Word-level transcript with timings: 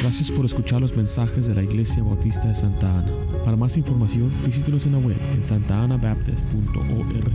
Gracias 0.00 0.30
por 0.30 0.46
escuchar 0.46 0.80
los 0.80 0.94
mensajes 0.94 1.48
de 1.48 1.54
la 1.56 1.62
Iglesia 1.64 2.04
Bautista 2.04 2.46
de 2.46 2.54
Santa 2.54 3.00
Ana. 3.00 3.10
Para 3.44 3.56
más 3.56 3.76
información, 3.76 4.32
visítenos 4.46 4.86
en 4.86 4.92
la 4.92 4.98
web 4.98 5.16
en 5.34 5.42
santaanabaptist.org. 5.42 7.32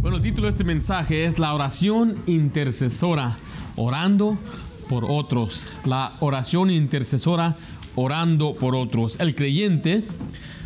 Bueno, 0.00 0.16
el 0.16 0.22
título 0.22 0.46
de 0.46 0.52
este 0.52 0.64
mensaje 0.64 1.26
es 1.26 1.38
La 1.38 1.52
oración 1.52 2.16
intercesora, 2.24 3.36
orando 3.76 4.38
por 4.88 5.04
otros. 5.06 5.74
La 5.84 6.14
oración 6.20 6.70
intercesora, 6.70 7.56
orando 7.94 8.54
por 8.54 8.74
otros. 8.74 9.20
El 9.20 9.34
creyente 9.34 10.02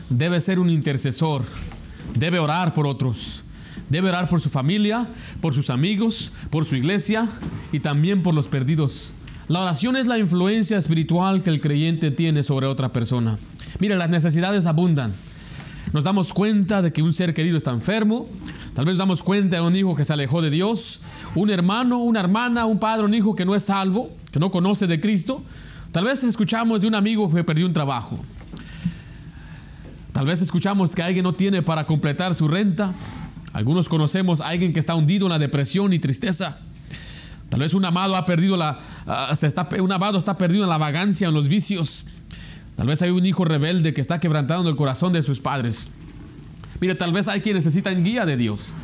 debe 0.08 0.40
ser 0.40 0.60
un 0.60 0.70
intercesor, 0.70 1.42
debe 2.14 2.38
orar 2.38 2.72
por 2.72 2.86
otros. 2.86 3.42
Debe 3.90 4.10
orar 4.10 4.28
por 4.28 4.40
su 4.40 4.48
familia, 4.48 5.08
por 5.40 5.54
sus 5.54 5.70
amigos, 5.70 6.32
por 6.50 6.64
su 6.64 6.76
iglesia 6.76 7.28
y 7.72 7.80
también 7.80 8.22
por 8.22 8.32
los 8.32 8.46
perdidos. 8.46 9.12
La 9.48 9.60
oración 9.60 9.96
es 9.96 10.06
la 10.06 10.18
influencia 10.18 10.76
espiritual 10.76 11.40
que 11.40 11.50
el 11.50 11.60
creyente 11.60 12.10
tiene 12.10 12.42
sobre 12.42 12.66
otra 12.66 12.92
persona. 12.92 13.38
Mire, 13.78 13.94
las 13.94 14.10
necesidades 14.10 14.66
abundan. 14.66 15.12
Nos 15.92 16.02
damos 16.02 16.32
cuenta 16.32 16.82
de 16.82 16.92
que 16.92 17.00
un 17.00 17.12
ser 17.12 17.32
querido 17.32 17.56
está 17.56 17.70
enfermo. 17.70 18.26
Tal 18.74 18.86
vez 18.86 18.98
damos 18.98 19.22
cuenta 19.22 19.56
de 19.56 19.62
un 19.62 19.76
hijo 19.76 19.94
que 19.94 20.04
se 20.04 20.12
alejó 20.12 20.42
de 20.42 20.50
Dios. 20.50 21.00
Un 21.36 21.50
hermano, 21.50 21.98
una 21.98 22.18
hermana, 22.18 22.66
un 22.66 22.80
padre, 22.80 23.04
un 23.04 23.14
hijo 23.14 23.36
que 23.36 23.44
no 23.44 23.54
es 23.54 23.62
salvo, 23.62 24.10
que 24.32 24.40
no 24.40 24.50
conoce 24.50 24.88
de 24.88 25.00
Cristo. 25.00 25.44
Tal 25.92 26.04
vez 26.04 26.24
escuchamos 26.24 26.80
de 26.80 26.88
un 26.88 26.96
amigo 26.96 27.32
que 27.32 27.44
perdió 27.44 27.66
un 27.66 27.72
trabajo. 27.72 28.18
Tal 30.10 30.26
vez 30.26 30.42
escuchamos 30.42 30.90
que 30.90 31.04
alguien 31.04 31.22
no 31.22 31.34
tiene 31.34 31.62
para 31.62 31.86
completar 31.86 32.34
su 32.34 32.48
renta. 32.48 32.92
Algunos 33.52 33.88
conocemos 33.88 34.40
a 34.40 34.48
alguien 34.48 34.72
que 34.72 34.80
está 34.80 34.96
hundido 34.96 35.26
en 35.26 35.32
la 35.32 35.38
depresión 35.38 35.92
y 35.92 36.00
tristeza. 36.00 36.58
Tal 37.48 37.60
vez 37.60 37.74
un 37.74 37.84
amado 37.84 38.16
ha 38.16 38.26
perdido 38.26 38.56
la, 38.56 38.78
uh, 39.06 39.34
se 39.34 39.46
está, 39.46 39.68
un 39.80 39.92
amado 39.92 40.18
está 40.18 40.36
perdido 40.36 40.64
en 40.64 40.70
la 40.70 40.78
vagancia, 40.78 41.28
en 41.28 41.34
los 41.34 41.48
vicios. 41.48 42.06
Tal 42.76 42.86
vez 42.86 43.00
hay 43.02 43.10
un 43.10 43.24
hijo 43.24 43.44
rebelde 43.44 43.94
que 43.94 44.00
está 44.00 44.20
quebrantando 44.20 44.68
el 44.68 44.76
corazón 44.76 45.12
de 45.12 45.22
sus 45.22 45.40
padres. 45.40 45.88
Mire, 46.80 46.94
tal 46.94 47.12
vez 47.12 47.28
hay 47.28 47.40
quien 47.40 47.56
necesita 47.56 47.90
guía 47.90 48.26
de 48.26 48.36
Dios. 48.36 48.74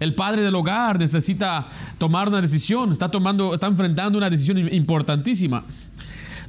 El 0.00 0.14
padre 0.14 0.42
del 0.42 0.54
hogar 0.54 0.98
necesita 0.98 1.66
tomar 1.98 2.28
una 2.28 2.40
decisión, 2.40 2.92
está 2.92 3.10
tomando, 3.10 3.54
está 3.54 3.66
enfrentando 3.66 4.18
una 4.18 4.28
decisión 4.28 4.58
importantísima. 4.72 5.64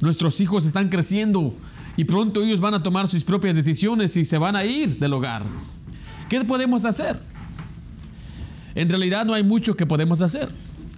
Nuestros 0.00 0.40
hijos 0.40 0.66
están 0.66 0.88
creciendo 0.88 1.54
y 1.96 2.04
pronto 2.04 2.42
ellos 2.42 2.60
van 2.60 2.74
a 2.74 2.82
tomar 2.82 3.08
sus 3.08 3.24
propias 3.24 3.54
decisiones 3.54 4.16
y 4.16 4.24
se 4.24 4.38
van 4.38 4.56
a 4.56 4.64
ir 4.64 4.98
del 4.98 5.12
hogar. 5.12 5.42
¿Qué 6.28 6.44
podemos 6.44 6.84
hacer? 6.84 7.18
En 8.74 8.88
realidad 8.88 9.24
no 9.24 9.32
hay 9.32 9.42
mucho 9.42 9.74
que 9.74 9.86
podemos 9.86 10.20
hacer. 10.20 10.50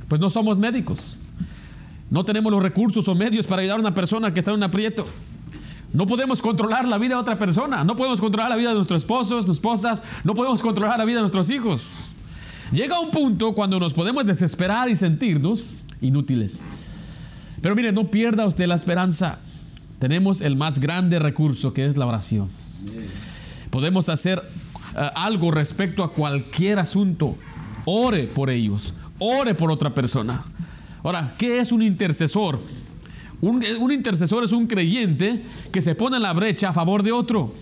Pues 0.09 0.20
no 0.20 0.31
somos 0.31 0.59
médicos. 0.59 1.19
No 2.11 2.25
tenemos 2.25 2.51
los 2.51 2.62
recursos 2.62 3.06
o 3.09 3.14
medios 3.14 3.47
para 3.47 3.62
ayudar 3.62 3.78
a 3.78 3.81
una 3.83 3.95
persona 3.95 4.33
que 4.33 4.41
está 4.41 4.51
en 4.53 4.56
un 4.56 4.62
aprieto. 4.62 5.06
No 5.92 6.06
podemos 6.06 6.42
controlar 6.42 6.87
la 6.87 6.98
vida 6.98 7.14
de 7.14 7.20
otra 7.20 7.39
persona. 7.39 7.84
No 7.84 7.97
podemos 7.97 8.20
controlar 8.20 8.51
la 8.51 8.56
vida 8.56 8.70
de 8.70 8.75
nuestros 8.75 9.03
esposos, 9.03 9.47
nuestras 9.47 9.56
esposas. 9.56 10.03
No 10.25 10.34
podemos 10.34 10.62
controlar 10.62 10.98
la 10.98 11.05
vida 11.05 11.17
de 11.17 11.23
nuestros 11.23 11.51
hijos. 11.51 11.98
Llega 12.73 13.01
un 13.01 13.11
punto 13.11 13.55
cuando 13.55 13.79
nos 13.79 13.95
podemos 13.95 14.27
desesperar 14.27 14.89
y 14.89 14.97
sentirnos 14.97 15.64
inútiles. 16.01 16.62
Pero 17.61 17.75
mire, 17.75 17.92
no 17.92 18.11
pierda 18.11 18.47
usted 18.47 18.67
la 18.67 18.75
esperanza. 18.75 19.39
Tenemos 19.98 20.41
el 20.41 20.56
más 20.56 20.79
grande 20.79 21.19
recurso 21.19 21.73
que 21.73 21.86
es 21.86 21.97
la 21.97 22.06
oración. 22.06 22.48
Podemos 23.70 24.09
hacer 24.09 24.39
uh, 24.39 24.98
algo 25.14 25.51
respecto 25.51 26.05
a 26.05 26.12
cualquier 26.12 26.79
asunto. 26.79 27.36
Ore 27.84 28.25
por 28.25 28.51
ellos 28.51 28.95
ore 29.19 29.55
por 29.55 29.70
otra 29.70 29.94
persona. 29.94 30.44
Ahora, 31.02 31.34
¿qué 31.38 31.58
es 31.61 31.72
un 31.72 31.83
intercesor? 31.83 32.58
Un, 33.41 33.92
intercesor 33.92 34.42
es 34.42 34.52
un 34.52 34.66
creyente 34.66 35.42
que 35.70 35.80
se 35.80 35.94
pone 35.94 36.16
en 36.16 36.22
la 36.22 36.33
brecha 36.33 36.70
a 36.70 36.72
favor 36.72 37.02
de 37.02 37.12
otro. 37.12 37.52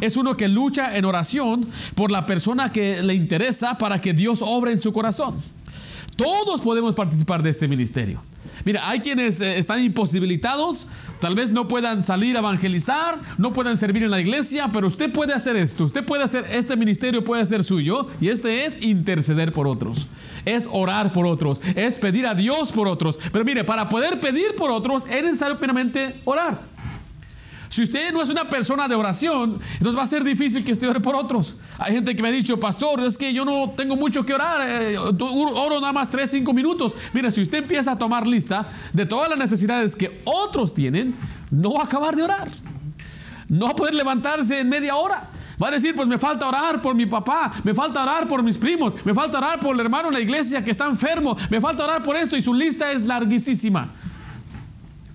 Es 0.00 0.16
uno 0.16 0.36
que 0.36 0.48
lucha 0.48 0.96
en 0.96 1.04
oración 1.04 1.68
por 1.94 2.10
la 2.10 2.26
persona 2.26 2.72
que 2.72 3.02
le 3.02 3.14
interesa 3.14 3.78
para 3.78 4.00
que 4.00 4.12
Dios 4.12 4.40
obre 4.42 4.72
en 4.72 4.80
su 4.80 4.92
corazón. 4.92 5.36
Todos 6.16 6.60
podemos 6.60 6.94
participar 6.94 7.42
de 7.42 7.50
este 7.50 7.68
ministerio. 7.68 8.20
Mira, 8.64 8.88
hay 8.88 9.00
quienes 9.00 9.40
eh, 9.40 9.58
están 9.58 9.82
imposibilitados, 9.82 10.86
tal 11.20 11.34
vez 11.34 11.50
no 11.50 11.68
puedan 11.68 12.02
salir 12.02 12.36
a 12.36 12.40
evangelizar, 12.40 13.18
no 13.38 13.52
puedan 13.52 13.76
servir 13.76 14.04
en 14.04 14.10
la 14.10 14.20
iglesia, 14.20 14.70
pero 14.72 14.86
usted 14.86 15.10
puede 15.10 15.32
hacer 15.32 15.56
esto, 15.56 15.84
usted 15.84 16.04
puede 16.04 16.24
hacer, 16.24 16.44
este 16.50 16.76
ministerio 16.76 17.24
puede 17.24 17.44
ser 17.46 17.64
suyo 17.64 18.06
y 18.20 18.28
este 18.28 18.66
es 18.66 18.82
interceder 18.82 19.52
por 19.52 19.66
otros, 19.66 20.06
es 20.44 20.68
orar 20.70 21.12
por 21.12 21.26
otros, 21.26 21.60
es 21.74 21.98
pedir 21.98 22.26
a 22.26 22.34
Dios 22.34 22.72
por 22.72 22.88
otros. 22.88 23.18
Pero 23.32 23.44
mire, 23.44 23.64
para 23.64 23.88
poder 23.88 24.20
pedir 24.20 24.54
por 24.56 24.70
otros 24.70 25.04
es 25.06 25.22
necesario 25.22 25.56
primeramente 25.56 26.20
orar. 26.24 26.72
Si 27.72 27.82
usted 27.82 28.12
no 28.12 28.20
es 28.20 28.28
una 28.28 28.50
persona 28.50 28.86
de 28.86 28.94
oración, 28.94 29.58
entonces 29.78 29.98
va 29.98 30.02
a 30.02 30.06
ser 30.06 30.22
difícil 30.22 30.62
que 30.62 30.72
usted 30.72 30.90
ore 30.90 31.00
por 31.00 31.16
otros. 31.16 31.56
Hay 31.78 31.94
gente 31.94 32.14
que 32.14 32.22
me 32.22 32.28
ha 32.28 32.30
dicho, 32.32 32.60
pastor, 32.60 33.00
es 33.00 33.16
que 33.16 33.32
yo 33.32 33.46
no 33.46 33.70
tengo 33.70 33.96
mucho 33.96 34.26
que 34.26 34.34
orar, 34.34 34.60
eh, 34.68 34.98
oro 34.98 35.80
nada 35.80 35.90
más 35.94 36.10
3, 36.10 36.30
5 36.30 36.52
minutos. 36.52 36.94
Mira, 37.14 37.32
si 37.32 37.40
usted 37.40 37.58
empieza 37.58 37.92
a 37.92 37.98
tomar 37.98 38.26
lista 38.26 38.70
de 38.92 39.06
todas 39.06 39.30
las 39.30 39.38
necesidades 39.38 39.96
que 39.96 40.20
otros 40.26 40.74
tienen, 40.74 41.14
no 41.50 41.72
va 41.72 41.80
a 41.80 41.84
acabar 41.84 42.14
de 42.14 42.24
orar. 42.24 42.48
No 43.48 43.64
va 43.64 43.70
a 43.70 43.76
poder 43.76 43.94
levantarse 43.94 44.60
en 44.60 44.68
media 44.68 44.96
hora. 44.96 45.30
Va 45.62 45.68
a 45.68 45.70
decir, 45.70 45.94
pues 45.94 46.08
me 46.08 46.18
falta 46.18 46.48
orar 46.48 46.82
por 46.82 46.94
mi 46.94 47.06
papá, 47.06 47.52
me 47.62 47.72
falta 47.72 48.02
orar 48.02 48.26
por 48.26 48.42
mis 48.42 48.58
primos, 48.58 48.96
me 49.04 49.14
falta 49.14 49.38
orar 49.38 49.60
por 49.60 49.74
el 49.74 49.80
hermano 49.80 50.08
en 50.08 50.14
la 50.14 50.20
iglesia 50.20 50.64
que 50.64 50.72
está 50.72 50.86
enfermo, 50.86 51.36
me 51.50 51.60
falta 51.60 51.84
orar 51.84 52.02
por 52.02 52.16
esto 52.16 52.36
y 52.36 52.42
su 52.42 52.52
lista 52.52 52.90
es 52.90 53.06
larguísima. 53.06 53.92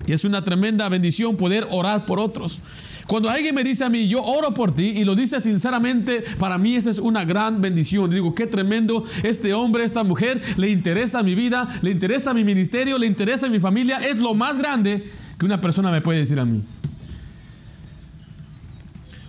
Y 0.05 0.13
es 0.13 0.23
una 0.23 0.45
tremenda 0.45 0.87
bendición 0.87 1.35
poder 1.35 1.67
orar 1.69 2.05
por 2.05 2.19
otros. 2.19 2.61
Cuando 3.07 3.29
alguien 3.29 3.55
me 3.55 3.63
dice 3.63 3.85
a 3.85 3.89
mí, 3.89 4.07
yo 4.07 4.21
oro 4.21 4.53
por 4.53 4.73
ti, 4.73 4.85
y 4.85 5.05
lo 5.05 5.15
dice 5.15 5.39
sinceramente, 5.39 6.23
para 6.37 6.57
mí 6.57 6.75
esa 6.75 6.91
es 6.91 6.99
una 6.99 7.23
gran 7.23 7.61
bendición. 7.61 8.09
Digo, 8.09 8.35
qué 8.35 8.47
tremendo, 8.47 9.05
este 9.23 9.53
hombre, 9.53 9.85
esta 9.85 10.03
mujer, 10.03 10.41
le 10.57 10.69
interesa 10.69 11.23
mi 11.23 11.33
vida, 11.33 11.79
le 11.81 11.91
interesa 11.91 12.33
mi 12.33 12.43
ministerio, 12.43 12.97
le 12.97 13.07
interesa 13.07 13.47
mi 13.47 13.59
familia. 13.59 13.97
Es 13.97 14.17
lo 14.17 14.33
más 14.33 14.57
grande 14.57 15.09
que 15.39 15.45
una 15.45 15.61
persona 15.61 15.89
me 15.89 16.01
puede 16.01 16.19
decir 16.19 16.39
a 16.39 16.45
mí. 16.45 16.63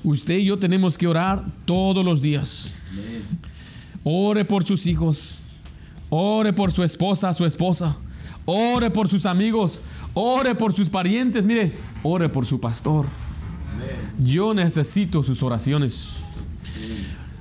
Usted 0.09 0.39
y 0.39 0.47
yo 0.47 0.59
tenemos 0.59 0.97
que 0.97 1.07
orar 1.07 1.45
todos 1.67 2.03
los 2.03 2.23
días. 2.23 2.83
Ore 4.03 4.43
por 4.43 4.65
sus 4.65 4.87
hijos. 4.87 5.41
Ore 6.09 6.55
por 6.55 6.73
su 6.73 6.83
esposa, 6.83 7.35
su 7.35 7.45
esposa. 7.45 7.95
Ore 8.47 8.91
por 8.91 9.11
sus 9.11 9.27
amigos. 9.27 9.83
Ore 10.15 10.55
por 10.55 10.73
sus 10.73 10.89
parientes. 10.89 11.45
Mire, 11.45 11.77
ore 12.03 12.31
por 12.31 12.47
su 12.47 12.59
pastor. 12.59 13.05
Yo 14.19 14.55
necesito 14.55 15.23
sus 15.23 15.43
oraciones. 15.43 16.17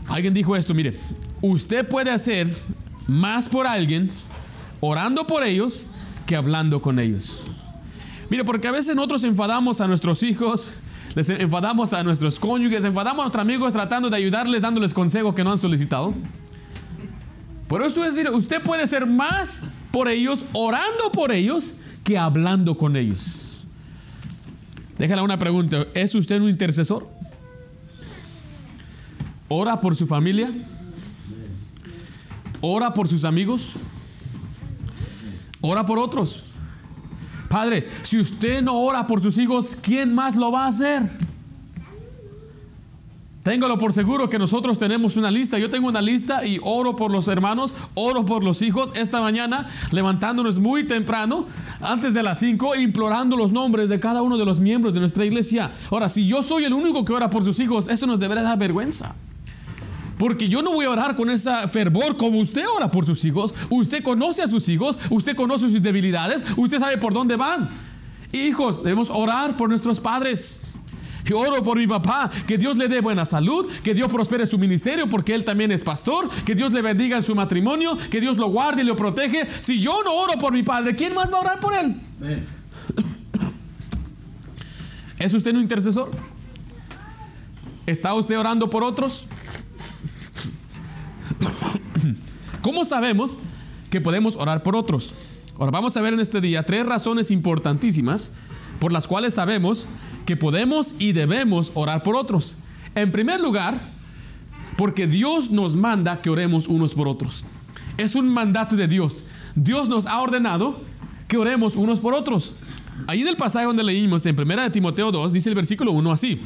Alguien 0.10 0.34
dijo 0.34 0.54
esto, 0.54 0.74
mire, 0.74 0.94
usted 1.42 1.88
puede 1.88 2.12
hacer 2.12 2.50
más 3.08 3.48
por 3.48 3.66
alguien 3.66 4.12
orando 4.82 5.26
por 5.26 5.46
ellos 5.46 5.86
que 6.26 6.36
hablando 6.36 6.82
con 6.82 7.00
ellos. 7.00 7.44
Mire, 8.30 8.44
porque 8.44 8.68
a 8.68 8.72
veces 8.72 8.94
nosotros 8.94 9.24
enfadamos 9.24 9.80
a 9.80 9.88
nuestros 9.88 10.22
hijos, 10.22 10.76
les 11.18 11.32
enfadamos 11.32 11.94
a 11.94 12.04
nuestros 12.04 12.40
cónyuges, 12.40 12.86
enfadamos 12.86 13.22
a 13.22 13.24
nuestros 13.24 13.42
amigos 13.42 13.74
tratando 13.74 14.08
de 14.08 14.18
ayudarles, 14.18 14.62
dándoles 14.62 14.94
consejo 14.94 15.34
que 15.34 15.44
no 15.44 15.50
han 15.50 15.58
solicitado. 15.58 16.14
Por 17.68 17.82
eso 17.82 18.06
es, 18.06 18.16
mire, 18.16 18.30
usted 18.30 18.62
puede 18.62 18.84
hacer 18.84 19.08
más 19.08 19.64
por 19.92 20.10
ellos, 20.10 20.46
orando 20.54 21.12
por 21.12 21.32
ellos, 21.32 21.74
que 22.04 22.20
hablando 22.20 22.78
con 22.78 22.96
ellos. 22.96 23.66
Déjale 25.00 25.24
una 25.24 25.40
pregunta, 25.40 25.88
¿es 25.96 26.14
usted 26.14 26.40
un 26.40 26.50
intercesor? 26.50 27.10
¿Ora 29.48 29.82
por 29.82 29.96
su 29.96 30.06
familia? 30.06 30.52
¿Ora 32.62 32.94
por 32.94 33.08
sus 33.08 33.26
amigos? 33.26 33.74
¿Ora 35.62 35.84
por 35.84 35.98
otros? 35.98 36.44
Padre, 37.48 37.88
si 38.02 38.20
usted 38.20 38.62
no 38.62 38.76
ora 38.76 39.08
por 39.08 39.22
sus 39.22 39.38
hijos, 39.38 39.78
¿quién 39.82 40.14
más 40.14 40.36
lo 40.36 40.52
va 40.52 40.66
a 40.66 40.68
hacer? 40.68 41.10
Téngalo 43.48 43.78
por 43.78 43.94
seguro 43.94 44.30
que 44.30 44.38
nosotros 44.38 44.78
tenemos 44.78 45.16
una 45.16 45.32
lista. 45.32 45.58
Yo 45.58 45.70
tengo 45.70 45.88
una 45.88 46.02
lista 46.02 46.46
y 46.46 46.60
oro 46.62 46.98
por 46.98 47.12
los 47.12 47.30
hermanos, 47.30 47.74
oro 47.94 48.26
por 48.26 48.44
los 48.44 48.62
hijos. 48.62 48.92
Esta 48.94 49.22
mañana, 49.22 49.70
levantándonos 49.94 50.60
muy 50.60 50.86
temprano, 50.86 51.46
antes 51.80 52.14
de 52.14 52.24
las 52.24 52.40
5, 52.40 52.76
implorando 52.76 53.38
los 53.38 53.54
nombres 53.54 53.88
de 53.88 54.02
cada 54.02 54.22
uno 54.22 54.38
de 54.38 54.44
los 54.44 54.60
miembros 54.60 54.94
de 54.94 55.00
nuestra 55.00 55.24
iglesia. 55.24 55.72
Ahora, 55.90 56.10
si 56.10 56.28
yo 56.28 56.44
soy 56.44 56.66
el 56.66 56.74
único 56.74 57.06
que 57.06 57.14
ora 57.14 57.30
por 57.30 57.46
sus 57.46 57.58
hijos, 57.62 57.88
eso 57.88 58.06
nos 58.06 58.20
debería 58.20 58.44
dar 58.44 58.58
vergüenza. 58.58 59.16
Porque 60.18 60.50
yo 60.50 60.62
no 60.62 60.74
voy 60.74 60.86
a 60.86 60.90
orar 60.90 61.16
con 61.16 61.30
ese 61.30 61.52
fervor 61.68 62.18
como 62.18 62.40
usted 62.40 62.66
ora 62.76 62.90
por 62.90 63.06
sus 63.06 63.24
hijos. 63.26 63.54
Usted 63.70 64.04
conoce 64.04 64.42
a 64.42 64.48
sus 64.48 64.68
hijos, 64.70 64.98
usted 65.10 65.36
conoce 65.36 65.70
sus 65.70 65.82
debilidades, 65.82 66.44
usted 66.56 66.80
sabe 66.80 66.98
por 66.98 67.14
dónde 67.14 67.36
van. 67.36 67.70
Hijos, 68.32 68.84
debemos 68.84 69.10
orar 69.10 69.56
por 69.56 69.70
nuestros 69.70 70.00
padres. 70.00 70.78
Yo 71.28 71.40
oro 71.40 71.62
por 71.62 71.78
mi 71.78 71.86
papá, 71.86 72.32
que 72.48 72.58
Dios 72.58 72.78
le 72.78 72.88
dé 72.88 73.02
buena 73.02 73.26
salud, 73.26 73.68
que 73.84 73.94
Dios 73.94 74.10
prospere 74.10 74.46
su 74.46 74.58
ministerio 74.58 75.10
porque 75.10 75.36
él 75.36 75.44
también 75.44 75.74
es 75.74 75.84
pastor, 75.84 76.30
que 76.46 76.56
Dios 76.56 76.72
le 76.72 76.82
bendiga 76.82 77.18
en 77.18 77.24
su 77.24 77.36
matrimonio, 77.36 77.98
que 78.10 78.22
Dios 78.22 78.38
lo 78.38 78.48
guarde 78.48 78.82
y 78.82 78.86
lo 78.86 78.96
protege. 78.96 79.46
Si 79.60 79.82
yo 79.82 80.04
no 80.04 80.14
oro 80.14 80.40
por 80.40 80.54
mi 80.54 80.64
padre, 80.64 80.96
¿quién 80.96 81.14
más 81.14 81.32
va 81.32 81.38
a 81.38 81.42
orar 81.42 81.60
por 81.60 81.74
él? 81.74 81.96
¿Es 85.20 85.34
usted 85.34 85.54
un 85.54 85.62
intercesor? 85.62 86.12
¿Está 87.86 88.14
usted 88.14 88.40
orando 88.40 88.70
por 88.70 88.84
otros? 88.84 89.28
¿Cómo 92.68 92.84
sabemos 92.84 93.38
que 93.90 94.02
podemos 94.02 94.36
orar 94.36 94.62
por 94.62 94.76
otros? 94.76 95.40
Ahora 95.58 95.72
vamos 95.72 95.96
a 95.96 96.02
ver 96.02 96.14
en 96.14 96.20
este 96.20 96.42
día 96.42 96.64
tres 96.64 96.86
razones 96.86 97.32
importantísimas 97.32 98.30
por 98.82 98.92
las 98.92 99.08
cuales 99.08 99.36
sabemos 99.36 99.88
que 100.26 100.36
podemos 100.36 100.94
y 101.00 101.14
debemos 101.14 101.72
orar 101.76 102.04
por 102.04 102.18
otros. 102.18 102.58
En 102.94 103.14
primer 103.14 103.40
lugar, 103.40 103.80
porque 104.76 105.08
Dios 105.08 105.50
nos 105.50 105.78
manda 105.78 106.22
que 106.22 106.30
oremos 106.30 106.68
unos 106.68 106.94
por 106.94 107.08
otros. 107.08 107.46
Es 107.96 108.16
un 108.16 108.28
mandato 108.28 108.76
de 108.76 108.90
Dios. 108.90 109.24
Dios 109.56 109.88
nos 109.88 110.06
ha 110.06 110.20
ordenado 110.20 110.82
que 111.30 111.38
oremos 111.38 111.78
unos 111.78 112.02
por 112.02 112.14
otros. 112.14 112.54
Ahí 113.08 113.22
en 113.22 113.30
el 113.30 113.38
pasaje 113.38 113.66
donde 113.66 113.82
leímos 113.82 114.26
en 114.26 114.38
1 114.38 114.64
de 114.64 114.70
Timoteo 114.72 115.10
2, 115.14 115.32
dice 115.32 115.48
el 115.48 115.56
versículo 115.56 115.94
1 115.94 116.12
así. 116.12 116.42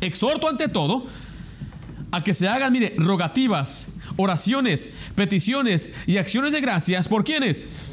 Exhorto 0.00 0.48
ante 0.48 0.68
todo 0.68 1.04
a 2.10 2.24
que 2.24 2.32
se 2.32 2.48
hagan, 2.48 2.72
mire, 2.72 2.94
rogativas, 2.96 3.88
oraciones, 4.16 4.90
peticiones 5.14 5.90
y 6.06 6.16
acciones 6.16 6.52
de 6.52 6.60
gracias. 6.60 7.08
¿Por 7.08 7.24
quiénes? 7.24 7.92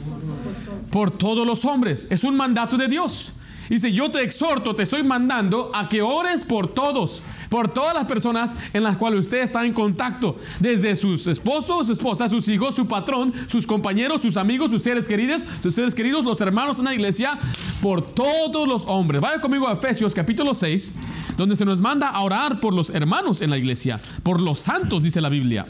Por 0.91 1.11
todos 1.11 1.45
los 1.45 1.65
hombres. 1.65 2.07
Es 2.09 2.23
un 2.23 2.35
mandato 2.35 2.77
de 2.77 2.87
Dios. 2.87 3.33
Dice, 3.69 3.93
yo 3.93 4.09
te 4.09 4.23
exhorto, 4.23 4.75
te 4.75 4.81
estoy 4.81 5.03
mandando 5.03 5.71
a 5.75 5.87
que 5.87 6.01
ores 6.01 6.43
por 6.43 6.67
todos, 6.67 7.21
por 7.49 7.71
todas 7.71 7.93
las 7.93 8.05
personas 8.05 8.55
en 8.73 8.81
las 8.81 8.97
cuales 8.97 9.19
usted 9.19 9.37
está 9.39 9.63
en 9.63 9.73
contacto, 9.73 10.37
desde 10.59 10.95
sus 10.95 11.27
esposos, 11.27 11.85
su 11.85 11.93
esposa, 11.93 12.27
sus 12.27 12.47
hijos, 12.47 12.73
su 12.73 12.87
patrón, 12.87 13.31
sus 13.45 13.67
compañeros, 13.67 14.23
sus 14.23 14.37
amigos, 14.37 14.71
sus 14.71 14.81
seres 14.81 15.07
queridos, 15.07 15.43
sus 15.59 15.75
seres 15.75 15.93
queridos, 15.93 16.25
los 16.25 16.41
hermanos 16.41 16.79
en 16.79 16.85
la 16.85 16.95
iglesia, 16.95 17.37
por 17.79 18.01
todos 18.01 18.67
los 18.67 18.85
hombres. 18.87 19.21
Vaya 19.21 19.39
conmigo 19.39 19.67
a 19.67 19.73
Efesios 19.73 20.15
capítulo 20.15 20.55
6, 20.55 20.91
donde 21.37 21.55
se 21.55 21.63
nos 21.63 21.79
manda 21.79 22.09
a 22.09 22.21
orar 22.21 22.59
por 22.59 22.73
los 22.73 22.89
hermanos 22.89 23.41
en 23.41 23.51
la 23.51 23.57
iglesia, 23.59 23.99
por 24.23 24.41
los 24.41 24.57
santos, 24.57 25.03
dice 25.03 25.21
la 25.21 25.29
Biblia. 25.29 25.65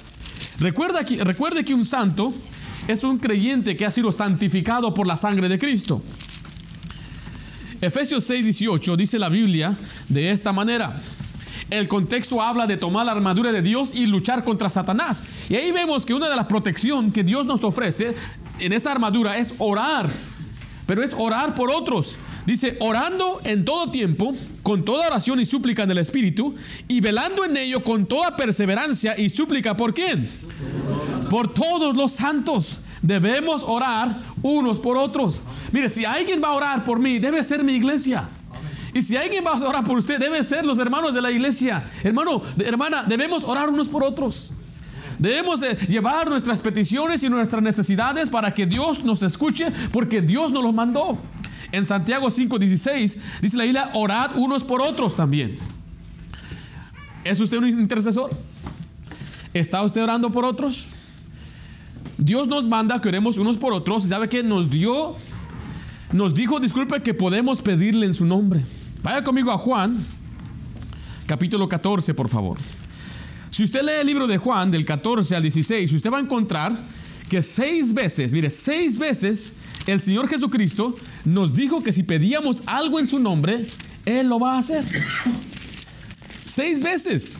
Recuerda 0.60 1.06
que, 1.06 1.24
recuerde 1.24 1.64
que 1.64 1.74
un 1.74 1.86
santo 1.86 2.34
es 2.88 3.04
un 3.04 3.18
creyente 3.18 3.78
que 3.78 3.86
ha 3.86 3.92
sido 3.92 4.12
santificado 4.12 4.94
por 4.94 5.08
la 5.08 5.16
sangre 5.16 5.48
de 5.48 5.58
Cristo. 5.58 6.02
Efesios 7.82 8.26
6, 8.26 8.44
18 8.44 8.98
dice 8.98 9.18
la 9.20 9.30
Biblia 9.30 9.76
de 10.10 10.32
esta 10.32 10.52
manera. 10.52 11.00
El 11.70 11.88
contexto 11.88 12.42
habla 12.42 12.68
de 12.68 12.78
tomar 12.78 13.06
la 13.06 13.14
armadura 13.14 13.52
de 13.52 13.62
Dios 13.62 13.94
y 13.96 14.08
luchar 14.08 14.44
contra 14.44 14.70
Satanás. 14.70 15.24
Y 15.50 15.56
ahí 15.56 15.72
vemos 15.72 16.06
que 16.06 16.14
una 16.14 16.30
de 16.30 16.36
las 16.36 16.48
protecciones 16.48 17.14
que 17.14 17.24
Dios 17.24 17.46
nos 17.46 17.64
ofrece 17.64 18.16
en 18.60 18.74
esa 18.74 18.92
armadura 18.92 19.38
es 19.38 19.54
orar. 19.60 20.10
Pero 20.88 21.04
es 21.04 21.14
orar 21.18 21.56
por 21.56 21.70
otros. 21.70 22.18
Dice, 22.50 22.78
orando 22.80 23.40
en 23.44 23.63
todo 23.63 23.92
tiempo, 23.92 24.34
con 24.63 24.84
toda 24.84 25.06
oración 25.06 25.40
y 25.40 25.46
súplica 25.46 25.84
en 25.84 25.92
el 25.92 26.00
Espíritu, 26.00 26.56
y 26.88 27.00
velando 27.00 27.46
en 27.46 27.56
ello 27.56 27.84
con 27.84 28.07
toda 28.07 28.36
perseverancia 28.36 29.16
y 29.16 29.30
súplica. 29.30 29.78
¿Por 29.78 29.94
quién? 29.94 30.28
Por 31.30 31.54
todos 31.54 31.96
los 31.96 32.12
santos. 32.12 32.81
Debemos 33.04 33.62
orar 33.63 34.24
unos 34.42 34.80
por 34.80 34.98
otros. 34.98 35.44
Mire, 35.72 35.90
si 35.90 36.06
alguien 36.06 36.42
va 36.44 36.48
a 36.48 36.54
orar 36.54 36.84
por 36.84 36.98
mí, 36.98 37.19
debe 37.19 37.44
ser 37.44 37.63
mi 37.63 37.74
iglesia. 37.74 38.28
Y 38.95 39.04
si 39.04 39.16
alguien 39.16 39.45
va 39.45 39.52
a 39.52 39.68
orar 39.68 39.84
por 39.84 40.00
usted, 40.00 40.18
debe 40.18 40.42
ser 40.42 40.66
los 40.66 40.80
hermanos 40.80 41.13
de 41.13 41.22
la 41.22 41.30
iglesia. 41.30 41.88
Hermano, 42.04 42.42
hermana, 42.57 43.04
debemos 43.04 43.44
orar 43.44 43.69
unos 43.69 43.88
por 43.90 44.04
otros. 44.04 44.50
Debemos 45.19 45.62
llevar 45.88 46.28
nuestras 46.28 46.63
peticiones 46.63 47.22
y 47.24 47.30
nuestras 47.30 47.62
necesidades 47.62 48.28
para 48.28 48.56
que 48.56 48.66
Dios 48.66 49.04
nos 49.04 49.22
escuche, 49.22 49.68
porque 49.92 50.19
Dios 50.19 50.52
nos 50.52 50.63
los 50.63 50.74
mandó. 50.74 51.19
En 51.71 51.86
Santiago 51.86 52.30
5:16 52.30 53.18
dice 53.42 53.57
la 53.57 53.63
Biblia, 53.63 53.92
orad 53.94 54.31
unos 54.36 54.63
por 54.63 54.81
otros 54.81 55.16
también. 55.16 55.57
¿Es 57.24 57.39
usted 57.39 57.57
un 57.57 57.68
intercesor? 57.68 58.31
¿Está 59.54 59.83
usted 59.83 60.01
orando 60.01 60.31
por 60.31 60.45
otros? 60.45 60.88
Dios 62.18 62.48
nos 62.48 62.68
manda 62.68 63.00
que 63.01 63.07
oremos 63.07 63.38
unos 63.38 63.57
por 63.57 63.74
otros. 63.74 64.06
¿Y 64.06 64.10
sabe 64.10 64.30
que 64.30 64.44
nos 64.44 64.69
dio? 64.69 65.16
Nos 66.12 66.33
dijo, 66.33 66.60
disculpe, 66.60 67.01
que 67.01 67.13
podemos 67.13 67.62
pedirle 67.62 68.06
en 68.06 68.13
su 68.13 68.25
nombre. 68.25 68.63
Vaya 69.04 69.24
conmigo 69.24 69.51
a 69.51 69.57
Juan, 69.57 69.98
capítulo 71.27 71.69
14, 71.69 72.13
por 72.13 72.30
favor. 72.30 72.57
Si 73.50 73.63
usted 73.63 73.81
lee 73.81 74.01
el 74.01 74.07
libro 74.07 74.27
de 74.27 74.38
Juan, 74.38 74.71
del 74.71 74.86
14 74.86 75.36
al 75.36 75.44
16, 75.44 75.94
usted 75.94 76.12
va 76.12 76.18
a 76.18 76.21
encontrar 76.21 76.75
que 77.30 77.44
seis 77.44 77.94
veces, 77.94 78.33
mire, 78.33 78.50
seis 78.50 78.98
veces 78.98 79.54
el 79.90 80.02
Señor 80.02 80.28
Jesucristo 80.28 80.96
nos 81.26 81.54
dijo 81.56 81.84
que 81.84 81.94
si 81.94 82.04
pedíamos 82.04 82.64
algo 82.66 83.00
en 83.00 83.08
su 83.08 83.20
nombre, 83.20 83.66
Él 84.06 84.28
lo 84.28 84.40
va 84.40 84.56
a 84.56 84.60
hacer. 84.60 84.86
Seis 86.46 86.82
veces. 86.84 87.40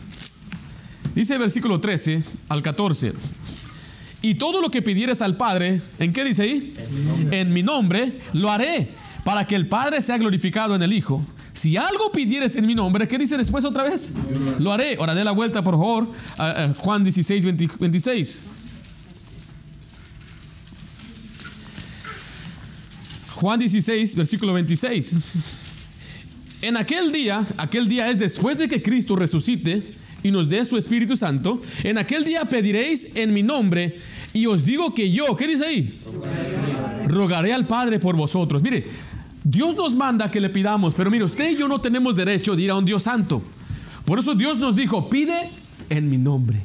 Dice 1.14 1.34
el 1.34 1.40
versículo 1.40 1.80
13 1.80 2.22
al 2.48 2.62
14. 2.62 3.12
Y 4.22 4.34
todo 4.34 4.60
lo 4.60 4.70
que 4.70 4.82
pidieres 4.82 5.22
al 5.22 5.36
Padre, 5.36 5.80
¿en 5.98 6.12
qué 6.12 6.24
dice 6.24 6.42
ahí? 6.42 6.74
En 7.30 7.52
mi 7.52 7.62
nombre, 7.62 8.20
lo 8.32 8.50
haré, 8.50 8.90
para 9.24 9.46
que 9.46 9.56
el 9.56 9.66
Padre 9.66 10.02
sea 10.02 10.18
glorificado 10.18 10.74
en 10.76 10.82
el 10.82 10.92
Hijo. 10.92 11.24
Si 11.52 11.76
algo 11.76 12.12
pidieres 12.12 12.54
en 12.56 12.66
mi 12.66 12.74
nombre, 12.74 13.08
¿qué 13.08 13.18
dice 13.18 13.36
después 13.36 13.64
otra 13.64 13.82
vez? 13.82 14.12
Lo 14.58 14.72
haré. 14.72 14.96
Ahora 14.96 15.14
dé 15.14 15.24
la 15.24 15.32
vuelta, 15.32 15.64
por 15.64 15.74
favor, 15.74 16.08
Juan 16.78 17.02
16, 17.02 17.44
26. 17.78 18.42
Juan 23.40 23.58
16, 23.58 24.16
versículo 24.16 24.52
26. 24.52 25.16
En 26.60 26.76
aquel 26.76 27.10
día, 27.10 27.42
aquel 27.56 27.88
día 27.88 28.10
es 28.10 28.18
después 28.18 28.58
de 28.58 28.68
que 28.68 28.82
Cristo 28.82 29.16
resucite 29.16 29.82
y 30.22 30.30
nos 30.30 30.46
dé 30.50 30.62
su 30.66 30.76
Espíritu 30.76 31.16
Santo, 31.16 31.58
en 31.82 31.96
aquel 31.96 32.24
día 32.24 32.44
pediréis 32.44 33.08
en 33.14 33.32
mi 33.32 33.42
nombre 33.42 33.96
y 34.34 34.44
os 34.44 34.66
digo 34.66 34.92
que 34.92 35.10
yo, 35.10 35.34
¿qué 35.36 35.46
dice 35.46 35.64
ahí? 35.64 35.98
Rogaré 37.06 37.54
al 37.54 37.66
Padre 37.66 37.98
por 37.98 38.14
vosotros. 38.14 38.62
Mire, 38.62 38.86
Dios 39.42 39.74
nos 39.74 39.96
manda 39.96 40.30
que 40.30 40.38
le 40.38 40.50
pidamos, 40.50 40.92
pero 40.92 41.10
mire, 41.10 41.24
usted 41.24 41.52
y 41.52 41.56
yo 41.56 41.66
no 41.66 41.80
tenemos 41.80 42.16
derecho 42.16 42.54
de 42.54 42.60
ir 42.60 42.70
a 42.70 42.76
un 42.76 42.84
Dios 42.84 43.04
santo. 43.04 43.42
Por 44.04 44.18
eso 44.18 44.34
Dios 44.34 44.58
nos 44.58 44.76
dijo, 44.76 45.08
pide 45.08 45.48
en 45.88 46.10
mi 46.10 46.18
nombre. 46.18 46.60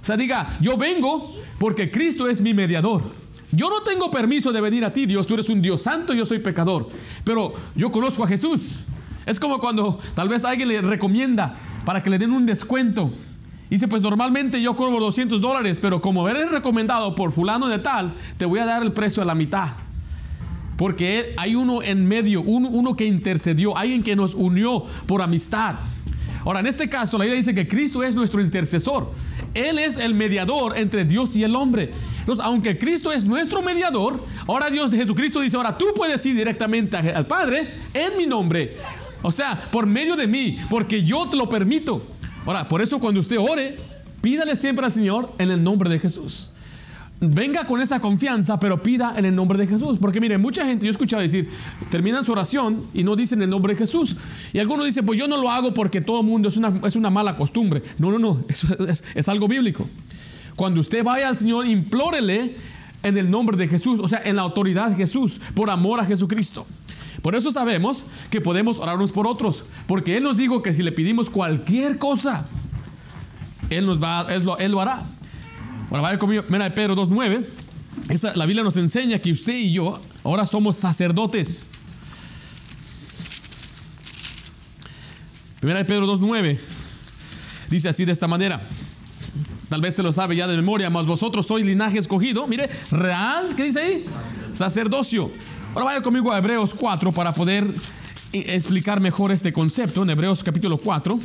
O 0.00 0.04
sea, 0.06 0.16
diga, 0.16 0.56
yo 0.62 0.78
vengo 0.78 1.36
porque 1.58 1.90
Cristo 1.90 2.28
es 2.28 2.40
mi 2.40 2.54
mediador. 2.54 3.21
Yo 3.52 3.68
no 3.68 3.82
tengo 3.82 4.10
permiso 4.10 4.50
de 4.50 4.60
venir 4.62 4.84
a 4.84 4.92
ti, 4.92 5.04
Dios, 5.04 5.26
tú 5.26 5.34
eres 5.34 5.50
un 5.50 5.60
Dios 5.60 5.82
santo, 5.82 6.14
yo 6.14 6.24
soy 6.24 6.38
pecador. 6.38 6.88
Pero 7.22 7.52
yo 7.74 7.92
conozco 7.92 8.24
a 8.24 8.26
Jesús. 8.26 8.84
Es 9.26 9.38
como 9.38 9.58
cuando 9.58 10.00
tal 10.14 10.28
vez 10.28 10.44
alguien 10.44 10.68
le 10.68 10.80
recomienda 10.80 11.56
para 11.84 12.02
que 12.02 12.10
le 12.10 12.18
den 12.18 12.32
un 12.32 12.46
descuento. 12.46 13.10
Dice, 13.68 13.88
pues 13.88 14.02
normalmente 14.02 14.60
yo 14.60 14.74
cobro 14.74 15.00
200 15.00 15.40
dólares, 15.40 15.78
pero 15.80 16.00
como 16.00 16.28
eres 16.28 16.50
recomendado 16.50 17.14
por 17.14 17.30
fulano 17.30 17.68
de 17.68 17.78
tal, 17.78 18.14
te 18.36 18.46
voy 18.46 18.58
a 18.58 18.66
dar 18.66 18.82
el 18.82 18.92
precio 18.92 19.22
a 19.22 19.26
la 19.26 19.34
mitad. 19.34 19.68
Porque 20.76 21.34
hay 21.36 21.54
uno 21.54 21.82
en 21.82 22.06
medio, 22.08 22.40
uno, 22.40 22.68
uno 22.68 22.96
que 22.96 23.04
intercedió, 23.04 23.76
alguien 23.76 24.02
que 24.02 24.16
nos 24.16 24.34
unió 24.34 24.84
por 25.06 25.22
amistad. 25.22 25.76
Ahora, 26.44 26.60
en 26.60 26.66
este 26.66 26.88
caso, 26.88 27.18
la 27.18 27.24
Biblia 27.24 27.36
dice 27.36 27.54
que 27.54 27.68
Cristo 27.68 28.02
es 28.02 28.14
nuestro 28.14 28.40
intercesor. 28.40 29.10
Él 29.54 29.78
es 29.78 29.98
el 29.98 30.14
mediador 30.14 30.76
entre 30.76 31.04
Dios 31.04 31.36
y 31.36 31.44
el 31.44 31.54
hombre. 31.54 31.92
Entonces, 32.22 32.44
aunque 32.44 32.78
Cristo 32.78 33.10
es 33.10 33.24
nuestro 33.24 33.62
mediador, 33.62 34.24
ahora 34.46 34.70
Dios 34.70 34.92
de 34.92 34.96
Jesucristo 34.96 35.40
dice, 35.40 35.56
ahora 35.56 35.76
tú 35.76 35.86
puedes 35.96 36.24
ir 36.24 36.36
directamente 36.36 36.96
al 36.96 37.26
Padre 37.26 37.68
en 37.92 38.16
mi 38.16 38.26
nombre. 38.26 38.76
O 39.22 39.32
sea, 39.32 39.58
por 39.72 39.86
medio 39.86 40.14
de 40.14 40.28
mí, 40.28 40.56
porque 40.70 41.02
yo 41.02 41.28
te 41.28 41.36
lo 41.36 41.48
permito. 41.48 42.00
Ahora, 42.46 42.68
por 42.68 42.80
eso 42.80 43.00
cuando 43.00 43.18
usted 43.18 43.38
ore, 43.38 43.76
pídale 44.20 44.54
siempre 44.54 44.86
al 44.86 44.92
Señor 44.92 45.32
en 45.38 45.50
el 45.50 45.62
nombre 45.64 45.90
de 45.90 45.98
Jesús. 45.98 46.52
Venga 47.20 47.66
con 47.66 47.80
esa 47.80 48.00
confianza, 48.00 48.58
pero 48.58 48.82
pida 48.82 49.14
en 49.16 49.24
el 49.24 49.34
nombre 49.34 49.58
de 49.58 49.66
Jesús. 49.66 49.98
Porque 50.00 50.20
mire, 50.20 50.38
mucha 50.38 50.64
gente, 50.64 50.86
yo 50.86 50.90
he 50.90 50.92
escuchado 50.92 51.22
decir, 51.22 51.48
terminan 51.90 52.24
su 52.24 52.30
oración 52.30 52.86
y 52.94 53.02
no 53.02 53.16
dicen 53.16 53.42
el 53.42 53.50
nombre 53.50 53.74
de 53.74 53.78
Jesús. 53.78 54.16
Y 54.52 54.60
algunos 54.60 54.86
dicen, 54.86 55.04
pues 55.04 55.18
yo 55.18 55.26
no 55.26 55.36
lo 55.36 55.50
hago 55.50 55.74
porque 55.74 56.00
todo 56.00 56.20
el 56.20 56.26
mundo 56.26 56.48
es 56.48 56.56
una, 56.56 56.72
es 56.84 56.94
una 56.94 57.10
mala 57.10 57.36
costumbre. 57.36 57.82
No, 57.98 58.12
no, 58.12 58.18
no, 58.18 58.44
eso 58.48 58.66
es, 58.86 59.02
es 59.14 59.28
algo 59.28 59.48
bíblico. 59.48 59.88
Cuando 60.56 60.80
usted 60.80 61.02
vaya 61.02 61.28
al 61.28 61.38
Señor, 61.38 61.66
implórele 61.66 62.56
en 63.02 63.18
el 63.18 63.30
nombre 63.30 63.56
de 63.56 63.68
Jesús, 63.68 64.00
o 64.00 64.08
sea, 64.08 64.22
en 64.24 64.36
la 64.36 64.42
autoridad 64.42 64.90
de 64.90 64.96
Jesús, 64.96 65.40
por 65.54 65.70
amor 65.70 66.00
a 66.00 66.04
Jesucristo. 66.04 66.66
Por 67.20 67.34
eso 67.34 67.52
sabemos 67.52 68.04
que 68.30 68.40
podemos 68.40 68.78
orar 68.78 68.96
unos 68.96 69.12
por 69.12 69.26
otros, 69.26 69.64
porque 69.86 70.16
Él 70.16 70.24
nos 70.24 70.36
dijo 70.36 70.62
que 70.62 70.74
si 70.74 70.82
le 70.82 70.92
pedimos 70.92 71.30
cualquier 71.30 71.98
cosa, 71.98 72.46
Él, 73.70 73.86
nos 73.86 74.02
va, 74.02 74.26
él, 74.28 74.44
lo, 74.44 74.58
él 74.58 74.72
lo 74.72 74.80
hará. 74.80 75.04
Bueno, 75.88 76.02
vaya 76.02 76.18
conmigo, 76.18 76.44
mira 76.48 76.64
de 76.64 76.70
Pedro 76.70 76.96
2.9. 76.96 77.44
Esa, 78.08 78.34
la 78.34 78.46
Biblia 78.46 78.64
nos 78.64 78.76
enseña 78.76 79.18
que 79.18 79.30
usted 79.30 79.54
y 79.54 79.72
yo 79.72 80.00
ahora 80.24 80.46
somos 80.46 80.76
sacerdotes. 80.76 81.68
Primera 85.60 85.78
de 85.78 85.84
Pedro 85.84 86.06
2.9 86.06 86.58
dice 87.70 87.88
así 87.88 88.04
de 88.04 88.12
esta 88.12 88.26
manera. 88.26 88.60
Tal 89.72 89.80
vez 89.80 89.94
se 89.94 90.02
lo 90.02 90.12
sabe 90.12 90.36
ya 90.36 90.46
de 90.46 90.54
memoria, 90.54 90.90
mas 90.90 91.06
vosotros 91.06 91.46
sois 91.46 91.64
linaje 91.64 91.96
escogido. 91.96 92.46
Mire, 92.46 92.68
real, 92.90 93.56
¿qué 93.56 93.64
dice 93.64 93.80
ahí? 93.80 94.04
Sacerdocio. 94.52 95.30
Ahora 95.72 95.86
vaya 95.86 96.02
conmigo 96.02 96.30
a 96.30 96.36
Hebreos 96.36 96.74
4 96.74 97.10
para 97.10 97.32
poder 97.32 97.66
explicar 98.34 99.00
mejor 99.00 99.32
este 99.32 99.50
concepto 99.50 100.02
en 100.02 100.10
Hebreos 100.10 100.44
capítulo 100.44 100.76
4. 100.76 101.18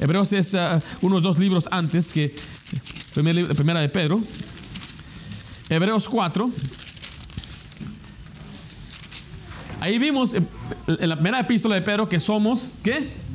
Hebreos 0.00 0.32
es 0.32 0.54
uh, 0.54 0.80
unos 1.02 1.22
dos 1.22 1.38
libros 1.38 1.68
antes 1.70 2.12
que 2.12 2.34
primera, 3.14 3.54
primera 3.54 3.78
de 3.78 3.88
Pedro. 3.88 4.20
Hebreos 5.68 6.08
4. 6.08 6.50
Ahí 9.78 10.00
vimos 10.00 10.34
en 10.34 10.48
la 11.08 11.14
primera 11.14 11.38
epístola 11.38 11.76
de 11.76 11.82
Pedro 11.82 12.08
que 12.08 12.18
somos, 12.18 12.70
¿qué? 12.82 13.27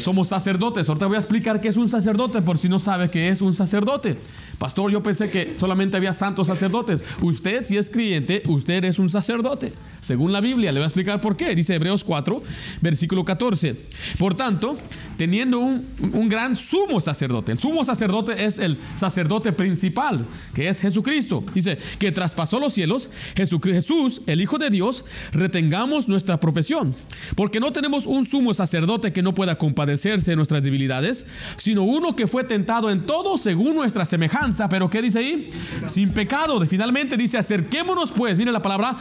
Somos 0.00 0.28
sacerdotes. 0.28 0.88
Ahorita 0.88 1.06
voy 1.06 1.16
a 1.16 1.20
explicar 1.20 1.60
qué 1.60 1.68
es 1.68 1.76
un 1.76 1.88
sacerdote 1.88 2.42
por 2.42 2.58
si 2.58 2.68
no 2.68 2.78
sabe 2.78 3.10
qué 3.10 3.28
es 3.28 3.40
un 3.40 3.54
sacerdote. 3.54 4.16
Pastor, 4.58 4.90
yo 4.90 5.02
pensé 5.02 5.30
que 5.30 5.54
solamente 5.58 5.96
había 5.96 6.12
santos 6.12 6.46
sacerdotes. 6.46 7.04
Usted, 7.20 7.64
si 7.64 7.76
es 7.76 7.90
creyente, 7.90 8.42
usted 8.48 8.84
es 8.84 8.98
un 8.98 9.08
sacerdote. 9.08 9.72
Según 10.00 10.32
la 10.32 10.40
Biblia, 10.40 10.72
le 10.72 10.80
voy 10.80 10.84
a 10.84 10.86
explicar 10.86 11.20
por 11.20 11.36
qué. 11.36 11.54
Dice 11.54 11.74
Hebreos 11.74 12.04
4, 12.04 12.42
versículo 12.80 13.24
14. 13.24 13.76
Por 14.18 14.34
tanto, 14.34 14.78
teniendo 15.16 15.58
un, 15.58 15.86
un, 16.12 16.28
gran 16.28 16.56
sumo 16.56 17.00
sacerdote. 17.00 17.52
El 17.52 17.58
sumo 17.58 17.84
sacerdote 17.84 18.44
es 18.44 18.58
el 18.58 18.78
sacerdote 18.94 19.52
principal, 19.52 20.24
que 20.54 20.68
es 20.68 20.80
Jesucristo. 20.80 21.44
Dice 21.54 21.78
que 21.98 22.12
traspasó 22.12 22.58
los 22.58 22.72
cielos, 22.72 23.10
Jesús, 23.36 24.22
el 24.26 24.40
Hijo 24.40 24.58
de 24.58 24.70
Dios, 24.70 25.04
retengamos 25.32 26.08
nuestra 26.08 26.40
profesión. 26.40 26.94
Porque 27.34 27.60
no 27.60 27.72
tenemos 27.72 28.06
un 28.06 28.26
sumo 28.26 28.54
sacerdote 28.54 29.12
que 29.12 29.22
no 29.22 29.34
pueda 29.34 29.58
compadecerse 29.58 30.30
de 30.30 30.36
nuestras 30.36 30.62
debilidades, 30.62 31.26
sino 31.56 31.82
uno 31.82 32.16
que 32.16 32.26
fue 32.26 32.44
tentado 32.44 32.90
en 32.90 33.06
todo 33.06 33.36
según 33.36 33.74
nuestra 33.74 34.04
semejanza. 34.04 34.68
Pero 34.68 34.88
¿qué 34.88 35.02
dice 35.02 35.18
ahí? 35.18 35.50
Sin 35.86 36.12
pecado. 36.12 36.64
Finalmente 36.66 37.16
dice, 37.16 37.38
acerquémonos 37.38 38.12
pues, 38.12 38.38
mire 38.38 38.52
la 38.52 38.62
palabra, 38.62 38.96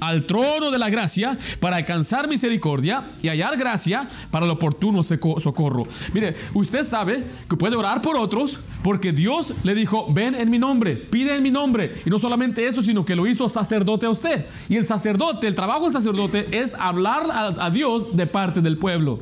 al 0.00 0.24
trono 0.24 0.70
de 0.70 0.78
la 0.78 0.90
gracia 0.90 1.36
para 1.60 1.76
alcanzar 1.76 2.28
misericordia 2.28 3.10
y 3.22 3.28
hallar 3.28 3.56
gracia 3.56 4.08
para 4.30 4.44
el 4.46 4.50
oportuno 4.50 5.02
socorro. 5.02 5.84
Mire, 6.12 6.34
usted 6.54 6.84
sabe 6.84 7.24
que 7.48 7.56
puede 7.56 7.76
orar 7.76 8.02
por 8.02 8.16
otros 8.16 8.60
porque 8.82 9.12
Dios 9.12 9.54
le 9.62 9.74
dijo, 9.74 10.06
ven 10.12 10.34
en 10.34 10.50
mi 10.50 10.58
nombre, 10.58 10.96
pide 10.96 11.36
en 11.36 11.42
mi 11.42 11.50
nombre. 11.50 11.94
Y 12.04 12.10
no 12.10 12.18
solamente 12.18 12.66
eso, 12.66 12.82
sino 12.82 13.04
que 13.04 13.16
lo 13.16 13.26
hizo 13.26 13.48
sacerdote 13.48 14.06
a 14.06 14.10
usted. 14.10 14.46
Y 14.68 14.76
el 14.76 14.86
sacerdote, 14.86 15.46
el 15.46 15.54
trabajo 15.54 15.84
del 15.84 15.92
sacerdote 15.92 16.48
es 16.52 16.74
hablar 16.74 17.26
a, 17.30 17.70
Dios 17.70 18.16
de 18.16 18.26
parte 18.26 18.60
del 18.60 18.78
pueblo. 18.78 19.20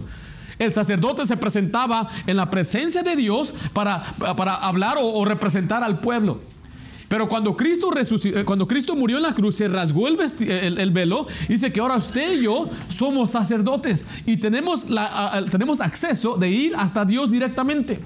El 0.59 0.73
sacerdote 0.73 1.25
se 1.25 1.37
presentaba 1.37 2.09
en 2.27 2.37
la 2.37 2.51
presencia 2.51 3.03
de 3.03 3.15
Dios 3.15 3.55
para, 3.73 4.03
para 4.37 4.55
hablar 4.55 4.97
o 5.01 5.25
representar 5.25 5.83
al 5.83 6.01
pueblo. 6.01 6.41
Pero 7.09 7.27
cuando 7.27 7.57
Cristo, 7.57 7.91
cuando 8.45 8.69
Cristo 8.69 8.95
murió 8.95 9.17
en 9.17 9.23
la 9.23 9.33
cruz, 9.33 9.57
se 9.57 9.69
rasgó 9.69 10.09
el, 10.09 10.19
el, 10.41 10.79
el, 10.79 10.91
velo. 10.91 11.27
Dice 11.49 11.73
que 11.73 11.81
ahora 11.81 11.97
usted 11.97 12.39
y 12.39 12.45
yo 12.45 12.69
somos 12.89 13.31
sacerdotes 13.31 14.05
y 14.27 14.37
tenemos, 14.37 14.87
tenemos 15.51 15.81
acceso 15.81 16.37
de 16.37 16.51
ir 16.51 16.77
hasta 16.77 17.05
Dios 17.05 17.31
directamente. 17.31 17.99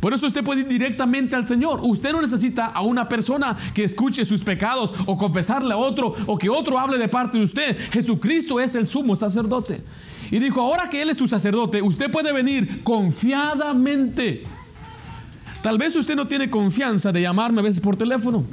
Por 0.00 0.12
eso 0.12 0.26
usted 0.26 0.44
puede 0.44 0.60
ir 0.60 0.68
directamente 0.68 1.34
al 1.34 1.46
Señor. 1.46 1.80
Usted 1.82 2.12
no 2.12 2.20
necesita 2.20 2.66
a 2.66 2.82
una 2.82 3.08
persona 3.08 3.56
que 3.74 3.84
escuche 3.84 4.24
sus 4.24 4.44
pecados 4.44 4.92
o 5.06 5.16
confesarle 5.16 5.72
a 5.72 5.78
otro 5.78 6.14
o 6.26 6.38
que 6.38 6.48
otro 6.48 6.78
hable 6.78 6.98
de 6.98 7.08
parte 7.08 7.38
de 7.38 7.44
usted. 7.44 7.76
Jesucristo 7.90 8.60
es 8.60 8.74
el 8.74 8.86
sumo 8.86 9.16
sacerdote. 9.16 9.82
Y 10.30 10.38
dijo, 10.38 10.60
ahora 10.60 10.88
que 10.90 11.00
Él 11.00 11.10
es 11.10 11.16
tu 11.16 11.26
sacerdote, 11.26 11.80
usted 11.82 12.10
puede 12.10 12.32
venir 12.32 12.82
confiadamente 12.82 14.44
Tal 15.66 15.78
vez 15.78 15.96
usted 15.96 16.14
no 16.14 16.28
tiene 16.28 16.48
confianza 16.48 17.10
de 17.10 17.20
llamarme 17.20 17.58
a 17.58 17.64
veces 17.64 17.80
por 17.80 17.96
teléfono. 17.96 18.44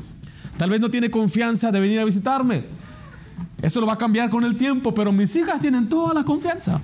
Tal 0.58 0.72
vez 0.72 0.82
no 0.82 0.90
tiene 0.90 1.12
confianza 1.12 1.72
de 1.72 1.80
venir 1.80 2.00
a 2.00 2.06
visitarme. 2.06 2.66
Eso 3.62 3.80
lo 3.80 3.86
va 3.86 3.94
a 3.94 3.98
cambiar 4.00 4.32
con 4.32 4.44
el 4.44 4.56
tiempo, 4.56 4.96
pero 4.96 5.12
mis 5.12 5.36
hijas 5.36 5.62
tienen 5.62 5.88
toda 5.88 6.16
la 6.16 6.24
confianza. 6.26 6.82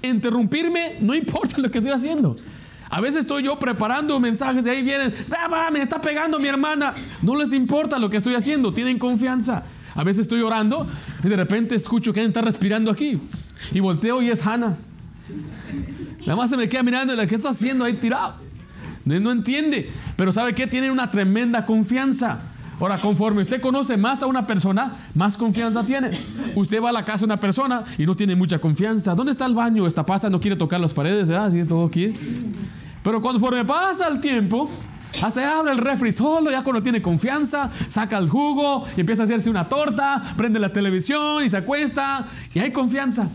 Interrumpirme 0.00 0.98
no 1.00 1.12
importa 1.16 1.60
lo 1.60 1.72
que 1.72 1.78
estoy 1.78 1.92
haciendo. 1.92 2.36
A 2.88 3.00
veces 3.00 3.22
estoy 3.22 3.42
yo 3.42 3.58
preparando 3.58 4.20
mensajes 4.20 4.64
y 4.64 4.68
ahí 4.68 4.84
vienen, 4.84 5.12
ah, 5.36 5.70
me 5.72 5.82
está 5.82 6.00
pegando 6.00 6.38
mi 6.38 6.46
hermana. 6.46 6.94
No 7.20 7.34
les 7.34 7.52
importa 7.52 7.98
lo 7.98 8.08
que 8.08 8.18
estoy 8.18 8.36
haciendo, 8.36 8.72
tienen 8.72 8.96
confianza. 8.96 9.64
A 9.96 10.04
veces 10.04 10.20
estoy 10.20 10.42
orando 10.42 10.86
y 11.24 11.26
de 11.26 11.34
repente 11.34 11.74
escucho 11.74 12.12
que 12.12 12.20
alguien 12.20 12.30
está 12.30 12.42
respirando 12.42 12.92
aquí. 12.92 13.18
Y 13.72 13.80
volteo 13.80 14.22
y 14.22 14.30
es 14.30 14.46
Hannah. 14.46 14.76
Nada 16.20 16.36
más 16.36 16.48
se 16.48 16.56
me 16.56 16.68
queda 16.68 16.84
mirando 16.84 17.12
y 17.12 17.16
la 17.16 17.26
que 17.26 17.34
está 17.34 17.48
haciendo 17.48 17.84
ahí 17.84 17.94
tirado. 17.94 18.41
No 19.04 19.30
entiende, 19.30 19.90
pero 20.16 20.32
¿sabe 20.32 20.54
qué? 20.54 20.66
Tiene 20.66 20.90
una 20.90 21.10
tremenda 21.10 21.66
confianza. 21.66 22.40
Ahora, 22.80 22.98
conforme 22.98 23.42
usted 23.42 23.60
conoce 23.60 23.96
más 23.96 24.22
a 24.22 24.26
una 24.26 24.46
persona, 24.46 25.06
más 25.14 25.36
confianza 25.36 25.84
tiene. 25.84 26.10
Usted 26.56 26.82
va 26.82 26.88
a 26.88 26.92
la 26.92 27.04
casa 27.04 27.18
de 27.18 27.26
una 27.26 27.38
persona 27.38 27.84
y 27.96 28.06
no 28.06 28.16
tiene 28.16 28.34
mucha 28.34 28.58
confianza. 28.58 29.14
¿Dónde 29.14 29.30
está 29.30 29.46
el 29.46 29.54
baño? 29.54 29.86
Esta 29.86 30.04
pasa, 30.04 30.28
no 30.28 30.40
quiere 30.40 30.56
tocar 30.56 30.80
las 30.80 30.92
paredes, 30.92 31.28
¿verdad? 31.28 31.46
Así 31.46 31.64
todo 31.64 31.86
aquí. 31.86 32.12
Pero 33.04 33.20
conforme 33.20 33.64
pasa 33.64 34.08
el 34.08 34.20
tiempo, 34.20 34.68
hasta 35.22 35.42
ya 35.42 35.58
abre 35.58 35.72
el 35.72 35.78
refri 35.78 36.10
solo, 36.10 36.50
ya 36.50 36.62
cuando 36.62 36.82
tiene 36.82 37.02
confianza, 37.02 37.70
saca 37.88 38.18
el 38.18 38.28
jugo 38.28 38.84
y 38.96 39.00
empieza 39.00 39.22
a 39.22 39.24
hacerse 39.24 39.50
una 39.50 39.68
torta, 39.68 40.34
prende 40.36 40.58
la 40.58 40.72
televisión 40.72 41.44
y 41.44 41.50
se 41.50 41.58
acuesta 41.58 42.26
y 42.54 42.58
hay 42.58 42.72
confianza. 42.72 43.28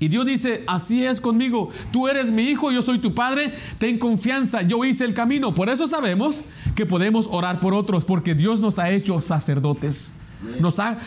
Y 0.00 0.08
Dios 0.08 0.26
dice, 0.26 0.64
así 0.66 1.04
es 1.04 1.20
conmigo, 1.20 1.70
tú 1.92 2.08
eres 2.08 2.30
mi 2.30 2.48
hijo, 2.48 2.72
yo 2.72 2.82
soy 2.82 2.98
tu 2.98 3.14
padre, 3.14 3.52
ten 3.78 3.98
confianza, 3.98 4.62
yo 4.62 4.84
hice 4.84 5.04
el 5.04 5.14
camino. 5.14 5.54
Por 5.54 5.68
eso 5.68 5.86
sabemos 5.86 6.42
que 6.74 6.84
podemos 6.84 7.28
orar 7.30 7.60
por 7.60 7.74
otros, 7.74 8.04
porque 8.04 8.34
Dios 8.34 8.60
nos 8.60 8.78
ha 8.78 8.90
hecho 8.90 9.20
sacerdotes. 9.20 10.12
Nos 10.60 10.78
ha 10.78 10.98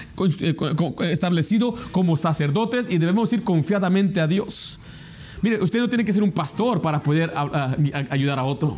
establecido 1.02 1.76
como 1.92 2.18
sacerdotes 2.18 2.88
y 2.90 2.98
debemos 2.98 3.32
ir 3.34 3.44
confiadamente 3.44 4.22
a 4.22 4.28
Dios. 4.28 4.80
Mire, 5.42 5.62
usted 5.62 5.80
no 5.80 5.90
tiene 5.90 6.04
que 6.04 6.14
ser 6.14 6.24
un 6.24 6.32
pastor 6.32 6.82
para 6.82 7.04
poder 7.04 7.34
ayudar 8.10 8.40
a 8.40 8.44
otro. 8.44 8.78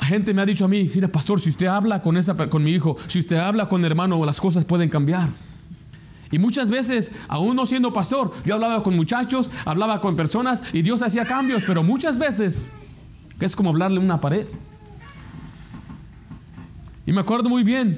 Gente 0.00 0.32
me 0.32 0.42
ha 0.42 0.46
dicho 0.46 0.64
a 0.64 0.68
mí, 0.68 0.88
mira, 0.94 1.08
pastor, 1.08 1.40
si 1.40 1.50
usted 1.50 1.66
habla 1.66 2.00
con, 2.00 2.16
esa, 2.16 2.36
con 2.48 2.62
mi 2.62 2.72
hijo, 2.72 2.96
si 3.08 3.18
usted 3.18 3.38
habla 3.38 3.68
con 3.68 3.80
el 3.80 3.86
hermano, 3.86 4.24
las 4.24 4.40
cosas 4.40 4.64
pueden 4.64 4.88
cambiar. 4.88 5.30
Y 6.30 6.38
muchas 6.38 6.70
veces, 6.70 7.10
aún 7.28 7.56
no 7.56 7.66
siendo 7.66 7.92
pastor, 7.92 8.32
yo 8.44 8.54
hablaba 8.54 8.82
con 8.82 8.96
muchachos, 8.96 9.50
hablaba 9.64 10.00
con 10.00 10.16
personas 10.16 10.62
y 10.72 10.82
Dios 10.82 11.02
hacía 11.02 11.24
cambios, 11.24 11.64
pero 11.64 11.82
muchas 11.82 12.18
veces 12.18 12.62
es 13.40 13.56
como 13.56 13.70
hablarle 13.70 13.98
a 13.98 14.02
una 14.02 14.20
pared. 14.20 14.46
Y 17.06 17.12
me 17.12 17.20
acuerdo 17.20 17.48
muy 17.48 17.62
bien, 17.62 17.96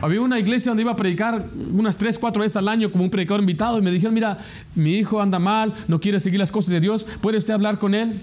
había 0.00 0.20
una 0.20 0.40
iglesia 0.40 0.70
donde 0.70 0.82
iba 0.82 0.90
a 0.90 0.96
predicar 0.96 1.48
unas 1.72 1.96
tres, 1.96 2.18
cuatro 2.18 2.42
veces 2.42 2.56
al 2.56 2.66
año 2.66 2.90
como 2.90 3.04
un 3.04 3.10
predicador 3.10 3.40
invitado 3.40 3.78
y 3.78 3.82
me 3.82 3.92
dijeron, 3.92 4.14
mira, 4.14 4.38
mi 4.74 4.96
hijo 4.96 5.22
anda 5.22 5.38
mal, 5.38 5.72
no 5.86 6.00
quiere 6.00 6.18
seguir 6.18 6.40
las 6.40 6.50
cosas 6.50 6.70
de 6.70 6.80
Dios, 6.80 7.06
¿puede 7.20 7.38
usted 7.38 7.54
hablar 7.54 7.78
con 7.78 7.94
él? 7.94 8.20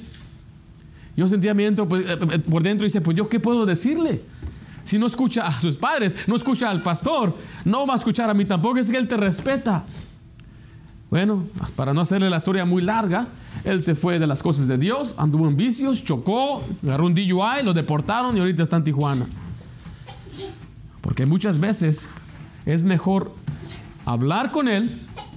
Yo 1.15 1.27
sentía 1.29 1.53
mi 1.53 1.69
pues, 1.71 2.05
por 2.49 2.63
dentro 2.63 2.85
y 2.85 2.89
dice, 2.89 2.99
pues 2.99 3.15
yo 3.15 3.29
qué 3.29 3.39
puedo 3.39 3.65
decirle? 3.65 4.21
Si 4.89 4.97
no 4.97 5.05
escucha 5.05 5.45
a 5.45 5.51
sus 5.51 5.77
padres, 5.77 6.15
no 6.27 6.35
escucha 6.35 6.67
al 6.67 6.81
pastor, 6.81 7.37
no 7.63 7.85
va 7.85 7.93
a 7.93 7.97
escuchar 7.97 8.27
a 8.27 8.33
mí 8.33 8.43
tampoco, 8.45 8.79
es 8.79 8.89
que 8.89 8.97
él 8.97 9.07
te 9.07 9.17
respeta. 9.17 9.83
Bueno, 11.11 11.43
para 11.75 11.93
no 11.93 12.01
hacerle 12.01 12.27
la 12.27 12.37
historia 12.37 12.65
muy 12.65 12.81
larga, 12.81 13.27
él 13.63 13.83
se 13.83 13.93
fue 13.93 14.17
de 14.17 14.25
las 14.25 14.41
cosas 14.41 14.67
de 14.67 14.79
Dios, 14.79 15.13
anduvo 15.19 15.47
en 15.47 15.55
vicios, 15.55 16.03
chocó, 16.03 16.63
agarró 16.81 17.05
un 17.05 17.13
DUI, 17.13 17.63
lo 17.63 17.71
deportaron 17.71 18.35
y 18.35 18.39
ahorita 18.39 18.63
está 18.63 18.77
en 18.77 18.83
Tijuana. 18.83 19.27
Porque 21.01 21.27
muchas 21.27 21.59
veces 21.59 22.09
es 22.65 22.83
mejor 22.83 23.31
hablar 24.05 24.49
con 24.49 24.67
él, 24.67 24.89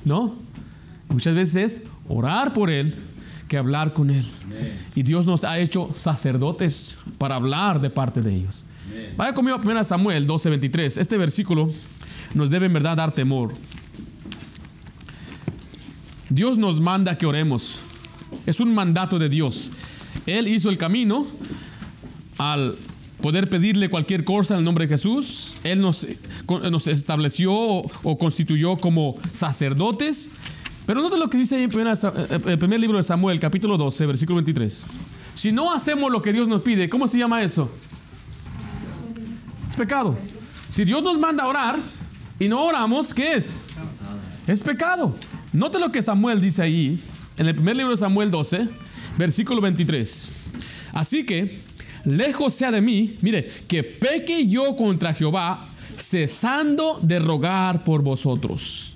¿no? 0.06 0.34
Muchas 1.10 1.34
veces 1.34 1.56
es 1.56 1.82
orar 2.08 2.54
por 2.54 2.70
él 2.70 2.94
que 3.48 3.58
hablar 3.58 3.92
con 3.92 4.08
él. 4.08 4.24
Y 4.94 5.02
Dios 5.02 5.26
nos 5.26 5.44
ha 5.44 5.58
hecho 5.58 5.90
sacerdotes 5.92 6.96
para 7.18 7.34
hablar 7.34 7.82
de 7.82 7.90
parte 7.90 8.22
de 8.22 8.34
ellos. 8.34 8.64
Vaya 9.16 9.34
conmigo 9.34 9.56
a 9.56 9.60
1 9.60 9.84
Samuel 9.84 10.26
12:23. 10.26 10.98
Este 10.98 11.16
versículo 11.16 11.70
nos 12.34 12.50
debe 12.50 12.66
en 12.66 12.72
verdad 12.72 12.96
dar 12.96 13.12
temor. 13.12 13.52
Dios 16.28 16.56
nos 16.56 16.80
manda 16.80 17.18
que 17.18 17.26
oremos. 17.26 17.80
Es 18.46 18.60
un 18.60 18.74
mandato 18.74 19.18
de 19.18 19.28
Dios. 19.28 19.70
Él 20.26 20.48
hizo 20.48 20.70
el 20.70 20.78
camino 20.78 21.26
al 22.38 22.76
poder 23.20 23.50
pedirle 23.50 23.90
cualquier 23.90 24.24
cosa 24.24 24.54
en 24.54 24.58
el 24.60 24.64
nombre 24.64 24.86
de 24.86 24.94
Jesús. 24.94 25.56
Él 25.62 25.80
nos, 25.80 26.06
nos 26.48 26.86
estableció 26.86 27.52
o 27.52 28.18
constituyó 28.18 28.76
como 28.78 29.18
sacerdotes. 29.32 30.32
Pero 30.86 31.00
nota 31.00 31.16
lo 31.16 31.30
que 31.30 31.38
dice 31.38 31.62
en 31.62 31.70
el 31.70 32.58
primer 32.58 32.80
libro 32.80 32.96
de 32.96 33.04
Samuel, 33.04 33.38
capítulo 33.38 33.76
12, 33.76 34.06
versículo 34.06 34.36
23. 34.36 34.86
Si 35.34 35.52
no 35.52 35.72
hacemos 35.72 36.10
lo 36.10 36.20
que 36.22 36.32
Dios 36.32 36.48
nos 36.48 36.62
pide, 36.62 36.88
¿cómo 36.88 37.06
se 37.06 37.18
llama 37.18 37.42
eso? 37.42 37.70
Es 39.72 39.76
pecado. 39.78 40.18
Si 40.68 40.84
Dios 40.84 41.02
nos 41.02 41.18
manda 41.18 41.44
a 41.44 41.46
orar 41.46 41.80
y 42.38 42.46
no 42.46 42.62
oramos, 42.62 43.14
¿qué 43.14 43.36
es? 43.36 43.56
Es 44.46 44.62
pecado. 44.62 45.16
Note 45.54 45.78
lo 45.78 45.90
que 45.90 46.02
Samuel 46.02 46.42
dice 46.42 46.60
ahí, 46.60 47.00
en 47.38 47.46
el 47.46 47.54
primer 47.54 47.76
libro 47.76 47.92
de 47.92 47.96
Samuel 47.96 48.30
12, 48.30 48.68
versículo 49.16 49.62
23. 49.62 50.30
Así 50.92 51.24
que, 51.24 51.50
lejos 52.04 52.52
sea 52.52 52.70
de 52.70 52.82
mí, 52.82 53.16
mire, 53.22 53.50
que 53.66 53.82
peque 53.82 54.46
yo 54.46 54.76
contra 54.76 55.14
Jehová, 55.14 55.66
cesando 55.96 57.00
de 57.00 57.18
rogar 57.18 57.82
por 57.82 58.02
vosotros. 58.02 58.94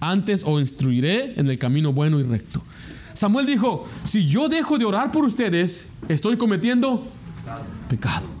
antes 0.00 0.42
os 0.44 0.60
instruiré 0.60 1.34
en 1.38 1.48
el 1.48 1.56
camino 1.56 1.92
bueno 1.92 2.18
y 2.18 2.24
recto. 2.24 2.64
Samuel 3.12 3.46
dijo, 3.46 3.86
si 4.02 4.26
yo 4.26 4.48
dejo 4.48 4.76
de 4.76 4.86
orar 4.86 5.12
por 5.12 5.24
ustedes, 5.24 5.86
estoy 6.08 6.36
cometiendo 6.36 7.06
pecado. 7.88 8.35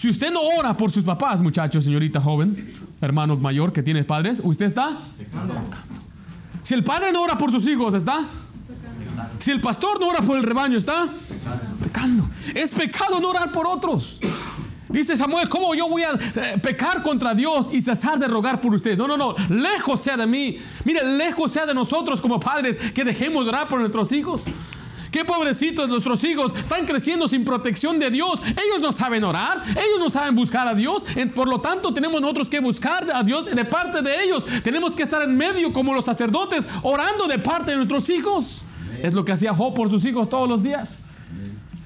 Si 0.00 0.08
usted 0.08 0.32
no 0.32 0.40
ora 0.40 0.74
por 0.74 0.90
sus 0.90 1.04
papás, 1.04 1.42
muchachos, 1.42 1.84
señorita 1.84 2.22
joven, 2.22 2.56
hermano 3.02 3.36
mayor 3.36 3.70
que 3.70 3.82
tiene 3.82 4.02
padres, 4.02 4.40
usted 4.42 4.64
está. 4.64 4.96
Si 6.62 6.72
el 6.72 6.82
padre 6.82 7.12
no 7.12 7.20
ora 7.20 7.36
por 7.36 7.52
sus 7.52 7.66
hijos, 7.66 7.92
está 7.92 8.24
si 9.38 9.50
el 9.50 9.60
pastor 9.60 10.00
no 10.00 10.06
ora 10.06 10.22
por 10.22 10.38
el 10.38 10.42
rebaño, 10.42 10.78
está 10.78 11.06
pecando. 11.82 12.26
Es 12.54 12.72
pecado 12.72 13.20
no 13.20 13.28
orar 13.28 13.52
por 13.52 13.66
otros. 13.66 14.18
Dice 14.88 15.18
Samuel, 15.18 15.50
¿cómo 15.50 15.74
yo 15.74 15.86
voy 15.86 16.02
a 16.02 16.12
eh, 16.12 16.58
pecar 16.62 17.02
contra 17.02 17.34
Dios 17.34 17.66
y 17.70 17.82
cesar 17.82 18.18
de 18.18 18.26
rogar 18.26 18.62
por 18.62 18.72
ustedes? 18.72 18.96
No, 18.96 19.06
no, 19.06 19.18
no. 19.18 19.34
Lejos 19.50 20.00
sea 20.00 20.16
de 20.16 20.26
mí. 20.26 20.56
Mire, 20.86 21.04
lejos 21.04 21.52
sea 21.52 21.66
de 21.66 21.74
nosotros 21.74 22.22
como 22.22 22.40
padres 22.40 22.78
que 22.78 23.04
dejemos 23.04 23.44
de 23.44 23.50
orar 23.50 23.68
por 23.68 23.80
nuestros 23.80 24.12
hijos. 24.12 24.46
Qué 25.10 25.24
pobrecitos 25.24 25.88
nuestros 25.88 26.22
hijos 26.24 26.54
están 26.54 26.86
creciendo 26.86 27.26
sin 27.26 27.44
protección 27.44 27.98
de 27.98 28.10
Dios. 28.10 28.40
Ellos 28.44 28.80
no 28.80 28.92
saben 28.92 29.24
orar, 29.24 29.62
ellos 29.70 29.98
no 29.98 30.08
saben 30.10 30.34
buscar 30.34 30.68
a 30.68 30.74
Dios. 30.74 31.04
Por 31.34 31.48
lo 31.48 31.60
tanto, 31.60 31.92
tenemos 31.92 32.20
nosotros 32.20 32.48
que 32.48 32.60
buscar 32.60 33.06
a 33.12 33.22
Dios 33.22 33.46
de 33.46 33.64
parte 33.64 34.02
de 34.02 34.24
ellos. 34.24 34.46
Tenemos 34.62 34.94
que 34.94 35.02
estar 35.02 35.22
en 35.22 35.36
medio 35.36 35.72
como 35.72 35.94
los 35.94 36.04
sacerdotes, 36.04 36.64
orando 36.82 37.26
de 37.26 37.38
parte 37.38 37.72
de 37.72 37.78
nuestros 37.78 38.08
hijos. 38.10 38.64
Es 39.02 39.14
lo 39.14 39.24
que 39.24 39.32
hacía 39.32 39.54
Job 39.54 39.74
por 39.74 39.90
sus 39.90 40.04
hijos 40.04 40.28
todos 40.28 40.48
los 40.48 40.62
días. 40.62 40.98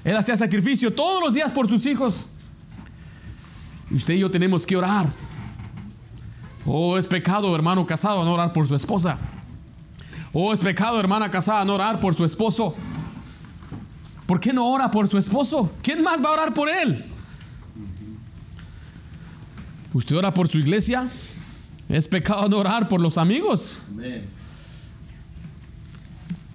Él 0.03 0.15
hacía 0.15 0.37
sacrificio 0.37 0.93
todos 0.93 1.21
los 1.21 1.33
días 1.33 1.51
por 1.51 1.67
sus 1.67 1.85
hijos. 1.87 2.29
Usted 3.89 4.13
y 4.15 4.19
yo 4.19 4.29
tenemos 4.29 4.65
que 4.65 4.77
orar. 4.77 5.07
Oh, 6.65 6.97
es 6.97 7.07
pecado, 7.07 7.55
hermano 7.55 7.85
casado, 7.85 8.23
no 8.23 8.33
orar 8.33 8.53
por 8.53 8.67
su 8.67 8.75
esposa. 8.75 9.17
Oh, 10.33 10.51
es 10.51 10.59
pecado, 10.59 10.99
hermana 10.99 11.31
casada, 11.31 11.63
no 11.63 11.75
orar 11.75 11.99
por 11.99 12.13
su 12.13 12.25
esposo. 12.25 12.75
¿Por 14.25 14.39
qué 14.39 14.53
no 14.53 14.67
ora 14.67 14.89
por 14.89 15.07
su 15.07 15.17
esposo? 15.17 15.71
¿Quién 15.81 16.01
más 16.01 16.23
va 16.23 16.29
a 16.29 16.33
orar 16.33 16.53
por 16.53 16.69
él? 16.69 17.05
¿Usted 19.93 20.15
ora 20.15 20.33
por 20.33 20.47
su 20.47 20.57
iglesia? 20.57 21.07
Es 21.87 22.07
pecado 22.07 22.49
no 22.49 22.57
orar 22.57 22.87
por 22.87 23.01
los 23.01 23.17
amigos. 23.17 23.79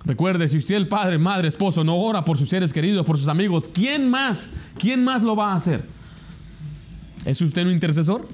Recuerde, 0.04 0.48
si 0.48 0.58
usted 0.58 0.74
el 0.74 0.88
padre, 0.88 1.18
madre, 1.18 1.46
esposo 1.46 1.84
no 1.84 1.96
ora 1.96 2.24
por 2.24 2.36
sus 2.36 2.48
seres 2.48 2.72
queridos, 2.72 3.06
por 3.06 3.16
sus 3.16 3.28
amigos, 3.28 3.70
¿quién 3.72 4.10
más? 4.10 4.50
¿Quién 4.78 5.04
más 5.04 5.22
lo 5.22 5.36
va 5.36 5.52
a 5.52 5.54
hacer? 5.54 5.84
¿Es 7.24 7.40
usted 7.40 7.64
un 7.66 7.72
intercesor? 7.72 8.26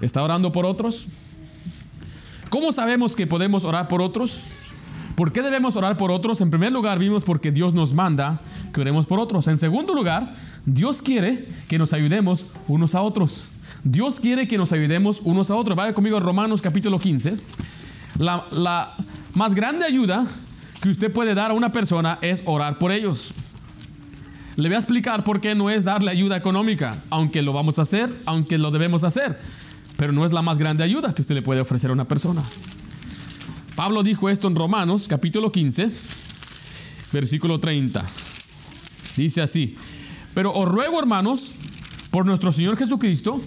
¿Está 0.00 0.22
orando 0.22 0.52
por 0.52 0.64
otros? 0.64 1.08
¿Cómo 2.50 2.72
sabemos 2.72 3.16
que 3.16 3.26
podemos 3.26 3.64
orar 3.64 3.88
por 3.88 4.00
otros? 4.00 4.44
¿Por 5.18 5.32
qué 5.32 5.42
debemos 5.42 5.74
orar 5.74 5.98
por 5.98 6.12
otros? 6.12 6.40
En 6.42 6.48
primer 6.48 6.70
lugar, 6.70 7.00
vimos 7.00 7.24
porque 7.24 7.50
Dios 7.50 7.74
nos 7.74 7.92
manda 7.92 8.40
que 8.72 8.80
oremos 8.80 9.04
por 9.04 9.18
otros. 9.18 9.48
En 9.48 9.58
segundo 9.58 9.92
lugar, 9.92 10.32
Dios 10.64 11.02
quiere 11.02 11.48
que 11.66 11.76
nos 11.76 11.92
ayudemos 11.92 12.46
unos 12.68 12.94
a 12.94 13.02
otros. 13.02 13.48
Dios 13.82 14.20
quiere 14.20 14.46
que 14.46 14.56
nos 14.56 14.70
ayudemos 14.70 15.20
unos 15.24 15.50
a 15.50 15.56
otros. 15.56 15.76
Vaya 15.76 15.92
conmigo 15.92 16.18
a 16.18 16.20
Romanos 16.20 16.62
capítulo 16.62 17.00
15. 17.00 17.36
La, 18.18 18.44
la 18.52 18.94
más 19.34 19.56
grande 19.56 19.84
ayuda 19.84 20.24
que 20.80 20.88
usted 20.88 21.12
puede 21.12 21.34
dar 21.34 21.50
a 21.50 21.54
una 21.54 21.72
persona 21.72 22.20
es 22.22 22.44
orar 22.46 22.78
por 22.78 22.92
ellos. 22.92 23.34
Le 24.54 24.68
voy 24.68 24.76
a 24.76 24.78
explicar 24.78 25.24
por 25.24 25.40
qué 25.40 25.56
no 25.56 25.68
es 25.68 25.82
darle 25.82 26.12
ayuda 26.12 26.36
económica, 26.36 26.96
aunque 27.10 27.42
lo 27.42 27.52
vamos 27.52 27.80
a 27.80 27.82
hacer, 27.82 28.08
aunque 28.24 28.56
lo 28.56 28.70
debemos 28.70 29.02
hacer, 29.02 29.36
pero 29.96 30.12
no 30.12 30.24
es 30.24 30.32
la 30.32 30.42
más 30.42 30.58
grande 30.58 30.84
ayuda 30.84 31.12
que 31.12 31.22
usted 31.22 31.34
le 31.34 31.42
puede 31.42 31.60
ofrecer 31.60 31.90
a 31.90 31.92
una 31.92 32.06
persona. 32.06 32.40
Pablo 33.78 34.02
dijo 34.02 34.28
esto 34.28 34.48
en 34.48 34.56
Romanos 34.56 35.06
capítulo 35.06 35.52
15, 35.52 35.88
versículo 37.12 37.60
30. 37.60 38.04
Dice 39.16 39.40
así, 39.40 39.76
pero 40.34 40.52
os 40.52 40.66
ruego 40.66 40.98
hermanos, 40.98 41.54
por 42.10 42.26
nuestro 42.26 42.50
Señor 42.50 42.76
Jesucristo 42.76 43.40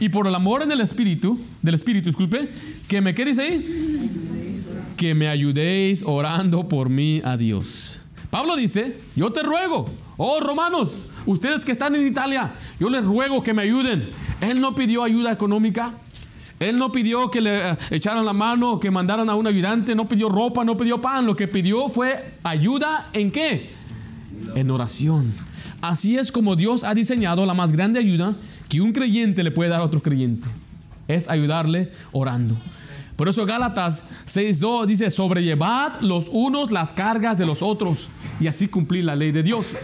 y 0.00 0.08
por 0.08 0.28
el 0.28 0.34
amor 0.34 0.62
en 0.62 0.72
el 0.72 0.80
Espíritu, 0.80 1.38
del 1.60 1.74
Espíritu, 1.74 2.06
disculpe, 2.06 2.48
que 2.88 3.02
me 3.02 3.14
queréis 3.14 3.38
ahí, 3.38 4.62
que 4.96 5.14
me 5.14 5.28
ayudéis 5.28 6.04
orando 6.06 6.66
por 6.66 6.88
mí 6.88 7.20
a 7.22 7.36
Dios. 7.36 8.00
Pablo 8.30 8.56
dice, 8.56 8.98
yo 9.14 9.30
te 9.30 9.42
ruego, 9.42 9.84
oh 10.16 10.40
romanos, 10.40 11.08
ustedes 11.26 11.66
que 11.66 11.72
están 11.72 11.94
en 11.94 12.06
Italia, 12.06 12.54
yo 12.80 12.88
les 12.88 13.04
ruego 13.04 13.42
que 13.42 13.52
me 13.52 13.60
ayuden. 13.60 14.08
Él 14.40 14.58
no 14.58 14.74
pidió 14.74 15.02
ayuda 15.02 15.32
económica, 15.32 15.92
él 16.58 16.78
no 16.78 16.90
pidió 16.90 17.30
que 17.30 17.40
le 17.40 17.70
eh, 17.70 17.76
echaran 17.90 18.24
la 18.24 18.32
mano, 18.32 18.80
que 18.80 18.90
mandaran 18.90 19.28
a 19.28 19.34
un 19.34 19.46
ayudante, 19.46 19.94
no 19.94 20.08
pidió 20.08 20.28
ropa, 20.28 20.64
no 20.64 20.76
pidió 20.76 21.00
pan, 21.00 21.26
lo 21.26 21.36
que 21.36 21.48
pidió 21.48 21.88
fue 21.88 22.34
ayuda 22.42 23.10
en 23.12 23.30
qué? 23.30 23.70
En 24.54 24.70
oración. 24.70 25.32
Así 25.82 26.16
es 26.16 26.32
como 26.32 26.56
Dios 26.56 26.84
ha 26.84 26.94
diseñado 26.94 27.44
la 27.44 27.54
más 27.54 27.72
grande 27.72 27.98
ayuda 27.98 28.34
que 28.68 28.80
un 28.80 28.92
creyente 28.92 29.42
le 29.42 29.50
puede 29.50 29.70
dar 29.70 29.80
a 29.80 29.84
otro 29.84 30.00
creyente. 30.00 30.48
Es 31.08 31.28
ayudarle 31.28 31.92
orando. 32.12 32.56
Por 33.16 33.28
eso 33.28 33.46
Gálatas 33.46 34.04
6.2 34.26 34.86
dice, 34.86 35.10
sobrellevad 35.10 36.00
los 36.00 36.28
unos 36.30 36.70
las 36.70 36.92
cargas 36.92 37.38
de 37.38 37.46
los 37.46 37.62
otros 37.62 38.08
y 38.40 38.46
así 38.46 38.68
cumplir 38.68 39.04
la 39.04 39.16
ley 39.16 39.32
de 39.32 39.42
Dios. 39.42 39.76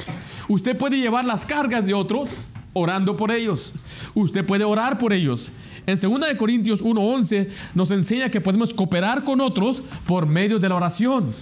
Usted 0.49 0.77
puede 0.77 0.99
llevar 0.99 1.25
las 1.25 1.47
cargas 1.47 1.87
de 1.87 1.95
otros 1.95 2.31
orando 2.73 3.17
por 3.17 3.31
ellos. 3.31 3.73
Usted 4.15 4.45
puede 4.45 4.65
orar 4.65 4.99
por 4.99 5.13
ellos. 5.13 5.51
En 5.87 5.99
2 5.99 6.35
Corintios 6.39 6.83
1.11 6.85 7.49
nos 7.75 7.91
enseña 7.91 8.31
que 8.31 8.41
podemos 8.41 8.73
cooperar 8.73 9.25
con 9.25 9.41
otros 9.41 9.83
por 10.07 10.27
medio 10.27 10.59
de 10.59 10.69
la 10.69 10.77
oración. 10.77 11.33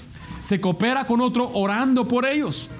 Se 0.42 0.60
coopera 0.60 1.06
con 1.06 1.20
otro 1.20 1.50
orando 1.52 2.08
por 2.08 2.24
ellos. 2.24 2.70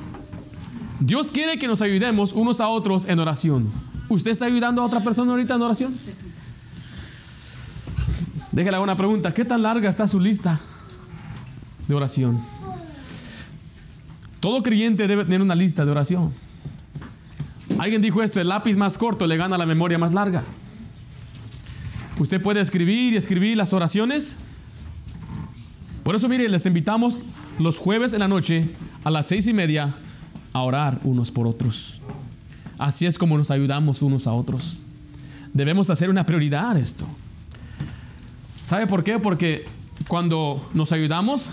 Dios 1.01 1.31
quiere 1.31 1.59
que 1.59 1.67
nos 1.67 1.83
ayudemos 1.83 2.33
unos 2.33 2.61
a 2.61 2.69
otros 2.69 3.07
en 3.07 3.19
oración. 3.19 3.71
¿Usted 4.09 4.31
está 4.31 4.47
ayudando 4.47 4.83
a 4.83 4.87
otra 4.87 5.01
persona 5.01 5.33
ahorita 5.33 5.55
en 5.55 5.63
oración? 5.63 5.99
Déjale 8.53 8.79
una 8.79 8.97
pregunta. 8.97 9.33
¿Qué 9.33 9.45
tan 9.45 9.63
larga 9.63 9.89
está 9.89 10.09
su 10.09 10.19
lista 10.19 10.59
de 11.87 11.95
oración? 11.95 12.41
Todo 14.41 14.63
creyente 14.63 15.07
debe 15.07 15.25
tener 15.25 15.43
una 15.43 15.55
lista 15.55 15.85
de 15.85 15.91
oración. 15.91 16.33
Alguien 17.81 18.03
dijo 18.03 18.23
esto, 18.23 18.43
el 18.43 18.49
lápiz 18.49 18.77
más 18.77 18.99
corto 18.99 19.27
le 19.27 19.39
gana 19.39 19.57
la 19.57 19.65
memoria 19.65 19.97
más 19.97 20.13
larga. 20.13 20.43
Usted 22.19 22.43
puede 22.43 22.61
escribir 22.61 23.15
y 23.15 23.17
escribir 23.17 23.57
las 23.57 23.73
oraciones. 23.73 24.37
Por 26.03 26.15
eso, 26.15 26.29
mire, 26.29 26.47
les 26.51 26.67
invitamos 26.67 27.23
los 27.59 27.79
jueves 27.79 28.13
en 28.13 28.19
la 28.19 28.29
noche 28.29 28.69
a 29.03 29.11
las 29.11 29.29
seis 29.29 29.47
y 29.47 29.55
media 29.55 29.95
a 30.53 30.61
orar 30.61 31.01
unos 31.05 31.31
por 31.31 31.47
otros. 31.47 32.03
Así 32.79 33.07
es 33.07 33.17
como 33.17 33.39
nos 33.39 33.51
ayudamos 33.51 34.03
unos 34.03 34.27
a 34.27 34.35
otros. 34.35 34.81
Debemos 35.55 35.89
hacer 35.89 36.11
una 36.11 36.27
prioridad 36.27 36.77
esto. 36.77 37.07
¿Sabe 38.67 38.87
por 38.89 39.05
qué? 39.05 39.19
Porque 39.19 39.65
cuando 40.07 40.69
nos 40.75 40.93
ayudamos, 40.93 41.51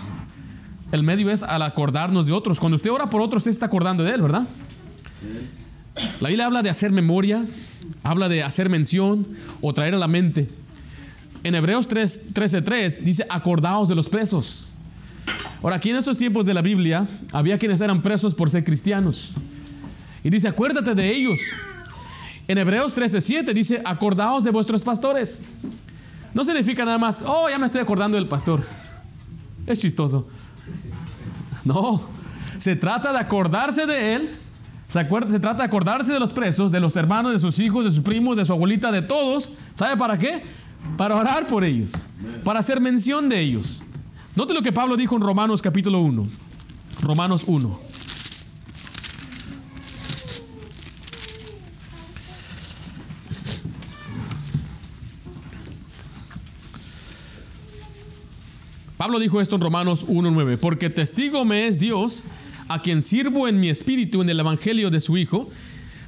el 0.92 1.02
medio 1.02 1.30
es 1.30 1.42
al 1.42 1.62
acordarnos 1.62 2.26
de 2.26 2.34
otros. 2.34 2.60
Cuando 2.60 2.76
usted 2.76 2.90
ora 2.90 3.08
por 3.08 3.22
otros, 3.22 3.40
usted 3.40 3.52
está 3.52 3.64
acordando 3.64 4.04
de 4.04 4.10
él, 4.12 4.20
¿verdad? 4.20 4.46
La 6.20 6.28
Biblia 6.28 6.46
habla 6.46 6.62
de 6.62 6.70
hacer 6.70 6.90
memoria, 6.90 7.44
habla 8.02 8.28
de 8.28 8.42
hacer 8.42 8.68
mención 8.68 9.26
o 9.60 9.72
traer 9.72 9.94
a 9.94 9.98
la 9.98 10.08
mente. 10.08 10.48
En 11.44 11.54
Hebreos 11.54 11.88
13:3 11.88 12.98
dice, 13.00 13.26
acordaos 13.28 13.88
de 13.88 13.94
los 13.94 14.08
presos. 14.08 14.68
Ahora, 15.62 15.76
aquí 15.76 15.90
en 15.90 15.96
estos 15.96 16.16
tiempos 16.16 16.46
de 16.46 16.54
la 16.54 16.62
Biblia, 16.62 17.06
había 17.32 17.58
quienes 17.58 17.80
eran 17.80 18.02
presos 18.02 18.34
por 18.34 18.50
ser 18.50 18.64
cristianos. 18.64 19.32
Y 20.22 20.30
dice, 20.30 20.48
acuérdate 20.48 20.94
de 20.94 21.10
ellos. 21.10 21.38
En 22.46 22.58
Hebreos 22.58 22.96
13:7 22.96 23.52
dice, 23.52 23.82
acordaos 23.84 24.44
de 24.44 24.50
vuestros 24.50 24.82
pastores. 24.82 25.42
No 26.34 26.44
significa 26.44 26.84
nada 26.84 26.98
más, 26.98 27.24
oh, 27.26 27.48
ya 27.48 27.58
me 27.58 27.66
estoy 27.66 27.80
acordando 27.80 28.16
del 28.16 28.28
pastor. 28.28 28.62
Es 29.66 29.78
chistoso. 29.78 30.28
No, 31.64 32.02
se 32.58 32.76
trata 32.76 33.12
de 33.12 33.18
acordarse 33.18 33.86
de 33.86 34.14
él. 34.14 34.36
Se, 34.88 35.04
trata 35.04 35.54
de 35.58 35.64
acordarse 35.64 36.12
de 36.12 36.18
los 36.18 36.32
presos, 36.32 36.72
de 36.72 36.80
los 36.80 36.96
hermanos, 36.96 37.32
de 37.32 37.38
sus 37.38 37.58
hijos, 37.58 37.84
de 37.84 37.90
sus 37.90 38.00
primos, 38.00 38.38
de 38.38 38.44
su 38.46 38.52
abuelita, 38.54 38.90
de 38.90 39.02
todos. 39.02 39.50
¿Sabe 39.74 39.98
para 39.98 40.16
qué? 40.16 40.42
Para 40.96 41.16
orar 41.16 41.46
por 41.46 41.62
ellos, 41.62 41.92
para 42.42 42.60
hacer 42.60 42.80
mención 42.80 43.28
de 43.28 43.38
ellos. 43.38 43.84
Note 44.34 44.54
lo 44.54 44.62
que 44.62 44.72
Pablo 44.72 44.96
dijo 44.96 45.14
en 45.14 45.20
Romanos 45.20 45.60
capítulo 45.60 46.00
1. 46.00 46.26
Romanos 47.02 47.44
1. 47.46 47.78
Pablo 58.96 59.20
dijo 59.20 59.40
esto 59.40 59.54
en 59.54 59.60
Romanos 59.60 60.08
1.9, 60.08 60.58
porque 60.58 60.90
testigo 60.90 61.44
me 61.44 61.68
es 61.68 61.78
Dios, 61.78 62.24
a 62.68 62.82
quien 62.82 63.02
sirvo 63.02 63.48
en 63.48 63.60
mi 63.60 63.68
espíritu 63.68 64.22
en 64.22 64.30
el 64.30 64.40
Evangelio 64.40 64.90
de 64.90 65.00
su 65.00 65.16
Hijo, 65.16 65.48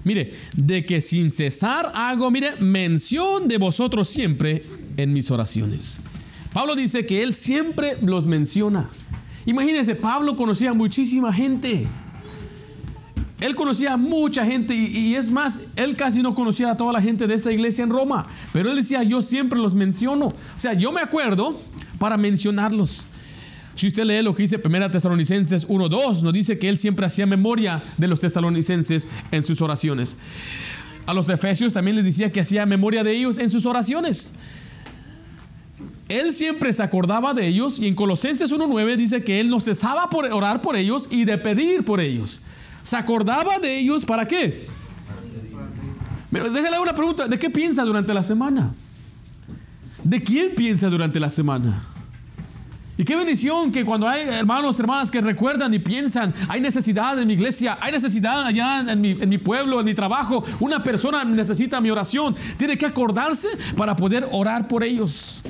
mire, 0.05 0.35
de 0.55 0.85
que 0.85 1.01
sin 1.01 1.31
cesar 1.31 1.91
hago, 1.95 2.31
mire, 2.31 2.57
mención 2.61 3.49
de 3.49 3.59
vosotros 3.59 4.09
siempre 4.09 4.63
en 4.97 5.13
mis 5.13 5.31
oraciones. 5.31 6.01
Pablo 6.53 6.75
dice 6.75 7.07
que 7.07 7.23
él 7.23 7.35
siempre 7.35 7.97
los 8.03 8.27
menciona. 8.27 8.89
Imagínense, 9.47 9.95
Pablo 9.95 10.37
conocía 10.37 10.73
muchísima 10.75 11.33
gente. 11.33 11.87
Él 13.41 13.55
conocía 13.55 13.95
a 13.95 13.97
mucha 13.97 14.45
gente 14.45 14.75
y, 14.75 14.87
y, 14.87 15.15
es 15.15 15.31
más, 15.31 15.63
él 15.77 15.97
casi 15.97 16.21
no 16.21 16.35
conocía 16.35 16.73
a 16.73 16.77
toda 16.77 16.93
la 16.93 17.01
gente 17.01 17.27
de 17.27 17.35
esta 17.35 17.51
iglesia 17.51 17.85
en 17.85 17.91
Roma, 17.91 18.27
pero 18.53 18.71
él 18.71 18.77
decía, 18.77 19.03
yo 19.03 19.23
siempre 19.23 19.59
los 19.59 19.73
menciono. 19.73 20.27
O 20.27 20.35
sea, 20.59 20.75
yo 20.75 20.93
me 20.93 21.01
acuerdo 21.01 21.59
para 21.99 22.19
mencionarlos. 22.19 23.07
Si 23.81 23.87
usted 23.87 24.05
lee 24.05 24.21
lo 24.23 24.35
que 24.35 24.43
dice 24.43 24.61
1 24.63 24.91
Tesalonicenses 24.91 25.67
1.2, 25.67 26.21
nos 26.21 26.33
dice 26.35 26.59
que 26.59 26.69
él 26.69 26.77
siempre 26.77 27.07
hacía 27.07 27.25
memoria 27.25 27.83
de 27.97 28.09
los 28.09 28.21
tesalonicenses 28.21 29.09
en 29.31 29.43
sus 29.43 29.63
oraciones. 29.63 30.19
A 31.07 31.15
los 31.15 31.31
efesios 31.31 31.73
también 31.73 31.97
les 31.97 32.05
decía 32.05 32.31
que 32.31 32.43
hacía 32.43 32.67
memoria 32.67 33.03
de 33.03 33.17
ellos 33.17 33.39
en 33.39 33.49
sus 33.49 33.65
oraciones. 33.65 34.35
Él 36.11 36.31
siempre 36.35 36.75
se 36.75 36.83
acordaba 36.83 37.33
de 37.33 37.47
ellos 37.47 37.79
y 37.79 37.89
en 37.89 37.95
Colosenses 37.95 38.53
1.9 38.53 38.97
dice 38.97 39.25
que 39.25 39.41
él 39.41 39.49
no 39.49 39.61
cesaba 39.61 40.11
por 40.11 40.27
orar 40.27 40.61
por 40.61 40.77
ellos 40.77 41.09
y 41.11 41.25
de 41.25 41.39
pedir 41.39 41.83
por 41.83 42.01
ellos. 42.01 42.43
Se 42.83 42.97
acordaba 42.97 43.61
de 43.61 43.79
ellos 43.79 44.05
para 44.05 44.29
qué? 44.29 44.67
Déjale 46.31 46.79
una 46.81 46.95
pregunta, 46.95 47.27
¿de 47.27 47.39
qué 47.39 47.49
piensa 47.49 47.83
durante 47.85 48.13
la 48.13 48.25
semana? 48.25 48.75
¿De 50.05 50.23
quién 50.23 50.55
piensa 50.55 50.91
durante 50.91 51.19
la 51.19 51.31
semana? 51.31 51.90
Y 53.01 53.05
qué 53.05 53.17
bendición 53.17 53.73
que 53.73 53.83
cuando 53.83 54.07
hay 54.07 54.29
hermanos, 54.29 54.79
hermanas 54.79 55.11
que 55.11 55.23
recuerdan 55.23 55.73
y 55.73 55.79
piensan, 55.79 56.35
hay 56.49 56.61
necesidad 56.61 57.19
en 57.19 57.29
mi 57.29 57.33
iglesia, 57.33 57.79
hay 57.81 57.93
necesidad 57.93 58.45
allá 58.45 58.81
en 58.81 59.01
mi, 59.01 59.39
pueblo, 59.39 59.81
en 59.81 59.87
mi 59.87 59.95
trabajo, 59.95 60.45
una 60.59 60.83
persona 60.83 61.25
necesita 61.25 61.81
mi 61.81 61.91
oración, 61.91 62.37
tiene 62.59 62.77
que 62.77 62.85
acordarse 62.85 63.49
para 63.75 63.97
poder 63.97 64.29
orar 64.33 64.69
por 64.69 64.85
ellos. 64.85 65.41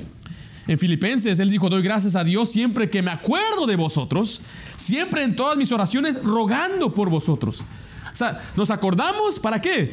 En 0.68 0.78
Filipenses 0.78 1.40
él 1.40 1.50
dijo, 1.50 1.68
doy 1.68 1.82
gracias 1.82 2.14
a 2.14 2.22
Dios 2.22 2.52
siempre 2.52 2.88
que 2.88 3.02
me 3.02 3.10
acuerdo 3.10 3.66
de 3.66 3.74
vosotros, 3.74 4.42
siempre 4.76 5.24
en 5.24 5.34
todas 5.34 5.56
mis 5.56 5.72
oraciones 5.72 6.22
rogando 6.22 6.94
por 6.94 7.10
vosotros. 7.10 7.64
O 8.12 8.14
sea, 8.14 8.40
nos 8.54 8.70
acordamos 8.70 9.40
para 9.40 9.60
qué? 9.60 9.92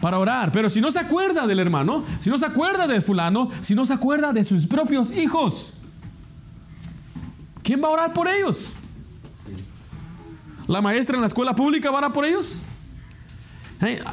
Para 0.00 0.18
orar. 0.18 0.50
Pero 0.50 0.68
si 0.68 0.80
no 0.80 0.90
se 0.90 0.98
acuerda 0.98 1.46
del 1.46 1.60
hermano, 1.60 2.04
si 2.18 2.28
no 2.28 2.40
se 2.40 2.46
acuerda 2.46 2.88
del 2.88 3.02
fulano, 3.02 3.50
si 3.60 3.76
no 3.76 3.86
se 3.86 3.94
acuerda 3.94 4.32
de 4.32 4.42
sus 4.42 4.66
propios 4.66 5.12
hijos, 5.12 5.74
¿quién 7.70 7.80
va 7.80 7.86
a 7.86 7.90
orar 7.92 8.12
por 8.12 8.26
ellos? 8.26 8.72
¿La 10.66 10.80
maestra 10.80 11.14
en 11.14 11.20
la 11.20 11.28
escuela 11.28 11.54
pública 11.54 11.88
va 11.88 11.98
a 11.98 11.98
orar 11.98 12.12
por 12.12 12.24
ellos? 12.24 12.56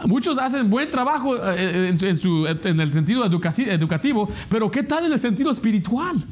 muchos 0.06 0.38
hacen 0.38 0.70
buen 0.70 0.91
trabajo 0.91 1.36
en, 1.36 1.98
en, 2.02 2.17
su, 2.17 2.46
en 2.46 2.80
el 2.80 2.93
sentido 2.93 3.26
educativo, 3.26 4.30
pero 4.48 4.70
¿qué 4.70 4.84
tal 4.84 5.06
en 5.06 5.12
el 5.12 5.17
sentido 5.17 5.50
espiritual? 5.50 6.24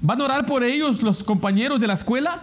¿Van 0.00 0.18
a 0.18 0.24
orar 0.24 0.46
por 0.46 0.64
ellos 0.64 1.02
los 1.02 1.22
compañeros 1.22 1.82
de 1.82 1.88
la 1.88 1.92
escuela? 1.92 2.42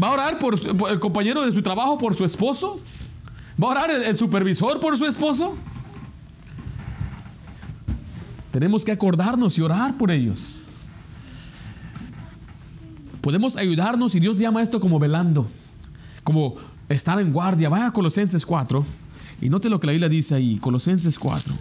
¿Va 0.00 0.08
a 0.08 0.12
orar 0.12 0.38
por, 0.38 0.54
el 0.88 1.00
compañero 1.00 1.44
de 1.44 1.50
su 1.50 1.62
trabajo 1.62 1.98
por 1.98 2.14
su 2.14 2.24
esposo? 2.24 2.80
¿Va 3.60 3.66
a 3.66 3.70
orar 3.72 3.90
el 3.90 4.16
supervisor 4.16 4.78
por 4.78 4.96
su 4.96 5.04
esposo? 5.04 5.56
Tenemos 8.52 8.84
que 8.84 8.92
acordarnos 8.92 9.58
y 9.58 9.62
orar 9.62 9.98
por 9.98 10.12
ellos. 10.12 10.61
Podemos 13.22 13.56
ayudarnos 13.56 14.16
y 14.16 14.20
Dios 14.20 14.36
llama 14.36 14.62
esto 14.62 14.80
como 14.80 14.98
velando, 14.98 15.46
como 16.24 16.56
estar 16.88 17.20
en 17.20 17.32
guardia. 17.32 17.68
Vaya 17.68 17.86
a 17.86 17.92
Colosenses 17.92 18.44
4 18.44 18.84
y 19.40 19.48
note 19.48 19.70
lo 19.70 19.78
que 19.78 19.86
la 19.86 19.92
Biblia 19.92 20.08
dice 20.08 20.34
ahí, 20.34 20.56
Colosenses 20.58 21.16
4. 21.20 21.54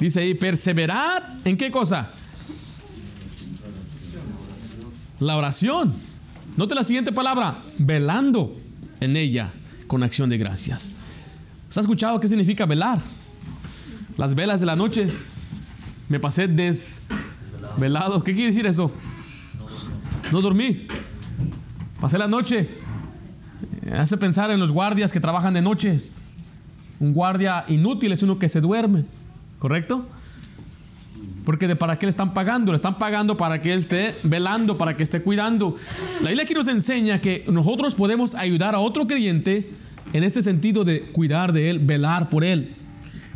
Dice 0.00 0.18
ahí, 0.18 0.34
perseverad 0.34 1.22
en 1.46 1.56
qué 1.56 1.70
cosa? 1.70 2.10
La 5.20 5.36
oración. 5.36 6.11
Note 6.56 6.74
la 6.74 6.84
siguiente 6.84 7.12
palabra, 7.12 7.56
velando 7.78 8.54
en 9.00 9.16
ella 9.16 9.50
con 9.86 10.02
acción 10.02 10.28
de 10.28 10.36
gracias. 10.36 10.96
¿Has 11.70 11.78
escuchado 11.78 12.20
qué 12.20 12.28
significa 12.28 12.66
velar? 12.66 12.98
Las 14.18 14.34
velas 14.34 14.60
de 14.60 14.66
la 14.66 14.76
noche. 14.76 15.08
Me 16.10 16.20
pasé 16.20 16.46
desvelado. 16.48 18.22
¿Qué 18.22 18.34
quiere 18.34 18.48
decir 18.48 18.66
eso? 18.66 18.92
No 20.30 20.42
dormí. 20.42 20.82
Pasé 21.98 22.18
la 22.18 22.28
noche. 22.28 22.68
Hace 23.90 24.18
pensar 24.18 24.50
en 24.50 24.60
los 24.60 24.72
guardias 24.72 25.10
que 25.10 25.20
trabajan 25.20 25.54
de 25.54 25.62
noche. 25.62 26.00
Un 27.00 27.14
guardia 27.14 27.64
inútil 27.68 28.12
es 28.12 28.22
uno 28.22 28.38
que 28.38 28.50
se 28.50 28.60
duerme. 28.60 29.04
¿Correcto? 29.58 30.06
Porque 31.44 31.66
de 31.66 31.76
para 31.76 31.98
qué 31.98 32.06
le 32.06 32.10
están 32.10 32.34
pagando? 32.34 32.72
Le 32.72 32.76
están 32.76 32.98
pagando 32.98 33.36
para 33.36 33.60
que 33.60 33.72
él 33.72 33.80
esté 33.80 34.14
velando, 34.22 34.78
para 34.78 34.96
que 34.96 35.02
esté 35.02 35.22
cuidando. 35.22 35.74
La 36.20 36.28
Biblia 36.28 36.44
aquí 36.44 36.54
nos 36.54 36.68
enseña 36.68 37.20
que 37.20 37.44
nosotros 37.50 37.94
podemos 37.94 38.34
ayudar 38.34 38.74
a 38.74 38.78
otro 38.78 39.06
creyente 39.06 39.68
en 40.12 40.24
este 40.24 40.42
sentido 40.42 40.84
de 40.84 41.00
cuidar 41.00 41.52
de 41.52 41.70
él, 41.70 41.78
velar 41.80 42.30
por 42.30 42.44
él. 42.44 42.74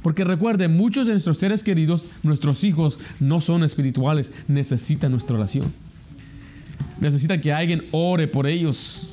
Porque 0.03 0.23
recuerden, 0.23 0.77
muchos 0.77 1.07
de 1.07 1.15
nuestros 1.15 1.39
seres 1.39 1.65
queridos, 1.65 2.11
nuestros 2.23 2.63
hijos, 2.63 3.01
no 3.19 3.41
son 3.41 3.65
espirituales, 3.65 4.31
necesitan 4.47 5.11
nuestra 5.11 5.37
oración. 5.37 5.73
Necesitan 7.01 7.41
que 7.41 7.53
alguien 7.53 7.87
ore 7.91 8.29
por 8.29 8.47
ellos. 8.47 9.09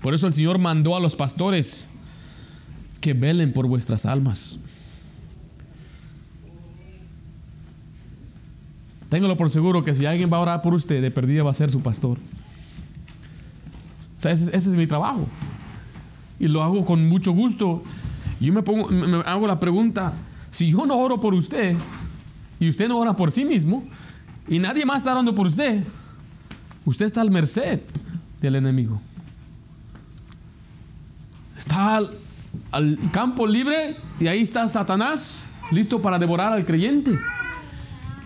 Por 0.00 0.14
eso 0.14 0.26
el 0.26 0.32
Señor 0.32 0.58
mandó 0.58 0.96
a 0.96 1.00
los 1.00 1.16
pastores 1.16 1.86
que 3.00 3.12
velen 3.12 3.52
por 3.52 3.66
vuestras 3.66 4.06
almas. 4.06 4.58
Téngalo 9.08 9.36
por 9.36 9.50
seguro 9.50 9.84
que 9.84 9.94
si 9.94 10.04
alguien 10.06 10.32
va 10.32 10.38
a 10.38 10.40
orar 10.40 10.62
por 10.62 10.74
usted, 10.74 11.00
de 11.00 11.10
perdida 11.10 11.42
va 11.42 11.50
a 11.50 11.54
ser 11.54 11.70
su 11.70 11.80
pastor. 11.80 12.18
O 14.24 14.28
ese, 14.28 14.56
es 14.56 14.66
mi 14.68 14.86
trabajo. 14.86 15.26
Y 16.40 16.48
lo 16.48 16.62
hago 16.62 16.84
con 16.84 17.08
mucho 17.08 17.32
gusto. 17.32 17.82
Yo 18.40 18.52
me, 18.52 18.62
pongo, 18.62 18.88
hago 19.24 19.46
la 19.46 19.60
pregunta, 19.60 20.12
si 20.50 20.70
yo 20.70 20.84
no 20.86 20.96
oro 20.98 21.20
por 21.20 21.32
usted 21.32 21.76
y 22.58 22.68
usted 22.68 22.88
no 22.88 22.98
ora 22.98 23.14
por 23.14 23.30
sí 23.30 23.44
mismo 23.44 23.84
y 24.48 24.58
nadie 24.58 24.84
más 24.84 24.98
está 24.98 25.12
orando 25.12 25.34
por 25.34 25.46
usted, 25.46 25.84
usted 26.84 27.06
está 27.06 27.20
al 27.20 27.30
merced 27.30 27.80
del 28.40 28.56
enemigo. 28.56 29.00
Está 31.56 32.00
al 32.72 32.98
campo 33.12 33.46
libre 33.46 33.96
y 34.20 34.26
ahí 34.26 34.40
está 34.40 34.68
Satanás 34.68 35.46
listo 35.70 36.02
para 36.02 36.18
devorar 36.18 36.52
al 36.52 36.66
creyente. 36.66 37.12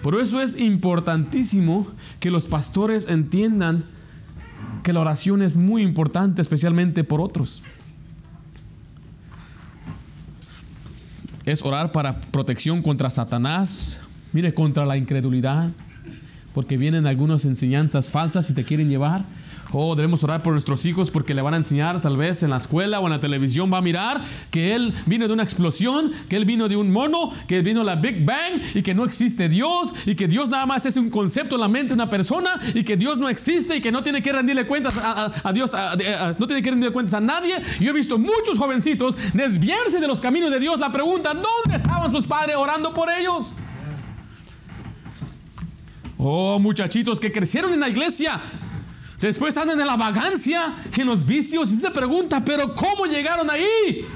Por 0.02 0.18
eso 0.18 0.40
es 0.40 0.58
importantísimo 0.58 1.86
que 2.20 2.30
los 2.30 2.48
pastores 2.48 3.08
entiendan 3.08 3.84
que 4.82 4.92
la 4.92 5.00
oración 5.00 5.42
es 5.42 5.56
muy 5.56 5.82
importante, 5.82 6.40
especialmente 6.40 7.04
por 7.04 7.20
otros. 7.20 7.62
Es 11.44 11.62
orar 11.62 11.92
para 11.92 12.20
protección 12.20 12.82
contra 12.82 13.10
Satanás, 13.10 14.00
mire, 14.32 14.54
contra 14.54 14.86
la 14.86 14.96
incredulidad, 14.96 15.70
porque 16.54 16.76
vienen 16.76 17.06
algunas 17.06 17.44
enseñanzas 17.44 18.10
falsas 18.10 18.48
y 18.50 18.54
te 18.54 18.64
quieren 18.64 18.88
llevar. 18.88 19.24
Oh, 19.72 19.94
debemos 19.94 20.24
orar 20.24 20.42
por 20.42 20.52
nuestros 20.52 20.84
hijos 20.84 21.10
porque 21.10 21.32
le 21.32 21.42
van 21.42 21.54
a 21.54 21.58
enseñar 21.58 22.00
tal 22.00 22.16
vez 22.16 22.42
en 22.42 22.50
la 22.50 22.56
escuela 22.56 22.98
o 22.98 23.06
en 23.06 23.12
la 23.12 23.20
televisión 23.20 23.72
va 23.72 23.78
a 23.78 23.82
mirar 23.82 24.22
que 24.50 24.74
él 24.74 24.92
vino 25.06 25.28
de 25.28 25.32
una 25.32 25.44
explosión, 25.44 26.10
que 26.28 26.36
él 26.36 26.44
vino 26.44 26.68
de 26.68 26.76
un 26.76 26.90
mono, 26.90 27.30
que 27.46 27.62
vino 27.62 27.84
la 27.84 27.94
Big 27.94 28.24
Bang 28.24 28.60
y 28.74 28.82
que 28.82 28.94
no 28.94 29.04
existe 29.04 29.48
Dios 29.48 29.94
y 30.06 30.16
que 30.16 30.26
Dios 30.26 30.48
nada 30.48 30.66
más 30.66 30.86
es 30.86 30.96
un 30.96 31.08
concepto 31.08 31.54
en 31.54 31.60
la 31.60 31.68
mente 31.68 31.88
de 31.88 31.94
una 31.94 32.10
persona 32.10 32.60
y 32.74 32.82
que 32.82 32.96
Dios 32.96 33.18
no 33.18 33.28
existe 33.28 33.76
y 33.76 33.80
que 33.80 33.92
no 33.92 34.02
tiene 34.02 34.22
que 34.22 34.32
rendirle 34.32 34.66
cuentas 34.66 34.96
a, 34.98 35.26
a, 35.26 35.32
a 35.44 35.52
Dios, 35.52 35.72
a, 35.74 35.94
no 36.36 36.46
tiene 36.46 36.62
que 36.62 36.70
rendirle 36.70 36.92
cuentas 36.92 37.14
a 37.14 37.20
nadie. 37.20 37.54
Yo 37.78 37.90
he 37.90 37.94
visto 37.94 38.18
muchos 38.18 38.58
jovencitos 38.58 39.16
desviarse 39.32 40.00
de 40.00 40.08
los 40.08 40.20
caminos 40.20 40.50
de 40.50 40.58
Dios. 40.58 40.80
La 40.80 40.90
pregunta, 40.90 41.32
¿dónde 41.32 41.76
estaban 41.76 42.10
sus 42.10 42.24
padres 42.24 42.56
orando 42.56 42.92
por 42.92 43.08
ellos? 43.08 43.52
Oh, 46.18 46.58
muchachitos 46.58 47.18
que 47.18 47.32
crecieron 47.32 47.72
en 47.72 47.80
la 47.80 47.88
iglesia, 47.88 48.40
Después 49.20 49.56
andan 49.56 49.78
en 49.80 49.86
la 49.86 49.96
vagancia, 49.96 50.74
en 50.96 51.06
los 51.06 51.26
vicios. 51.26 51.70
Y 51.72 51.76
se 51.76 51.90
pregunta, 51.90 52.42
¿pero 52.44 52.74
cómo 52.74 53.04
llegaron 53.04 53.50
ahí? 53.50 54.06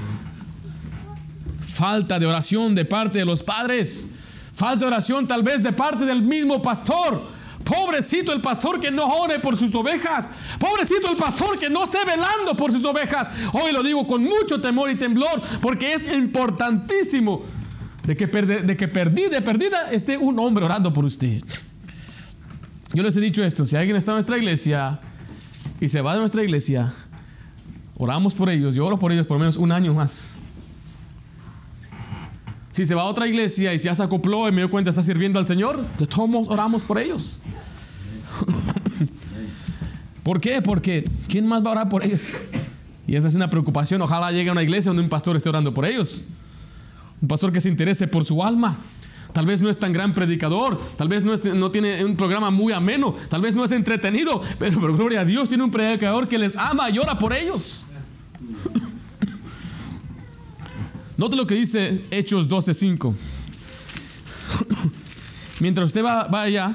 Falta 1.59 2.17
de 2.17 2.25
oración 2.25 2.73
de 2.73 2.85
parte 2.85 3.19
de 3.19 3.25
los 3.25 3.43
padres. 3.43 4.07
Falta 4.55 4.79
de 4.79 4.85
oración 4.87 5.27
tal 5.27 5.43
vez 5.43 5.61
de 5.61 5.73
parte 5.73 6.05
del 6.05 6.21
mismo 6.21 6.61
pastor. 6.61 7.35
Pobrecito 7.63 8.31
el 8.31 8.41
pastor 8.41 8.79
que 8.79 8.91
no 8.91 9.05
ore 9.05 9.39
por 9.39 9.57
sus 9.57 9.73
ovejas. 9.75 10.29
Pobrecito 10.59 11.11
el 11.11 11.17
pastor 11.17 11.57
que 11.59 11.69
no 11.69 11.83
esté 11.83 12.05
velando 12.05 12.55
por 12.55 12.71
sus 12.71 12.85
ovejas. 12.85 13.29
Hoy 13.53 13.71
lo 13.71 13.83
digo 13.83 14.05
con 14.07 14.23
mucho 14.23 14.61
temor 14.61 14.89
y 14.89 14.95
temblor 14.95 15.41
porque 15.61 15.93
es 15.93 16.11
importantísimo 16.11 17.43
de 18.05 18.15
que, 18.15 18.27
de 18.27 18.77
que 18.77 18.87
perdida, 18.87 19.41
perdida 19.41 19.91
esté 19.91 20.17
un 20.17 20.39
hombre 20.39 20.65
orando 20.65 20.93
por 20.93 21.05
usted. 21.05 21.41
Yo 22.95 23.03
les 23.03 23.13
he 23.17 23.19
dicho 23.19 23.43
esto, 23.43 23.65
si 23.65 23.75
alguien 23.75 23.97
está 23.97 24.11
en 24.11 24.15
nuestra 24.15 24.37
iglesia 24.37 25.01
y 25.81 25.89
se 25.89 25.99
va 25.99 26.13
de 26.13 26.19
nuestra 26.19 26.41
iglesia, 26.41 26.93
oramos 27.97 28.33
por 28.33 28.49
ellos, 28.49 28.73
yo 28.73 28.85
oro 28.85 28.97
por 28.97 29.11
ellos 29.11 29.27
por 29.27 29.35
lo 29.35 29.39
menos 29.39 29.57
un 29.57 29.73
año 29.73 29.93
más. 29.93 30.35
Si 32.71 32.85
se 32.85 32.95
va 32.95 33.01
a 33.01 33.05
otra 33.07 33.27
iglesia 33.27 33.73
y 33.73 33.77
ya 33.79 33.93
se 33.93 34.01
acopló 34.01 34.47
y 34.47 34.53
me 34.53 34.61
dio 34.61 34.71
cuenta 34.71 34.91
está 34.91 35.03
sirviendo 35.03 35.39
al 35.39 35.45
Señor, 35.45 35.85
de 35.97 36.07
todos 36.07 36.47
oramos 36.47 36.83
por 36.83 36.97
ellos. 36.97 37.41
¿Por 40.23 40.39
qué? 40.39 40.61
Porque 40.61 41.03
¿quién 41.27 41.47
más 41.47 41.65
va 41.65 41.67
a 41.67 41.71
orar 41.71 41.89
por 41.89 42.01
ellos? 42.01 42.29
Y 43.07 43.17
esa 43.17 43.27
es 43.27 43.35
una 43.35 43.49
preocupación. 43.49 44.01
Ojalá 44.03 44.31
llegue 44.31 44.47
a 44.47 44.53
una 44.53 44.63
iglesia 44.63 44.91
donde 44.91 45.03
un 45.03 45.09
pastor 45.09 45.35
esté 45.35 45.49
orando 45.49 45.73
por 45.73 45.85
ellos. 45.85 46.21
Un 47.21 47.27
pastor 47.27 47.51
que 47.51 47.59
se 47.59 47.67
interese 47.67 48.07
por 48.07 48.23
su 48.23 48.41
alma. 48.41 48.77
Tal 49.35 49.45
vez 49.45 49.59
no 49.59 49.69
es 49.69 49.77
tan 49.77 49.91
gran 49.91 50.13
predicador, 50.13 50.81
tal 50.95 51.09
vez 51.09 51.25
no, 51.25 51.69
tiene 51.69 52.05
un 52.05 52.15
programa 52.15 52.51
muy 52.51 52.71
ameno, 52.71 53.13
tal 53.29 53.41
vez 53.41 53.53
no 53.53 53.65
es 53.65 53.71
entretenido, 53.73 54.41
pero 54.57 54.79
por 54.79 54.95
gloria 54.95 55.19
a 55.21 55.25
Dios 55.25 55.49
tiene 55.49 55.65
un 55.65 55.71
predicador 55.71 56.29
que 56.29 56.37
les 56.37 56.55
ama 56.55 56.89
y 56.89 56.99
ora 56.99 57.19
por 57.19 57.33
ellos. 57.33 57.83
Note 61.17 61.35
lo 61.35 61.45
que 61.45 61.55
dice 61.55 62.05
Hechos 62.11 62.47
12:5. 62.47 63.13
Mientras 65.59 65.87
usted 65.87 66.01
va, 66.03 66.29
allá, 66.41 66.73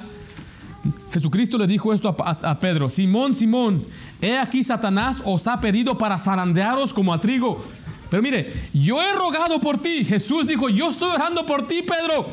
Jesucristo 1.14 1.57
le 1.57 1.66
dijo 1.66 1.94
esto 1.94 2.14
a, 2.18 2.31
a- 2.31 2.51
a 2.51 2.59
Pedro: 2.59 2.90
Simón, 2.90 3.35
Simón, 3.35 3.87
he 4.20 4.37
aquí 4.38 4.62
Satanás 4.62 5.23
os 5.25 5.46
ha 5.46 5.59
pedido 5.62 5.96
para 5.96 6.18
zarandearos 6.18 6.92
como 6.92 7.14
a 7.14 7.20
trigo. 7.23 7.64
Pero 8.11 8.23
mire, 8.23 8.53
yo 8.75 9.01
he 9.01 9.14
rogado 9.14 9.61
por 9.61 9.79
ti. 9.79 10.05
Jesús 10.05 10.46
dijo: 10.46 10.68
Yo 10.68 10.90
estoy 10.90 11.11
orando 11.11 11.46
por 11.46 11.66
ti, 11.68 11.83
Pedro, 11.83 12.27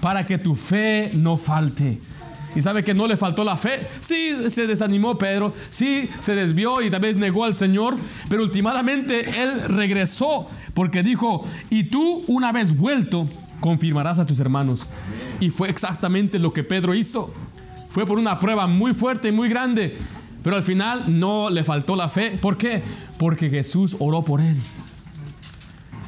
para 0.00 0.26
que 0.26 0.38
tu 0.38 0.54
fe 0.54 1.10
no 1.14 1.36
falte. 1.36 2.00
Y 2.54 2.60
sabe 2.62 2.82
que 2.82 2.94
no 2.94 3.06
le 3.06 3.16
faltó 3.16 3.44
la 3.44 3.56
fe. 3.56 3.86
Sí, 4.00 4.34
se 4.50 4.66
desanimó 4.66 5.16
Pedro. 5.16 5.54
Sí, 5.68 6.08
se 6.20 6.34
desvió 6.34 6.82
y 6.82 6.90
tal 6.90 7.00
vez 7.00 7.16
negó 7.16 7.44
al 7.44 7.54
Señor. 7.54 7.96
Pero 8.28 8.42
últimamente 8.42 9.42
él 9.42 9.62
regresó 9.68 10.48
porque 10.74 11.02
dijo: 11.02 11.44
Y 11.70 11.84
tú, 11.84 12.24
una 12.26 12.50
vez 12.50 12.76
vuelto, 12.76 13.28
confirmarás 13.60 14.18
a 14.18 14.26
tus 14.26 14.40
hermanos. 14.40 14.88
Y 15.38 15.50
fue 15.50 15.70
exactamente 15.70 16.38
lo 16.38 16.52
que 16.52 16.64
Pedro 16.64 16.94
hizo. 16.94 17.32
Fue 17.88 18.04
por 18.04 18.18
una 18.18 18.38
prueba 18.40 18.66
muy 18.66 18.94
fuerte 18.94 19.28
y 19.28 19.32
muy 19.32 19.48
grande. 19.48 19.98
Pero 20.42 20.56
al 20.56 20.62
final 20.62 21.04
no 21.20 21.50
le 21.50 21.62
faltó 21.64 21.94
la 21.94 22.08
fe. 22.08 22.38
¿Por 22.40 22.56
qué? 22.56 22.82
Porque 23.18 23.50
Jesús 23.50 23.96
oró 23.98 24.22
por 24.22 24.40
él. 24.40 24.56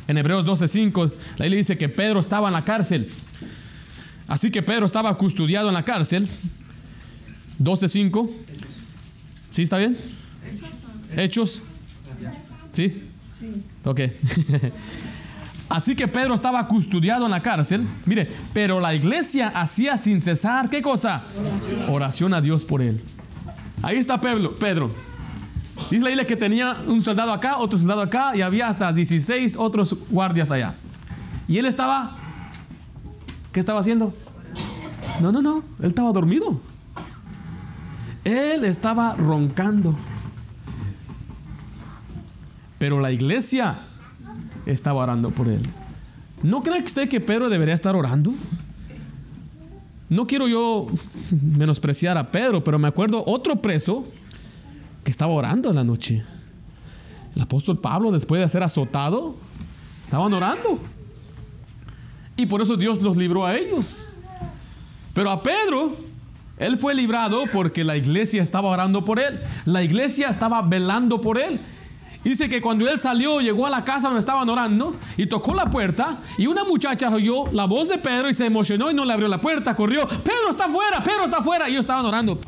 En 0.08 0.18
Hebreos 0.18 0.44
12:5, 0.44 1.12
la 1.36 1.44
Biblia 1.44 1.58
dice 1.58 1.78
que 1.78 1.88
Pedro 1.88 2.18
estaba 2.18 2.48
en 2.48 2.54
la 2.54 2.64
cárcel. 2.64 3.08
Así 4.28 4.50
que 4.50 4.62
Pedro 4.62 4.86
estaba 4.86 5.16
custodiado 5.16 5.68
en 5.68 5.74
la 5.74 5.84
cárcel. 5.84 6.28
12:5. 7.58 8.30
¿Sí 9.50 9.62
está 9.62 9.78
bien? 9.78 9.96
Hechos. 11.16 11.62
¿Sí? 12.72 13.08
Ok. 13.84 14.00
Así 15.68 15.96
que 15.96 16.06
Pedro 16.06 16.34
estaba 16.34 16.66
custodiado 16.68 17.24
en 17.24 17.30
la 17.30 17.40
cárcel. 17.40 17.86
Mire, 18.04 18.30
pero 18.52 18.78
la 18.78 18.94
iglesia 18.94 19.48
hacía 19.48 19.96
sin 19.96 20.20
cesar, 20.20 20.68
¿qué 20.68 20.82
cosa? 20.82 21.22
Oración, 21.88 22.34
a 22.34 22.42
Dios 22.42 22.64
por 22.64 22.82
él. 22.82 23.00
Ahí 23.82 23.96
está 23.96 24.20
Pedro. 24.20 24.58
Pedro. 24.58 24.90
Dice 25.90 26.26
que 26.26 26.36
tenía 26.36 26.76
un 26.86 27.00
soldado 27.02 27.32
acá, 27.32 27.56
otro 27.58 27.78
soldado 27.78 28.02
acá, 28.02 28.36
y 28.36 28.42
había 28.42 28.68
hasta 28.68 28.92
16 28.92 29.56
otros 29.56 29.96
guardias 30.10 30.50
allá. 30.50 30.74
Y 31.48 31.58
él 31.58 31.66
estaba, 31.66 32.18
¿qué 33.52 33.60
estaba 33.60 33.80
haciendo? 33.80 34.12
No, 35.20 35.30
no, 35.30 35.42
no, 35.42 35.62
él 35.80 35.86
estaba 35.86 36.12
dormido. 36.12 36.60
Él 38.24 38.64
estaba 38.64 39.14
roncando. 39.14 39.94
Pero 42.78 43.00
la 43.00 43.12
iglesia 43.12 43.80
estaba 44.66 45.02
orando 45.02 45.30
por 45.30 45.48
él. 45.48 45.62
¿No 46.42 46.62
cree 46.62 46.82
usted 46.82 47.08
que 47.08 47.20
Pedro 47.20 47.48
debería 47.48 47.74
estar 47.74 47.94
orando? 47.94 48.32
No 50.08 50.26
quiero 50.26 50.48
yo 50.48 50.86
menospreciar 51.56 52.18
a 52.18 52.30
Pedro, 52.30 52.64
pero 52.64 52.78
me 52.78 52.88
acuerdo 52.88 53.22
otro 53.26 53.62
preso 53.62 54.04
que 55.04 55.10
estaba 55.10 55.32
orando 55.32 55.70
en 55.70 55.76
la 55.76 55.84
noche. 55.84 56.22
El 57.34 57.42
apóstol 57.42 57.78
Pablo, 57.78 58.10
después 58.10 58.40
de 58.40 58.48
ser 58.48 58.62
azotado, 58.62 59.34
estaban 60.04 60.32
orando. 60.34 60.78
Y 62.36 62.46
por 62.46 62.62
eso 62.62 62.76
Dios 62.76 63.02
los 63.02 63.16
libró 63.16 63.46
a 63.46 63.56
ellos. 63.56 64.16
Pero 65.14 65.30
a 65.30 65.42
Pedro, 65.42 65.96
él 66.58 66.78
fue 66.78 66.94
librado 66.94 67.44
porque 67.52 67.84
la 67.84 67.96
iglesia 67.96 68.42
estaba 68.42 68.68
orando 68.68 69.04
por 69.04 69.20
él. 69.20 69.40
La 69.64 69.82
iglesia 69.82 70.28
estaba 70.28 70.62
velando 70.62 71.20
por 71.20 71.38
él. 71.38 71.60
Dice 72.24 72.48
que 72.48 72.60
cuando 72.60 72.88
él 72.88 73.00
salió, 73.00 73.40
llegó 73.40 73.66
a 73.66 73.70
la 73.70 73.84
casa 73.84 74.06
donde 74.06 74.20
estaban 74.20 74.48
orando 74.48 74.94
y 75.16 75.26
tocó 75.26 75.54
la 75.54 75.70
puerta 75.70 76.18
y 76.38 76.46
una 76.46 76.62
muchacha 76.62 77.08
oyó 77.10 77.50
la 77.50 77.64
voz 77.64 77.88
de 77.88 77.98
Pedro 77.98 78.28
y 78.28 78.34
se 78.34 78.46
emocionó 78.46 78.92
y 78.92 78.94
no 78.94 79.04
le 79.04 79.12
abrió 79.12 79.26
la 79.26 79.40
puerta, 79.40 79.74
corrió, 79.74 80.06
Pedro 80.06 80.50
está 80.50 80.66
afuera, 80.66 81.02
Pedro 81.02 81.24
está 81.24 81.38
afuera. 81.38 81.68
Y 81.68 81.72
ellos 81.72 81.80
estaban 81.80 82.06
orando. 82.06 82.38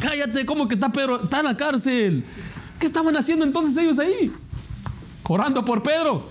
Cállate, 0.00 0.44
¿cómo 0.44 0.66
que 0.66 0.74
está 0.74 0.90
Pedro? 0.90 1.20
Está 1.20 1.38
en 1.38 1.46
la 1.46 1.56
cárcel. 1.56 2.24
¿Qué 2.80 2.86
estaban 2.86 3.16
haciendo 3.16 3.44
entonces 3.44 3.76
ellos 3.76 4.00
ahí? 4.00 4.32
Orando 5.22 5.64
por 5.64 5.84
Pedro. 5.84 6.28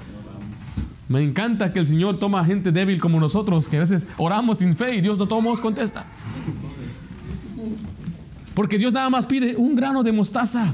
Me 1.12 1.22
encanta 1.22 1.74
que 1.74 1.80
el 1.80 1.86
Señor 1.86 2.16
toma 2.16 2.40
a 2.40 2.46
gente 2.46 2.72
débil 2.72 3.02
como 3.02 3.20
nosotros, 3.20 3.68
que 3.68 3.76
a 3.76 3.82
veces 3.82 4.08
oramos 4.18 4.60
sin 4.60 4.78
fe 4.78 4.96
y 4.96 5.02
Dios 5.02 5.18
no 5.18 5.28
tomamos 5.28 5.60
contesta. 5.60 6.06
Porque 8.56 8.78
Dios 8.78 8.94
nada 8.94 9.10
más 9.10 9.26
pide 9.26 9.58
un 9.58 9.76
grano 9.76 10.04
de 10.04 10.14
mostaza. 10.14 10.74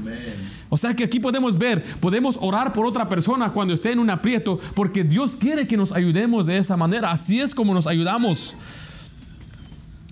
O 0.68 0.76
sea 0.76 0.94
que 0.94 1.02
aquí 1.02 1.18
podemos 1.18 1.58
ver, 1.58 1.82
podemos 1.98 2.38
orar 2.40 2.72
por 2.72 2.86
otra 2.86 3.08
persona 3.08 3.52
cuando 3.52 3.74
esté 3.74 3.90
en 3.90 3.98
un 3.98 4.10
aprieto, 4.10 4.60
porque 4.76 5.02
Dios 5.02 5.34
quiere 5.34 5.66
que 5.66 5.76
nos 5.76 5.92
ayudemos 5.92 6.46
de 6.46 6.58
esa 6.58 6.76
manera. 6.76 7.10
Así 7.10 7.40
es 7.40 7.52
como 7.52 7.74
nos 7.74 7.88
ayudamos. 7.88 8.54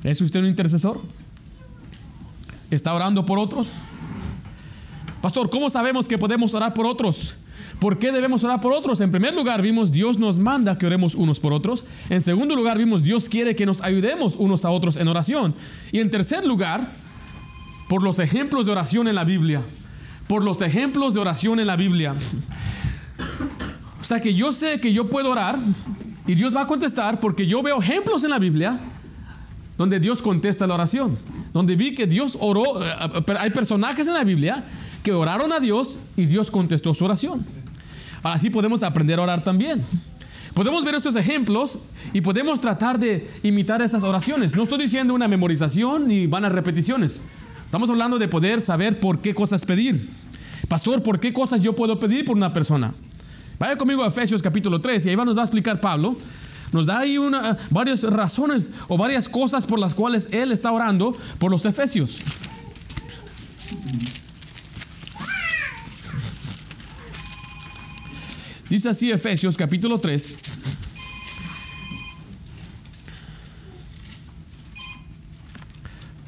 ¿Es 0.02 0.20
usted 0.20 0.40
un 0.40 0.46
intercesor? 0.46 1.00
¿Está 2.68 2.94
orando 2.94 3.24
por 3.24 3.38
otros? 3.38 3.70
Pastor, 5.22 5.48
¿cómo 5.50 5.70
sabemos 5.70 6.08
que 6.08 6.18
podemos 6.18 6.52
orar 6.52 6.74
por 6.74 6.84
otros? 6.84 7.36
¿Por 7.80 7.98
qué 7.98 8.10
debemos 8.10 8.42
orar 8.42 8.60
por 8.60 8.72
otros? 8.72 9.00
En 9.00 9.10
primer 9.10 9.34
lugar, 9.34 9.60
vimos 9.60 9.92
Dios 9.92 10.18
nos 10.18 10.38
manda 10.38 10.78
que 10.78 10.86
oremos 10.86 11.14
unos 11.14 11.40
por 11.40 11.52
otros. 11.52 11.84
En 12.08 12.22
segundo 12.22 12.56
lugar, 12.56 12.78
vimos 12.78 13.02
Dios 13.02 13.28
quiere 13.28 13.54
que 13.54 13.66
nos 13.66 13.82
ayudemos 13.82 14.36
unos 14.36 14.64
a 14.64 14.70
otros 14.70 14.96
en 14.96 15.08
oración. 15.08 15.54
Y 15.92 16.00
en 16.00 16.10
tercer 16.10 16.46
lugar, 16.46 16.90
por 17.88 18.02
los 18.02 18.18
ejemplos 18.18 18.66
de 18.66 18.72
oración 18.72 19.08
en 19.08 19.14
la 19.14 19.24
Biblia. 19.24 19.62
Por 20.26 20.42
los 20.42 20.62
ejemplos 20.62 21.14
de 21.14 21.20
oración 21.20 21.60
en 21.60 21.66
la 21.66 21.76
Biblia. 21.76 22.14
O 24.00 24.04
sea 24.04 24.20
que 24.20 24.34
yo 24.34 24.52
sé 24.52 24.80
que 24.80 24.92
yo 24.92 25.10
puedo 25.10 25.30
orar 25.30 25.58
y 26.26 26.34
Dios 26.34 26.54
va 26.54 26.62
a 26.62 26.66
contestar 26.66 27.20
porque 27.20 27.46
yo 27.46 27.62
veo 27.62 27.80
ejemplos 27.80 28.24
en 28.24 28.30
la 28.30 28.38
Biblia 28.38 28.80
donde 29.76 30.00
Dios 30.00 30.22
contesta 30.22 30.66
la 30.66 30.74
oración. 30.74 31.16
Donde 31.52 31.76
vi 31.76 31.94
que 31.94 32.06
Dios 32.06 32.36
oró, 32.40 32.82
eh, 32.82 32.88
eh, 33.28 33.34
hay 33.38 33.50
personajes 33.50 34.08
en 34.08 34.14
la 34.14 34.24
Biblia 34.24 34.64
que 35.02 35.12
oraron 35.12 35.52
a 35.52 35.60
Dios 35.60 35.98
y 36.16 36.26
Dios 36.26 36.50
contestó 36.50 36.94
su 36.94 37.04
oración. 37.04 37.44
Así 38.22 38.50
podemos 38.50 38.82
aprender 38.82 39.18
a 39.18 39.22
orar 39.22 39.42
también. 39.44 39.82
Podemos 40.54 40.84
ver 40.84 40.94
estos 40.94 41.16
ejemplos 41.16 41.78
y 42.12 42.22
podemos 42.22 42.60
tratar 42.60 42.98
de 42.98 43.28
imitar 43.42 43.82
esas 43.82 44.02
oraciones. 44.02 44.54
No 44.56 44.62
estoy 44.62 44.78
diciendo 44.78 45.12
una 45.14 45.28
memorización 45.28 46.08
ni 46.08 46.26
vanas 46.26 46.52
repeticiones. 46.52 47.20
Estamos 47.66 47.90
hablando 47.90 48.18
de 48.18 48.26
poder 48.28 48.60
saber 48.60 48.98
por 49.00 49.20
qué 49.20 49.34
cosas 49.34 49.64
pedir. 49.64 50.08
Pastor, 50.68 51.02
¿por 51.02 51.20
qué 51.20 51.32
cosas 51.32 51.60
yo 51.60 51.74
puedo 51.76 52.00
pedir 52.00 52.24
por 52.24 52.36
una 52.36 52.52
persona? 52.52 52.94
Vaya 53.58 53.76
conmigo 53.76 54.02
a 54.02 54.08
Efesios 54.08 54.40
capítulo 54.42 54.80
3 54.80 55.06
y 55.06 55.10
ahí 55.10 55.14
va- 55.14 55.24
nos 55.24 55.36
va 55.36 55.42
a 55.42 55.44
explicar 55.44 55.80
Pablo. 55.80 56.16
Nos 56.72 56.86
da 56.86 56.98
ahí 57.00 57.16
una, 57.18 57.56
varias 57.70 58.02
razones 58.02 58.70
o 58.88 58.96
varias 58.96 59.28
cosas 59.28 59.66
por 59.66 59.78
las 59.78 59.94
cuales 59.94 60.28
él 60.32 60.52
está 60.52 60.72
orando 60.72 61.16
por 61.38 61.50
los 61.50 61.64
efesios. 61.66 62.20
Dice 68.68 68.88
así 68.88 69.12
Efesios 69.12 69.56
capítulo 69.56 69.98
3. 69.98 70.36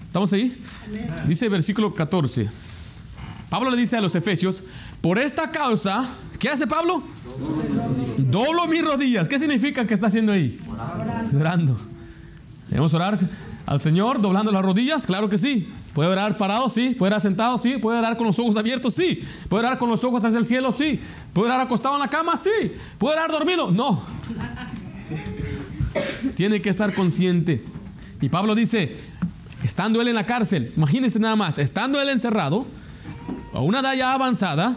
¿Estamos 0.07 0.33
ahí? 0.33 0.57
Dice 1.27 1.49
versículo 1.49 1.95
14. 1.95 2.49
Pablo 3.51 3.71
le 3.71 3.77
dice 3.77 3.97
a 3.97 4.01
los 4.01 4.15
efesios, 4.15 4.63
por 5.01 5.19
esta 5.19 5.51
causa, 5.51 6.09
¿qué 6.39 6.49
hace 6.49 6.67
Pablo? 6.67 7.03
Doblo 8.19 8.67
mis 8.67 8.85
rodillas. 8.85 9.29
¿Qué 9.29 9.39
significa 9.39 9.87
que 9.87 9.95
está 9.95 10.07
haciendo 10.07 10.33
ahí? 10.33 10.61
Orando. 11.35 11.79
¿Debemos 12.69 12.95
orar 12.95 13.19
al 13.69 13.81
Señor 13.81 14.23
doblando 14.23 14.51
las 14.51 14.63
rodillas? 14.63 15.05
Claro 15.05 15.29
que 15.29 15.37
sí. 15.37 15.71
¿Puede 15.93 16.09
orar 16.09 16.39
parado? 16.39 16.71
Sí. 16.71 16.95
¿Puede 16.99 17.11
orar 17.11 17.21
sentado? 17.21 17.59
Sí. 17.59 17.77
¿Puede 17.77 17.99
orar 17.99 18.17
con 18.17 18.27
los 18.27 18.39
ojos 18.39 18.57
abiertos? 18.57 18.95
Sí. 18.95 19.21
¿Puede 19.51 19.67
orar 19.67 19.79
con 19.79 19.91
los 19.91 20.03
ojos 20.05 20.25
hacia 20.25 20.39
el 20.39 20.47
cielo? 20.47 20.73
Sí. 20.73 20.99
¿Puede 21.35 21.49
orar 21.49 21.61
acostado 21.61 21.95
en 21.97 22.01
la 22.01 22.09
cama? 22.09 22.35
Sí. 22.39 22.73
¿Puede 22.97 23.17
orar 23.17 23.31
dormido? 23.31 23.71
No. 23.71 24.03
Tiene 26.35 26.63
que 26.63 26.71
estar 26.71 26.95
consciente. 26.95 27.63
Y 28.23 28.31
Pablo 28.31 28.55
dice, 28.55 28.97
estando 29.63 30.01
él 30.01 30.09
en 30.09 30.15
la 30.15 30.25
cárcel, 30.25 30.73
imagínense 30.75 31.19
nada 31.19 31.37
más, 31.37 31.59
estando 31.59 32.01
él 32.01 32.09
encerrado, 32.09 32.65
a 33.53 33.61
una 33.61 33.81
edad 33.81 33.95
ya 33.95 34.15
avanzada, 34.15 34.77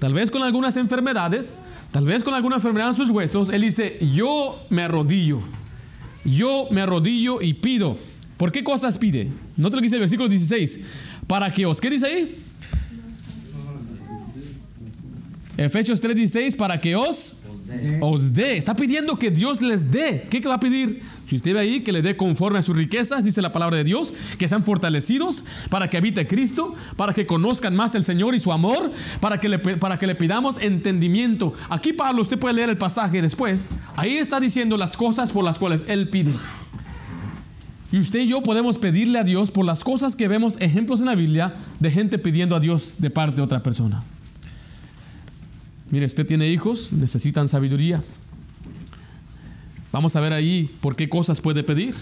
tal 0.00 0.14
vez 0.14 0.32
con 0.32 0.42
algunas 0.42 0.76
enfermedades, 0.76 1.54
tal 1.92 2.06
vez 2.06 2.24
con 2.24 2.34
alguna 2.34 2.56
enfermedad 2.56 2.88
en 2.88 2.94
sus 2.94 3.10
huesos, 3.10 3.50
él 3.50 3.62
dice, 3.62 3.98
yo 4.12 4.66
me 4.68 4.82
arrodillo, 4.82 5.38
yo 6.24 6.66
me 6.70 6.80
arrodillo 6.80 7.40
y 7.40 7.54
pido. 7.54 7.96
¿Por 8.42 8.50
qué 8.50 8.64
cosas 8.64 8.98
pide? 8.98 9.28
No 9.56 9.70
te 9.70 9.76
lo 9.76 9.82
dice 9.82 9.94
el 9.94 10.00
versículo 10.00 10.28
16. 10.28 10.80
Para 11.28 11.52
que 11.52 11.64
os, 11.64 11.80
¿qué 11.80 11.88
dice 11.88 12.06
ahí? 12.06 12.34
Efesios 15.56 16.02
3:16, 16.02 16.56
para 16.56 16.80
que 16.80 16.96
os 16.96 17.36
os 18.00 18.32
dé. 18.32 18.56
Está 18.56 18.74
pidiendo 18.74 19.16
que 19.16 19.30
Dios 19.30 19.62
les 19.62 19.92
dé. 19.92 20.26
¿Qué 20.28 20.40
va 20.40 20.54
a 20.54 20.58
pedir? 20.58 21.02
Si 21.24 21.36
usted 21.36 21.54
ve 21.54 21.60
ahí, 21.60 21.80
que 21.84 21.92
le 21.92 22.02
dé 22.02 22.16
conforme 22.16 22.58
a 22.58 22.62
sus 22.62 22.76
riquezas, 22.76 23.22
dice 23.22 23.40
la 23.42 23.52
palabra 23.52 23.76
de 23.76 23.84
Dios, 23.84 24.12
que 24.38 24.48
sean 24.48 24.64
fortalecidos 24.64 25.44
para 25.70 25.88
que 25.88 25.98
habite 25.98 26.26
Cristo, 26.26 26.74
para 26.96 27.14
que 27.14 27.26
conozcan 27.26 27.76
más 27.76 27.94
el 27.94 28.04
Señor 28.04 28.34
y 28.34 28.40
su 28.40 28.50
amor, 28.52 28.90
para 29.20 29.38
que 29.38 29.48
le, 29.48 29.60
para 29.60 29.98
que 29.98 30.08
le 30.08 30.16
pidamos 30.16 30.60
entendimiento. 30.60 31.54
Aquí 31.70 31.92
Pablo, 31.92 32.22
usted 32.22 32.40
puede 32.40 32.56
leer 32.56 32.70
el 32.70 32.76
pasaje 32.76 33.22
después. 33.22 33.68
Ahí 33.94 34.16
está 34.16 34.40
diciendo 34.40 34.76
las 34.76 34.96
cosas 34.96 35.30
por 35.30 35.44
las 35.44 35.60
cuales 35.60 35.84
Él 35.86 36.08
pide. 36.08 36.32
Y 37.92 37.98
usted 37.98 38.20
y 38.20 38.26
yo 38.26 38.42
podemos 38.42 38.78
pedirle 38.78 39.18
a 39.18 39.22
Dios 39.22 39.50
por 39.50 39.66
las 39.66 39.84
cosas 39.84 40.16
que 40.16 40.26
vemos 40.26 40.56
ejemplos 40.60 41.00
en 41.00 41.06
la 41.06 41.14
Biblia 41.14 41.54
de 41.78 41.90
gente 41.90 42.18
pidiendo 42.18 42.56
a 42.56 42.60
Dios 42.60 42.96
de 42.98 43.10
parte 43.10 43.36
de 43.36 43.42
otra 43.42 43.62
persona. 43.62 44.02
Mire, 45.90 46.06
usted 46.06 46.24
tiene 46.24 46.48
hijos, 46.48 46.90
necesitan 46.94 47.50
sabiduría. 47.50 48.02
Vamos 49.92 50.16
a 50.16 50.20
ver 50.20 50.32
ahí 50.32 50.74
por 50.80 50.96
qué 50.96 51.10
cosas 51.10 51.42
puede 51.42 51.62
pedir. 51.62 51.94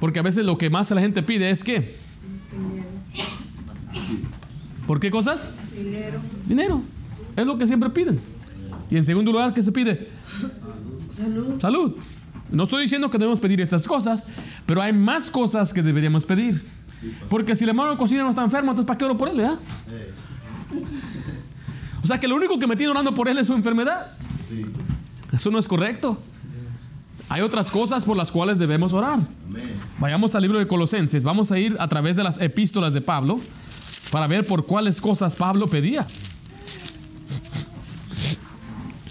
Porque 0.00 0.18
a 0.18 0.22
veces 0.22 0.44
lo 0.44 0.58
que 0.58 0.68
más 0.68 0.90
la 0.90 1.00
gente 1.00 1.22
pide 1.22 1.48
es 1.48 1.62
qué. 1.62 1.94
¿Por 4.84 4.98
qué 4.98 5.12
cosas? 5.12 5.46
Dinero. 5.76 6.18
Dinero. 6.44 6.82
Es 7.36 7.46
lo 7.46 7.56
que 7.56 7.68
siempre 7.68 7.88
piden. 7.90 8.18
Y 8.90 8.96
en 8.96 9.04
segundo 9.04 9.30
lugar, 9.30 9.54
¿qué 9.54 9.62
se 9.62 9.70
pide? 9.70 10.08
Salud. 11.08 11.60
Salud. 11.60 11.94
No 12.50 12.64
estoy 12.64 12.82
diciendo 12.82 13.10
que 13.10 13.18
debemos 13.18 13.40
pedir 13.40 13.60
estas 13.60 13.86
cosas, 13.86 14.24
pero 14.66 14.80
hay 14.82 14.92
más 14.92 15.30
cosas 15.30 15.72
que 15.72 15.82
deberíamos 15.82 16.24
pedir. 16.24 16.64
Porque 17.28 17.56
si 17.56 17.64
el 17.64 17.70
hermano 17.70 17.92
de 17.92 17.96
cocina 17.96 18.22
no 18.22 18.30
está 18.30 18.42
enfermo, 18.42 18.70
entonces 18.70 18.86
¿para 18.86 18.98
qué 18.98 19.04
oro 19.04 19.16
por 19.16 19.28
él? 19.28 19.36
¿verdad? 19.36 19.58
O 22.02 22.06
sea 22.06 22.18
que 22.18 22.28
lo 22.28 22.36
único 22.36 22.58
que 22.58 22.66
me 22.66 22.76
tiene 22.76 22.90
orando 22.90 23.14
por 23.14 23.28
él 23.28 23.38
es 23.38 23.48
su 23.48 23.54
enfermedad. 23.54 24.12
Eso 25.32 25.50
no 25.50 25.58
es 25.58 25.66
correcto. 25.66 26.20
Hay 27.28 27.42
otras 27.42 27.70
cosas 27.70 28.04
por 28.04 28.16
las 28.16 28.30
cuales 28.30 28.58
debemos 28.58 28.92
orar. 28.92 29.18
Vayamos 29.98 30.34
al 30.34 30.42
libro 30.42 30.58
de 30.58 30.68
Colosenses. 30.68 31.24
Vamos 31.24 31.50
a 31.50 31.58
ir 31.58 31.76
a 31.80 31.88
través 31.88 32.14
de 32.14 32.22
las 32.22 32.40
epístolas 32.40 32.92
de 32.92 33.00
Pablo 33.00 33.40
para 34.12 34.28
ver 34.28 34.46
por 34.46 34.66
cuáles 34.66 35.00
cosas 35.00 35.34
Pablo 35.34 35.66
pedía. 35.66 36.06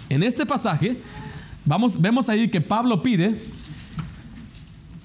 En 0.07 0.23
este 0.23 0.45
pasaje 0.45 0.97
vamos, 1.65 1.99
vemos 1.99 2.29
ahí 2.29 2.47
que 2.47 2.61
Pablo 2.61 3.01
pide 3.01 3.35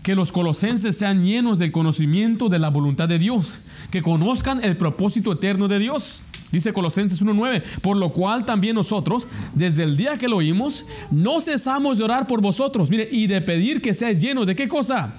que 0.03 0.15
los 0.15 0.33
colosenses 0.33 0.97
sean 0.97 1.25
llenos 1.25 1.59
del 1.59 1.73
conocimiento 1.73 2.49
de 2.49 2.59
la 2.59 2.71
voluntad 2.71 3.09
de 3.09 3.19
Dios, 3.19 3.61
que 3.91 4.03
conozcan 4.03 4.65
el 4.65 4.77
propósito 4.77 5.33
eterno 5.33 5.69
de 5.69 5.79
Dios. 5.79 6.25
Dice 6.53 6.73
Colosenses 6.73 7.23
1.9, 7.23 7.63
por 7.81 7.97
lo 7.97 8.11
cual 8.11 8.45
también 8.45 8.75
nosotros, 8.75 9.29
desde 9.55 9.85
el 9.85 9.97
día 9.97 10.19
que 10.19 10.27
lo 10.27 10.39
oímos, 10.39 10.85
no 11.11 11.41
cesamos 11.41 11.99
de 11.99 12.05
orar 12.05 12.27
por 12.27 12.41
vosotros, 12.41 12.91
mire, 12.91 13.09
y 13.11 13.29
de 13.29 13.41
pedir 13.41 13.81
que 13.81 13.95
seáis 13.95 14.21
llenos 14.21 14.47
de 14.49 14.57
qué 14.57 14.67
cosa? 14.67 15.15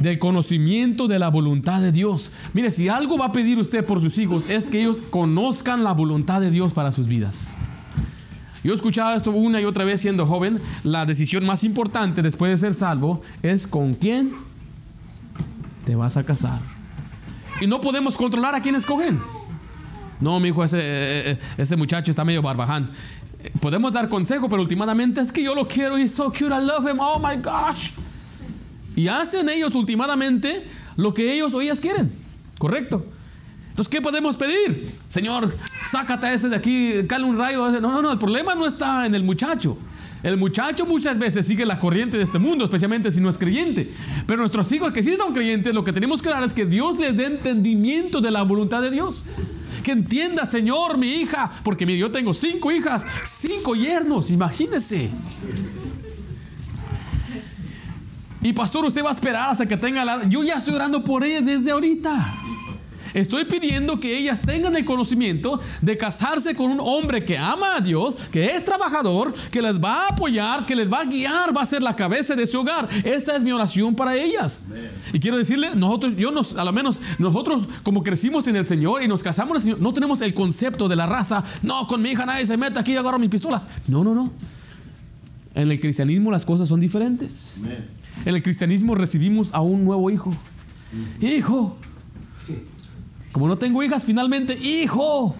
Del 0.00 0.18
conocimiento 0.20 1.08
de 1.08 1.18
la 1.18 1.28
voluntad 1.28 1.82
de 1.82 1.90
Dios. 1.90 2.30
Mire, 2.54 2.70
si 2.70 2.88
algo 2.88 3.18
va 3.18 3.26
a 3.26 3.32
pedir 3.32 3.58
usted 3.58 3.84
por 3.84 4.00
sus 4.00 4.18
hijos 4.18 4.50
es 4.50 4.70
que 4.70 4.80
ellos 4.80 5.02
conozcan 5.02 5.82
la 5.82 5.92
voluntad 5.92 6.40
de 6.40 6.50
Dios 6.50 6.72
para 6.72 6.92
sus 6.92 7.08
vidas. 7.08 7.56
Yo 8.62 8.74
escuchaba 8.74 9.14
esto 9.14 9.30
una 9.30 9.60
y 9.60 9.64
otra 9.64 9.84
vez 9.84 10.00
siendo 10.00 10.26
joven. 10.26 10.60
La 10.84 11.06
decisión 11.06 11.46
más 11.46 11.64
importante 11.64 12.22
después 12.22 12.50
de 12.50 12.58
ser 12.58 12.74
salvo 12.74 13.22
es 13.42 13.66
con 13.66 13.94
quién 13.94 14.32
te 15.84 15.94
vas 15.94 16.16
a 16.16 16.24
casar. 16.24 16.60
Y 17.60 17.66
no 17.66 17.80
podemos 17.80 18.16
controlar 18.16 18.54
a 18.54 18.60
quién 18.60 18.74
escogen. 18.74 19.20
No, 20.20 20.38
mi 20.38 20.48
hijo, 20.48 20.62
ese, 20.62 20.78
eh, 20.78 21.30
eh, 21.30 21.38
ese 21.56 21.76
muchacho 21.76 22.10
está 22.10 22.24
medio 22.24 22.42
barbaján. 22.42 22.90
Podemos 23.60 23.94
dar 23.94 24.08
consejo, 24.08 24.48
pero 24.50 24.60
últimamente 24.60 25.20
es 25.20 25.32
que 25.32 25.42
yo 25.42 25.54
lo 25.54 25.66
quiero. 25.66 25.96
He's 25.96 26.14
so 26.14 26.30
cute. 26.30 26.54
I 26.54 26.60
love 26.60 26.86
him. 26.86 27.00
Oh 27.00 27.18
my 27.18 27.36
gosh. 27.36 27.92
Y 28.94 29.08
hacen 29.08 29.48
ellos 29.48 29.74
últimamente 29.74 30.66
lo 30.96 31.14
que 31.14 31.32
ellos 31.32 31.54
o 31.54 31.60
ellas 31.62 31.80
quieren. 31.80 32.12
Correcto. 32.58 33.06
Entonces, 33.70 33.88
¿qué 33.88 34.02
podemos 34.02 34.36
pedir? 34.36 34.86
Señor, 35.08 35.56
sácate 35.86 36.26
a 36.26 36.32
ese 36.34 36.48
de 36.48 36.56
aquí, 36.56 36.92
cale 37.08 37.24
un 37.24 37.38
rayo. 37.38 37.70
No, 37.80 37.92
no, 37.92 38.02
no. 38.02 38.12
El 38.12 38.18
problema 38.18 38.54
no 38.54 38.66
está 38.66 39.06
en 39.06 39.14
el 39.14 39.24
muchacho. 39.24 39.78
El 40.22 40.36
muchacho 40.36 40.84
muchas 40.84 41.18
veces 41.18 41.46
sigue 41.46 41.64
la 41.64 41.78
corriente 41.78 42.18
de 42.18 42.24
este 42.24 42.38
mundo, 42.38 42.64
especialmente 42.64 43.10
si 43.10 43.20
no 43.20 43.30
es 43.30 43.38
creyente. 43.38 43.90
Pero 44.26 44.40
nuestros 44.40 44.70
hijos 44.72 44.92
que 44.92 45.02
sí 45.02 45.16
son 45.16 45.32
creyentes, 45.32 45.74
lo 45.74 45.82
que 45.82 45.94
tenemos 45.94 46.20
que 46.20 46.28
dar 46.28 46.42
es 46.42 46.52
que 46.52 46.66
Dios 46.66 46.98
les 46.98 47.16
dé 47.16 47.26
entendimiento 47.26 48.20
de 48.20 48.30
la 48.30 48.42
voluntad 48.42 48.82
de 48.82 48.90
Dios. 48.90 49.24
Que 49.82 49.92
entienda, 49.92 50.44
Señor, 50.44 50.98
mi 50.98 51.14
hija, 51.14 51.50
porque 51.64 51.86
mire, 51.86 51.98
yo 51.98 52.10
tengo 52.10 52.34
cinco 52.34 52.70
hijas, 52.70 53.06
cinco 53.24 53.74
yernos, 53.74 54.30
imagínese. 54.30 55.08
Y 58.42 58.52
pastor, 58.52 58.84
usted 58.84 59.02
va 59.02 59.08
a 59.10 59.12
esperar 59.12 59.50
hasta 59.50 59.66
que 59.66 59.76
tenga 59.76 60.04
la... 60.04 60.26
Yo 60.28 60.42
ya 60.42 60.54
estoy 60.54 60.74
orando 60.74 61.02
por 61.02 61.24
ellas 61.24 61.46
desde 61.46 61.70
ahorita. 61.70 62.34
Estoy 63.14 63.44
pidiendo 63.44 63.98
que 63.98 64.16
ellas 64.16 64.40
tengan 64.40 64.76
el 64.76 64.84
conocimiento 64.84 65.60
de 65.80 65.96
casarse 65.96 66.54
con 66.54 66.70
un 66.70 66.80
hombre 66.80 67.24
que 67.24 67.36
ama 67.36 67.76
a 67.76 67.80
Dios, 67.80 68.14
que 68.30 68.54
es 68.54 68.64
trabajador, 68.64 69.34
que 69.50 69.62
les 69.62 69.82
va 69.82 70.04
a 70.04 70.08
apoyar, 70.08 70.66
que 70.66 70.76
les 70.76 70.90
va 70.90 71.00
a 71.00 71.04
guiar, 71.04 71.56
va 71.56 71.62
a 71.62 71.66
ser 71.66 71.82
la 71.82 71.96
cabeza 71.96 72.34
de 72.34 72.46
su 72.46 72.60
hogar. 72.60 72.88
Esta 73.04 73.36
es 73.36 73.44
mi 73.44 73.52
oración 73.52 73.94
para 73.94 74.16
ellas. 74.16 74.62
Y 75.12 75.20
quiero 75.20 75.36
decirle, 75.36 75.74
nosotros, 75.74 76.14
yo 76.16 76.30
nos, 76.30 76.56
a 76.56 76.64
lo 76.64 76.72
menos 76.72 77.00
nosotros 77.18 77.68
como 77.82 78.02
crecimos 78.02 78.46
en 78.46 78.56
el 78.56 78.66
Señor 78.66 79.02
y 79.02 79.08
nos 79.08 79.22
casamos 79.22 79.50
en 79.50 79.56
el 79.56 79.62
Señor, 79.62 79.80
no 79.80 79.92
tenemos 79.92 80.20
el 80.20 80.34
concepto 80.34 80.88
de 80.88 80.96
la 80.96 81.06
raza. 81.06 81.44
No, 81.62 81.86
con 81.86 82.02
mi 82.02 82.10
hija 82.10 82.26
nadie 82.26 82.46
se 82.46 82.56
mete 82.56 82.78
aquí 82.78 82.92
y 82.92 82.96
agarro 82.96 83.18
mis 83.18 83.30
pistolas. 83.30 83.68
No, 83.88 84.04
no, 84.04 84.14
no. 84.14 84.32
En 85.54 85.70
el 85.70 85.80
cristianismo 85.80 86.30
las 86.30 86.44
cosas 86.44 86.68
son 86.68 86.80
diferentes. 86.80 87.56
En 88.24 88.34
el 88.34 88.42
cristianismo 88.42 88.94
recibimos 88.94 89.52
a 89.52 89.60
un 89.60 89.84
nuevo 89.84 90.10
hijo. 90.10 90.32
Hijo, 91.20 91.76
como 93.32 93.48
no 93.48 93.56
tengo 93.56 93.82
hijas, 93.82 94.04
finalmente, 94.04 94.54
hijo. 94.54 95.34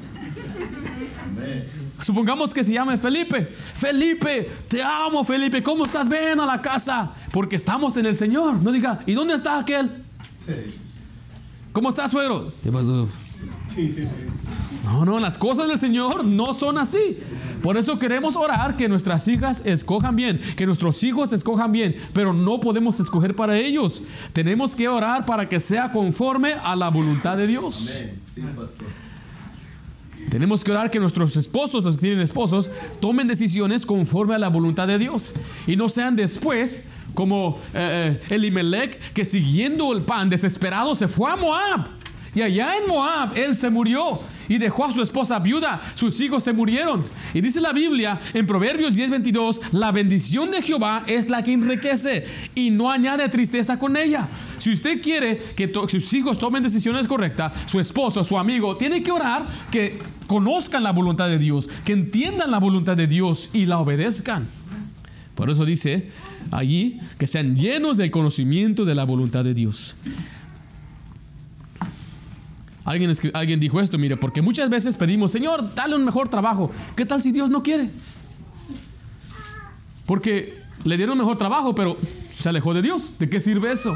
Supongamos 2.00 2.54
que 2.54 2.64
se 2.64 2.72
llame 2.72 2.96
Felipe. 2.98 3.46
Felipe, 3.46 4.50
te 4.68 4.82
amo, 4.82 5.22
Felipe. 5.24 5.62
¿Cómo 5.62 5.84
estás? 5.84 6.08
Ven 6.08 6.40
a 6.40 6.46
la 6.46 6.62
casa. 6.62 7.12
Porque 7.32 7.56
estamos 7.56 7.96
en 7.96 8.06
el 8.06 8.16
Señor. 8.16 8.62
No 8.62 8.72
diga, 8.72 9.00
¿y 9.06 9.12
dónde 9.12 9.34
está 9.34 9.58
aquel? 9.58 9.90
¿Cómo 11.72 11.90
estás, 11.90 12.10
suegro? 12.10 12.52
¿Qué 12.62 12.72
pasó? 12.72 13.08
No, 14.84 15.04
no, 15.04 15.20
las 15.20 15.38
cosas 15.38 15.68
del 15.68 15.78
Señor 15.78 16.24
no 16.24 16.54
son 16.54 16.78
así. 16.78 17.18
Por 17.62 17.76
eso 17.76 17.98
queremos 17.98 18.36
orar 18.36 18.76
que 18.76 18.88
nuestras 18.88 19.28
hijas 19.28 19.62
escojan 19.64 20.16
bien, 20.16 20.40
que 20.56 20.66
nuestros 20.66 21.02
hijos 21.02 21.32
escojan 21.32 21.72
bien, 21.72 21.96
pero 22.12 22.32
no 22.32 22.60
podemos 22.60 22.98
escoger 23.00 23.36
para 23.36 23.58
ellos. 23.58 24.02
Tenemos 24.32 24.74
que 24.74 24.88
orar 24.88 25.26
para 25.26 25.48
que 25.48 25.60
sea 25.60 25.92
conforme 25.92 26.54
a 26.54 26.74
la 26.74 26.88
voluntad 26.88 27.36
de 27.36 27.46
Dios. 27.46 28.02
Tenemos 30.28 30.62
que 30.62 30.70
orar 30.70 30.90
que 30.90 31.00
nuestros 31.00 31.36
esposos, 31.36 31.84
los 31.84 31.96
que 31.96 32.02
tienen 32.02 32.20
esposos, 32.20 32.70
tomen 33.00 33.26
decisiones 33.26 33.84
conforme 33.84 34.34
a 34.34 34.38
la 34.38 34.48
voluntad 34.48 34.86
de 34.86 34.98
Dios 34.98 35.32
y 35.66 35.76
no 35.76 35.88
sean 35.88 36.14
después 36.14 36.84
como 37.14 37.58
eh, 37.74 38.20
eh, 38.30 38.34
Elimelech 38.34 39.12
que 39.12 39.24
siguiendo 39.24 39.92
el 39.92 40.02
pan 40.02 40.30
desesperado 40.30 40.94
se 40.94 41.08
fue 41.08 41.30
a 41.30 41.36
Moab 41.36 41.99
y 42.34 42.42
allá 42.42 42.76
en 42.76 42.88
Moab 42.88 43.36
él 43.36 43.56
se 43.56 43.70
murió 43.70 44.20
y 44.48 44.58
dejó 44.58 44.84
a 44.84 44.92
su 44.92 45.02
esposa 45.02 45.38
viuda. 45.38 45.80
Sus 45.94 46.20
hijos 46.20 46.44
se 46.44 46.52
murieron. 46.52 47.04
Y 47.34 47.40
dice 47.40 47.60
la 47.60 47.72
Biblia 47.72 48.20
en 48.34 48.46
Proverbios 48.46 48.96
10:22, 48.96 49.60
la 49.72 49.92
bendición 49.92 50.50
de 50.50 50.62
Jehová 50.62 51.04
es 51.06 51.28
la 51.28 51.42
que 51.42 51.52
enriquece 51.52 52.26
y 52.54 52.70
no 52.70 52.90
añade 52.90 53.28
tristeza 53.28 53.78
con 53.78 53.96
ella. 53.96 54.28
Si 54.58 54.72
usted 54.72 55.00
quiere 55.00 55.38
que 55.56 55.72
sus 55.88 56.12
hijos 56.12 56.38
tomen 56.38 56.62
decisiones 56.62 57.06
correctas, 57.06 57.52
su 57.66 57.80
esposo, 57.80 58.22
su 58.24 58.38
amigo, 58.38 58.76
tiene 58.76 59.02
que 59.02 59.10
orar 59.10 59.46
que 59.70 59.98
conozcan 60.26 60.82
la 60.82 60.92
voluntad 60.92 61.28
de 61.28 61.38
Dios, 61.38 61.68
que 61.84 61.92
entiendan 61.92 62.50
la 62.50 62.58
voluntad 62.58 62.96
de 62.96 63.06
Dios 63.06 63.50
y 63.52 63.66
la 63.66 63.78
obedezcan. 63.78 64.46
Por 65.34 65.50
eso 65.50 65.64
dice 65.64 66.10
allí 66.50 66.98
que 67.18 67.26
sean 67.26 67.56
llenos 67.56 67.96
del 67.96 68.10
conocimiento 68.10 68.84
de 68.84 68.94
la 68.94 69.04
voluntad 69.04 69.42
de 69.42 69.54
Dios. 69.54 69.96
Alguien, 72.84 73.12
alguien 73.34 73.60
dijo 73.60 73.80
esto, 73.80 73.98
mire, 73.98 74.16
porque 74.16 74.42
muchas 74.42 74.70
veces 74.70 74.96
pedimos, 74.96 75.32
Señor, 75.32 75.74
dale 75.74 75.96
un 75.96 76.04
mejor 76.04 76.28
trabajo. 76.28 76.70
¿Qué 76.96 77.04
tal 77.04 77.22
si 77.22 77.32
Dios 77.32 77.50
no 77.50 77.62
quiere? 77.62 77.90
Porque 80.06 80.58
le 80.84 80.96
dieron 80.96 81.12
un 81.12 81.18
mejor 81.18 81.36
trabajo, 81.36 81.74
pero 81.74 81.96
se 82.32 82.48
alejó 82.48 82.74
de 82.74 82.82
Dios. 82.82 83.18
¿De 83.18 83.28
qué 83.28 83.38
sirve 83.38 83.72
eso? 83.72 83.94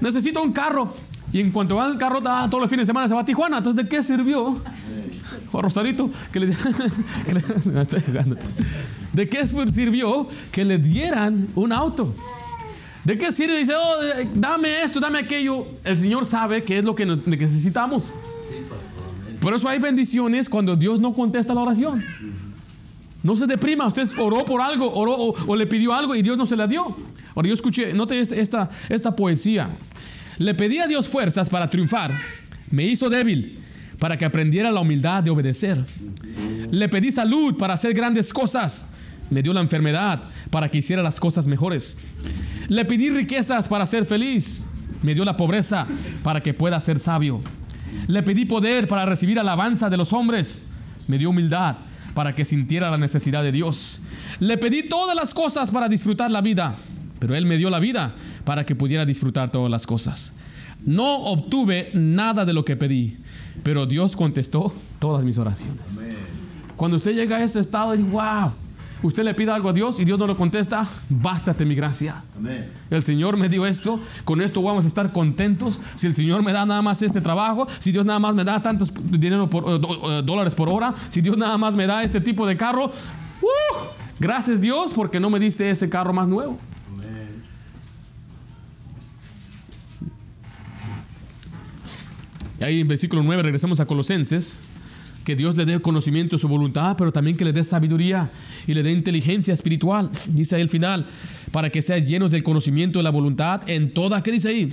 necesito 0.00 0.42
un 0.42 0.52
carro. 0.52 0.92
Y 1.32 1.40
en 1.40 1.50
cuanto 1.50 1.76
va 1.76 1.84
al 1.84 1.98
carro, 1.98 2.20
ah, 2.24 2.46
todos 2.48 2.62
los 2.62 2.70
fines 2.70 2.86
de 2.86 2.90
semana 2.90 3.06
se 3.06 3.14
va 3.14 3.20
a 3.20 3.24
Tijuana. 3.24 3.58
Entonces, 3.58 3.84
¿de 3.84 3.88
qué 3.88 4.02
sirvió? 4.02 4.58
A 5.52 5.60
Rosarito, 5.60 6.10
que 6.32 6.40
le. 6.40 6.46
¿De 9.12 9.28
qué 9.28 9.46
sirvió 9.46 10.26
que 10.52 10.64
le 10.64 10.78
dieran 10.78 11.48
un 11.54 11.72
auto? 11.72 12.14
¿De 13.08 13.16
qué 13.16 13.32
sirve? 13.32 13.58
Dice, 13.58 13.72
oh, 13.74 13.94
dame 14.34 14.82
esto, 14.82 15.00
dame 15.00 15.18
aquello. 15.20 15.66
El 15.82 15.96
Señor 15.96 16.26
sabe 16.26 16.62
qué 16.62 16.76
es 16.76 16.84
lo 16.84 16.94
que 16.94 17.06
necesitamos. 17.06 18.12
Por 19.40 19.54
eso 19.54 19.66
hay 19.66 19.78
bendiciones 19.78 20.46
cuando 20.46 20.76
Dios 20.76 21.00
no 21.00 21.14
contesta 21.14 21.54
la 21.54 21.62
oración. 21.62 22.04
No 23.22 23.34
se 23.34 23.46
deprima, 23.46 23.86
usted 23.86 24.06
oró 24.18 24.44
por 24.44 24.60
algo, 24.60 24.92
oró 24.92 25.16
o, 25.16 25.34
o 25.46 25.56
le 25.56 25.66
pidió 25.66 25.94
algo 25.94 26.14
y 26.14 26.20
Dios 26.20 26.36
no 26.36 26.44
se 26.44 26.54
la 26.54 26.66
dio. 26.66 26.94
Ahora 27.34 27.48
yo 27.48 27.54
escuché, 27.54 27.94
note 27.94 28.20
este- 28.20 28.42
esta, 28.42 28.68
esta 28.90 29.16
poesía. 29.16 29.70
Le 30.36 30.52
pedí 30.54 30.78
a 30.78 30.86
Dios 30.86 31.08
fuerzas 31.08 31.48
para 31.48 31.70
triunfar. 31.70 32.14
Me 32.70 32.84
hizo 32.84 33.08
débil 33.08 33.58
para 33.98 34.18
que 34.18 34.26
aprendiera 34.26 34.70
la 34.70 34.80
humildad 34.80 35.22
de 35.22 35.30
obedecer. 35.30 35.82
Le 36.70 36.90
pedí 36.90 37.10
salud 37.10 37.56
para 37.56 37.72
hacer 37.72 37.94
grandes 37.94 38.34
cosas. 38.34 38.84
Me 39.30 39.42
dio 39.42 39.54
la 39.54 39.62
enfermedad 39.62 40.24
para 40.50 40.68
que 40.70 40.76
hiciera 40.76 41.02
las 41.02 41.18
cosas 41.18 41.46
mejores. 41.46 41.98
Le 42.68 42.84
pedí 42.84 43.10
riquezas 43.10 43.68
para 43.68 43.86
ser 43.86 44.04
feliz. 44.04 44.66
Me 45.02 45.14
dio 45.14 45.24
la 45.24 45.36
pobreza 45.36 45.86
para 46.22 46.42
que 46.42 46.54
pueda 46.54 46.80
ser 46.80 46.98
sabio. 46.98 47.40
Le 48.06 48.22
pedí 48.22 48.44
poder 48.44 48.88
para 48.88 49.06
recibir 49.06 49.38
alabanza 49.38 49.88
de 49.90 49.96
los 49.96 50.12
hombres. 50.12 50.64
Me 51.06 51.18
dio 51.18 51.30
humildad 51.30 51.76
para 52.14 52.34
que 52.34 52.44
sintiera 52.44 52.90
la 52.90 52.96
necesidad 52.96 53.42
de 53.42 53.52
Dios. 53.52 54.00
Le 54.40 54.58
pedí 54.58 54.88
todas 54.88 55.16
las 55.16 55.34
cosas 55.34 55.70
para 55.70 55.88
disfrutar 55.88 56.30
la 56.30 56.40
vida, 56.40 56.74
pero 57.18 57.34
Él 57.34 57.46
me 57.46 57.56
dio 57.56 57.70
la 57.70 57.78
vida 57.78 58.14
para 58.44 58.66
que 58.66 58.74
pudiera 58.74 59.04
disfrutar 59.04 59.50
todas 59.50 59.70
las 59.70 59.86
cosas. 59.86 60.32
No 60.84 61.16
obtuve 61.24 61.90
nada 61.94 62.44
de 62.44 62.52
lo 62.52 62.64
que 62.64 62.76
pedí, 62.76 63.16
pero 63.62 63.86
Dios 63.86 64.16
contestó 64.16 64.74
todas 64.98 65.24
mis 65.24 65.38
oraciones. 65.38 65.82
Cuando 66.76 66.96
usted 66.96 67.14
llega 67.14 67.36
a 67.36 67.42
ese 67.42 67.60
estado, 67.60 67.92
dice, 67.92 68.04
wow, 68.04 68.52
usted 69.02 69.24
le 69.24 69.34
pide 69.34 69.50
algo 69.50 69.68
a 69.68 69.72
Dios 69.72 70.00
y 70.00 70.04
Dios 70.04 70.18
no 70.18 70.26
lo 70.26 70.36
contesta, 70.36 70.86
bástate 71.08 71.64
mi 71.64 71.74
gracia. 71.74 72.22
Amén. 72.36 72.70
El 72.90 73.02
Señor 73.02 73.36
me 73.36 73.48
dio 73.48 73.66
esto, 73.66 74.00
con 74.24 74.40
esto 74.40 74.62
vamos 74.62 74.84
a 74.84 74.88
estar 74.88 75.12
contentos. 75.12 75.80
Si 75.94 76.06
el 76.06 76.14
Señor 76.14 76.42
me 76.42 76.52
da 76.52 76.66
nada 76.66 76.82
más 76.82 77.02
este 77.02 77.20
trabajo, 77.20 77.66
si 77.78 77.92
Dios 77.92 78.04
nada 78.04 78.18
más 78.18 78.34
me 78.34 78.44
da 78.44 78.62
tantos 78.62 78.92
dinero 78.94 79.48
por, 79.48 79.64
eh, 79.64 79.80
eh, 80.18 80.22
dólares 80.24 80.54
por 80.54 80.68
hora, 80.68 80.94
si 81.08 81.20
Dios 81.20 81.36
nada 81.36 81.58
más 81.58 81.74
me 81.74 81.86
da 81.86 82.02
este 82.02 82.20
tipo 82.20 82.46
de 82.46 82.56
carro, 82.56 82.86
¡uh! 82.86 83.86
gracias 84.18 84.60
Dios 84.60 84.92
porque 84.94 85.20
no 85.20 85.30
me 85.30 85.38
diste 85.38 85.70
ese 85.70 85.88
carro 85.88 86.12
más 86.12 86.28
nuevo. 86.28 86.58
Amén. 86.92 87.42
Y 92.60 92.64
ahí 92.64 92.80
en 92.80 92.88
versículo 92.88 93.22
9 93.22 93.42
regresamos 93.42 93.80
a 93.80 93.86
Colosenses. 93.86 94.67
Que 95.28 95.36
Dios 95.36 95.58
le 95.58 95.66
dé 95.66 95.78
conocimiento 95.78 96.36
de 96.36 96.40
su 96.40 96.48
voluntad, 96.48 96.96
pero 96.96 97.12
también 97.12 97.36
que 97.36 97.44
le 97.44 97.52
dé 97.52 97.62
sabiduría 97.62 98.30
y 98.66 98.72
le 98.72 98.82
dé 98.82 98.92
inteligencia 98.92 99.52
espiritual. 99.52 100.10
Dice 100.30 100.56
ahí 100.56 100.62
el 100.62 100.70
final, 100.70 101.04
para 101.52 101.68
que 101.68 101.82
seas 101.82 102.06
llenos 102.06 102.30
del 102.30 102.42
conocimiento 102.42 102.98
de 102.98 103.02
la 103.02 103.10
voluntad 103.10 103.60
en 103.68 103.92
toda, 103.92 104.22
¿qué 104.22 104.32
dice 104.32 104.48
ahí? 104.48 104.70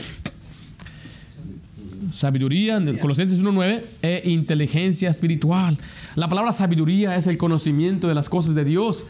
Sabiduría, 2.09 2.77
en 2.77 2.97
Colosenses 2.99 3.41
1.9, 3.41 3.83
e 4.01 4.29
inteligencia 4.29 5.09
espiritual. 5.09 5.77
La 6.15 6.29
palabra 6.29 6.53
sabiduría 6.53 7.17
es 7.17 7.27
el 7.27 7.37
conocimiento 7.37 8.07
de 8.07 8.15
las 8.15 8.29
cosas 8.29 8.55
de 8.55 8.63
Dios 8.63 9.05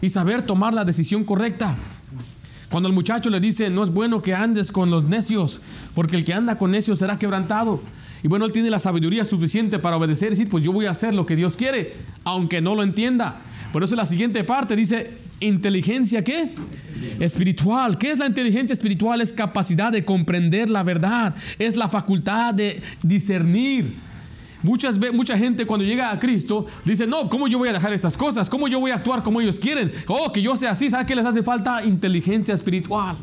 y 0.00 0.10
saber 0.10 0.42
tomar 0.42 0.72
la 0.72 0.84
decisión 0.84 1.24
correcta. 1.24 1.76
Cuando 2.70 2.88
el 2.88 2.94
muchacho 2.94 3.28
le 3.28 3.40
dice, 3.40 3.70
no 3.70 3.82
es 3.82 3.90
bueno 3.90 4.22
que 4.22 4.34
andes 4.34 4.70
con 4.70 4.92
los 4.92 5.02
necios, 5.02 5.60
porque 5.96 6.14
el 6.14 6.22
que 6.22 6.32
anda 6.32 6.58
con 6.58 6.70
necios 6.70 7.00
será 7.00 7.18
quebrantado. 7.18 7.80
Y 8.26 8.28
bueno, 8.28 8.44
él 8.44 8.50
tiene 8.50 8.70
la 8.70 8.80
sabiduría 8.80 9.24
suficiente 9.24 9.78
para 9.78 9.96
obedecer 9.96 10.26
y 10.26 10.30
decir, 10.30 10.48
pues 10.48 10.64
yo 10.64 10.72
voy 10.72 10.86
a 10.86 10.90
hacer 10.90 11.14
lo 11.14 11.26
que 11.26 11.36
Dios 11.36 11.56
quiere, 11.56 11.94
aunque 12.24 12.60
no 12.60 12.74
lo 12.74 12.82
entienda. 12.82 13.40
Por 13.72 13.84
eso 13.84 13.94
la 13.94 14.04
siguiente 14.04 14.42
parte 14.42 14.74
dice, 14.74 15.12
inteligencia 15.38 16.24
qué? 16.24 16.48
Espiritual. 17.20 17.98
¿Qué 17.98 18.10
es 18.10 18.18
la 18.18 18.26
inteligencia 18.26 18.72
espiritual? 18.72 19.20
Es 19.20 19.32
capacidad 19.32 19.92
de 19.92 20.04
comprender 20.04 20.68
la 20.68 20.82
verdad, 20.82 21.36
es 21.60 21.76
la 21.76 21.88
facultad 21.88 22.52
de 22.52 22.82
discernir. 23.00 23.94
Muchas, 24.64 24.98
mucha 25.12 25.38
gente 25.38 25.64
cuando 25.64 25.86
llega 25.86 26.10
a 26.10 26.18
Cristo 26.18 26.66
dice, 26.84 27.06
no, 27.06 27.28
¿cómo 27.28 27.46
yo 27.46 27.58
voy 27.58 27.68
a 27.68 27.74
dejar 27.74 27.92
estas 27.92 28.16
cosas? 28.16 28.50
¿Cómo 28.50 28.66
yo 28.66 28.80
voy 28.80 28.90
a 28.90 28.96
actuar 28.96 29.22
como 29.22 29.40
ellos 29.40 29.60
quieren? 29.60 29.92
Oh, 30.08 30.32
que 30.32 30.42
yo 30.42 30.56
sea 30.56 30.72
así, 30.72 30.90
¿sabe 30.90 31.06
qué 31.06 31.14
les 31.14 31.26
hace 31.26 31.44
falta? 31.44 31.84
Inteligencia 31.84 32.54
espiritual. 32.54 33.16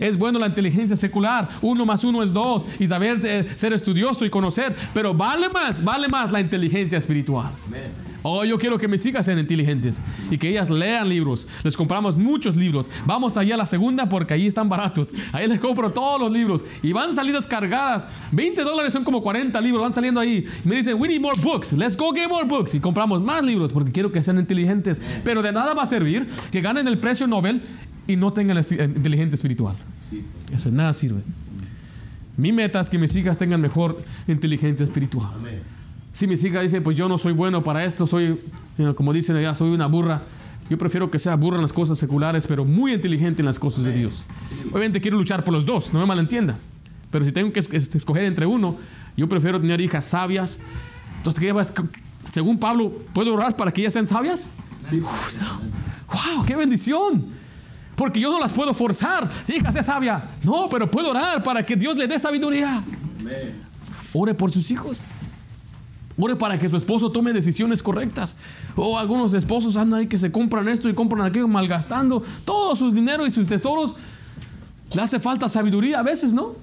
Es 0.00 0.16
bueno 0.16 0.38
la 0.38 0.46
inteligencia 0.46 0.96
secular. 0.96 1.48
Uno 1.60 1.86
más 1.86 2.04
uno 2.04 2.22
es 2.22 2.32
dos. 2.32 2.64
Y 2.78 2.86
saber 2.86 3.20
eh, 3.24 3.46
ser 3.56 3.72
estudioso 3.72 4.24
y 4.24 4.30
conocer. 4.30 4.74
Pero 4.94 5.14
vale 5.14 5.48
más, 5.48 5.82
vale 5.82 6.08
más 6.08 6.32
la 6.32 6.40
inteligencia 6.40 6.98
espiritual. 6.98 7.50
Amén. 7.66 8.12
Oh, 8.24 8.44
yo 8.44 8.56
quiero 8.56 8.78
que 8.78 8.86
mis 8.86 9.04
hijas 9.04 9.26
sean 9.26 9.38
inteligentes 9.38 10.00
y 10.30 10.38
que 10.38 10.48
ellas 10.48 10.70
lean 10.70 11.08
libros. 11.08 11.48
Les 11.64 11.76
compramos 11.76 12.16
muchos 12.16 12.56
libros. 12.56 12.88
Vamos 13.04 13.36
allá 13.36 13.54
a 13.54 13.58
la 13.58 13.66
segunda 13.66 14.08
porque 14.08 14.34
ahí 14.34 14.46
están 14.46 14.68
baratos. 14.68 15.12
Ahí 15.32 15.48
les 15.48 15.58
compro 15.58 15.90
todos 15.90 16.20
los 16.20 16.32
libros 16.32 16.64
y 16.82 16.92
van 16.92 17.12
salidas 17.14 17.46
cargadas. 17.46 18.06
20 18.30 18.62
dólares 18.62 18.92
son 18.92 19.02
como 19.02 19.20
40 19.20 19.60
libros. 19.60 19.82
Van 19.82 19.92
saliendo 19.92 20.20
ahí. 20.20 20.46
Y 20.64 20.68
me 20.68 20.76
dicen, 20.76 21.00
we 21.00 21.08
need 21.08 21.20
more 21.20 21.38
books. 21.40 21.72
Let's 21.72 21.96
go 21.96 22.12
get 22.12 22.28
more 22.28 22.46
books. 22.46 22.74
Y 22.76 22.80
compramos 22.80 23.20
más 23.22 23.42
libros 23.42 23.72
porque 23.72 23.90
quiero 23.90 24.12
que 24.12 24.22
sean 24.22 24.38
inteligentes. 24.38 25.02
Pero 25.24 25.42
de 25.42 25.50
nada 25.50 25.74
va 25.74 25.82
a 25.82 25.86
servir 25.86 26.28
que 26.52 26.60
ganen 26.60 26.86
el 26.86 26.98
precio 26.98 27.26
Nobel 27.26 27.60
y 28.06 28.16
no 28.16 28.32
tengan 28.32 28.58
inteligencia 28.58 29.34
espiritual. 29.34 29.74
Sí. 30.10 30.24
Eso 30.52 30.70
nada 30.70 30.92
sirve. 30.92 31.20
Mi 32.36 32.52
meta 32.52 32.80
es 32.80 32.88
que 32.90 32.98
mis 32.98 33.14
hijas 33.14 33.38
tengan 33.38 33.60
mejor 33.60 34.02
inteligencia 34.26 34.84
espiritual. 34.84 35.28
Amén. 35.34 35.60
Si 36.12 36.26
mis 36.26 36.42
hijas 36.44 36.62
dicen, 36.62 36.82
pues 36.82 36.96
yo 36.96 37.08
no 37.08 37.16
soy 37.18 37.32
bueno 37.32 37.62
para 37.64 37.84
esto, 37.84 38.06
soy, 38.06 38.40
eh, 38.78 38.92
como 38.96 39.12
dicen 39.12 39.36
allá, 39.36 39.54
soy 39.54 39.70
una 39.70 39.86
burra. 39.86 40.22
Yo 40.70 40.78
prefiero 40.78 41.10
que 41.10 41.18
sea 41.18 41.36
burra 41.36 41.56
en 41.56 41.62
las 41.62 41.72
cosas 41.72 41.98
seculares, 41.98 42.46
pero 42.46 42.64
muy 42.64 42.92
inteligente 42.92 43.42
en 43.42 43.46
las 43.46 43.58
cosas 43.58 43.84
de 43.84 43.92
Dios. 43.92 44.26
Obviamente 44.70 45.00
quiero 45.00 45.16
luchar 45.18 45.44
por 45.44 45.52
los 45.54 45.64
dos, 45.66 45.92
no 45.92 46.00
me 46.00 46.06
malentienda. 46.06 46.56
Pero 47.10 47.24
si 47.24 47.32
tengo 47.32 47.52
que 47.52 47.60
es- 47.60 47.72
es- 47.72 47.94
escoger 47.94 48.24
entre 48.24 48.46
uno, 48.46 48.76
yo 49.16 49.28
prefiero 49.28 49.60
tener 49.60 49.80
hijas 49.80 50.04
sabias. 50.06 50.58
Entonces, 51.18 51.40
¿qué 51.40 51.52
según 52.30 52.58
Pablo, 52.58 52.90
¿puedo 53.12 53.34
orar 53.34 53.54
para 53.56 53.70
que 53.72 53.82
ellas 53.82 53.92
sean 53.92 54.06
sabias? 54.06 54.48
Sí. 54.80 55.00
¡Wow! 55.00 56.44
¡Qué 56.46 56.56
bendición! 56.56 57.26
Porque 57.96 58.20
yo 58.20 58.30
no 58.32 58.40
las 58.40 58.52
puedo 58.52 58.72
forzar. 58.74 59.28
Hija, 59.48 59.70
sea 59.70 59.82
sabia. 59.82 60.30
No, 60.44 60.68
pero 60.68 60.90
puedo 60.90 61.10
orar 61.10 61.42
para 61.42 61.64
que 61.64 61.76
Dios 61.76 61.96
le 61.96 62.06
dé 62.08 62.18
sabiduría. 62.18 62.82
Amén. 63.20 63.62
Ore 64.12 64.34
por 64.34 64.50
sus 64.50 64.70
hijos. 64.70 65.00
Ore 66.18 66.36
para 66.36 66.58
que 66.58 66.68
su 66.68 66.76
esposo 66.76 67.10
tome 67.10 67.32
decisiones 67.32 67.82
correctas. 67.82 68.36
O 68.76 68.98
algunos 68.98 69.34
esposos 69.34 69.76
andan 69.76 70.00
ahí 70.00 70.06
que 70.06 70.18
se 70.18 70.30
compran 70.30 70.68
esto 70.68 70.88
y 70.88 70.94
compran 70.94 71.26
aquello, 71.26 71.48
malgastando 71.48 72.22
todo 72.44 72.76
su 72.76 72.90
dinero 72.90 73.26
y 73.26 73.30
sus 73.30 73.46
tesoros. 73.46 73.94
Le 74.94 75.02
hace 75.02 75.18
falta 75.18 75.48
sabiduría 75.48 76.00
a 76.00 76.02
veces, 76.02 76.34
¿no? 76.34 76.54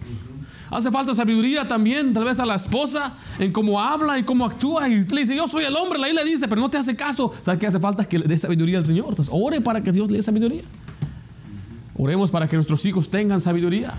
Hace 0.71 0.91
falta 0.91 1.15
sabiduría 1.15 1.67
también, 1.67 2.13
tal 2.13 2.25
vez 2.25 2.39
a 2.39 2.45
la 2.45 2.53
esposa, 2.53 3.13
en 3.39 3.51
cómo 3.51 3.81
habla 3.81 4.19
y 4.19 4.23
cómo 4.23 4.45
actúa. 4.45 4.87
Y 4.87 5.01
le 5.01 5.21
dice, 5.21 5.35
yo 5.35 5.47
soy 5.47 5.63
el 5.63 5.75
hombre, 5.75 5.97
la 5.97 6.07
le 6.09 6.23
dice, 6.23 6.47
pero 6.47 6.61
no 6.61 6.69
te 6.69 6.77
hace 6.77 6.95
caso. 6.95 7.33
¿Sabe 7.41 7.57
qué 7.57 7.67
hace 7.67 7.79
falta? 7.79 8.05
Que 8.05 8.19
le 8.19 8.27
dé 8.27 8.37
sabiduría 8.37 8.77
al 8.77 8.85
Señor. 8.85 9.07
Entonces, 9.09 9.33
ore 9.35 9.61
para 9.61 9.81
que 9.81 9.91
Dios 9.91 10.11
le 10.11 10.17
dé 10.17 10.23
sabiduría. 10.23 10.61
Oremos 12.01 12.31
para 12.31 12.47
que 12.47 12.55
nuestros 12.55 12.85
hijos 12.85 13.09
tengan 13.09 13.41
sabiduría. 13.41 13.93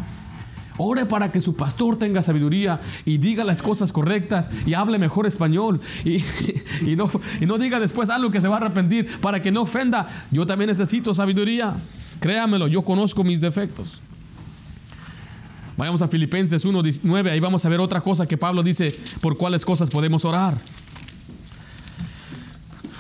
Ore 0.78 1.05
para 1.05 1.30
que 1.30 1.42
su 1.42 1.55
pastor 1.55 1.98
tenga 1.98 2.22
sabiduría 2.22 2.80
y 3.05 3.18
diga 3.18 3.44
las 3.44 3.61
cosas 3.61 3.92
correctas 3.92 4.48
y 4.64 4.72
hable 4.72 4.98
mejor 4.98 5.26
español 5.26 5.78
y, 6.03 6.22
no, 6.96 7.11
no 7.42 7.59
diga 7.59 7.78
después 7.78 8.09
algo 8.09 8.30
que 8.30 8.40
se 8.40 8.48
va 8.48 8.55
a 8.55 8.61
arrepentir 8.61 9.07
para 9.20 9.42
que 9.42 9.53
no 9.53 9.61
ofenda. 9.61 10.09
Yo 10.30 10.46
también 10.46 10.68
necesito 10.68 11.12
sabiduría. 11.12 11.76
Créamelo, 12.20 12.68
yo 12.68 12.80
conozco 12.80 13.22
mis 13.22 13.42
defectos. 13.42 14.01
Vayamos 15.76 16.01
a 16.01 16.09
Filipenses 16.09 16.64
1.19, 16.64 17.30
ahí 17.30 17.40
vamos 17.40 17.66
a 17.66 17.68
ver 17.68 17.80
otra 17.80 18.01
cosa 18.01 18.26
que 18.26 18.38
Pablo 18.38 18.62
dice, 18.62 18.98
por 19.20 19.36
cuáles 19.36 19.62
cosas 19.62 19.90
podemos 19.90 20.24
orar. 20.24 20.57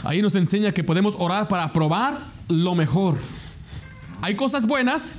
Ahí 0.04 0.20
nos 0.20 0.34
enseña 0.34 0.72
que 0.72 0.84
podemos 0.84 1.14
orar 1.18 1.48
para 1.48 1.72
probar 1.72 2.20
lo 2.48 2.74
mejor. 2.74 3.16
Hay 4.22 4.34
cosas 4.34 4.66
buenas, 4.66 5.14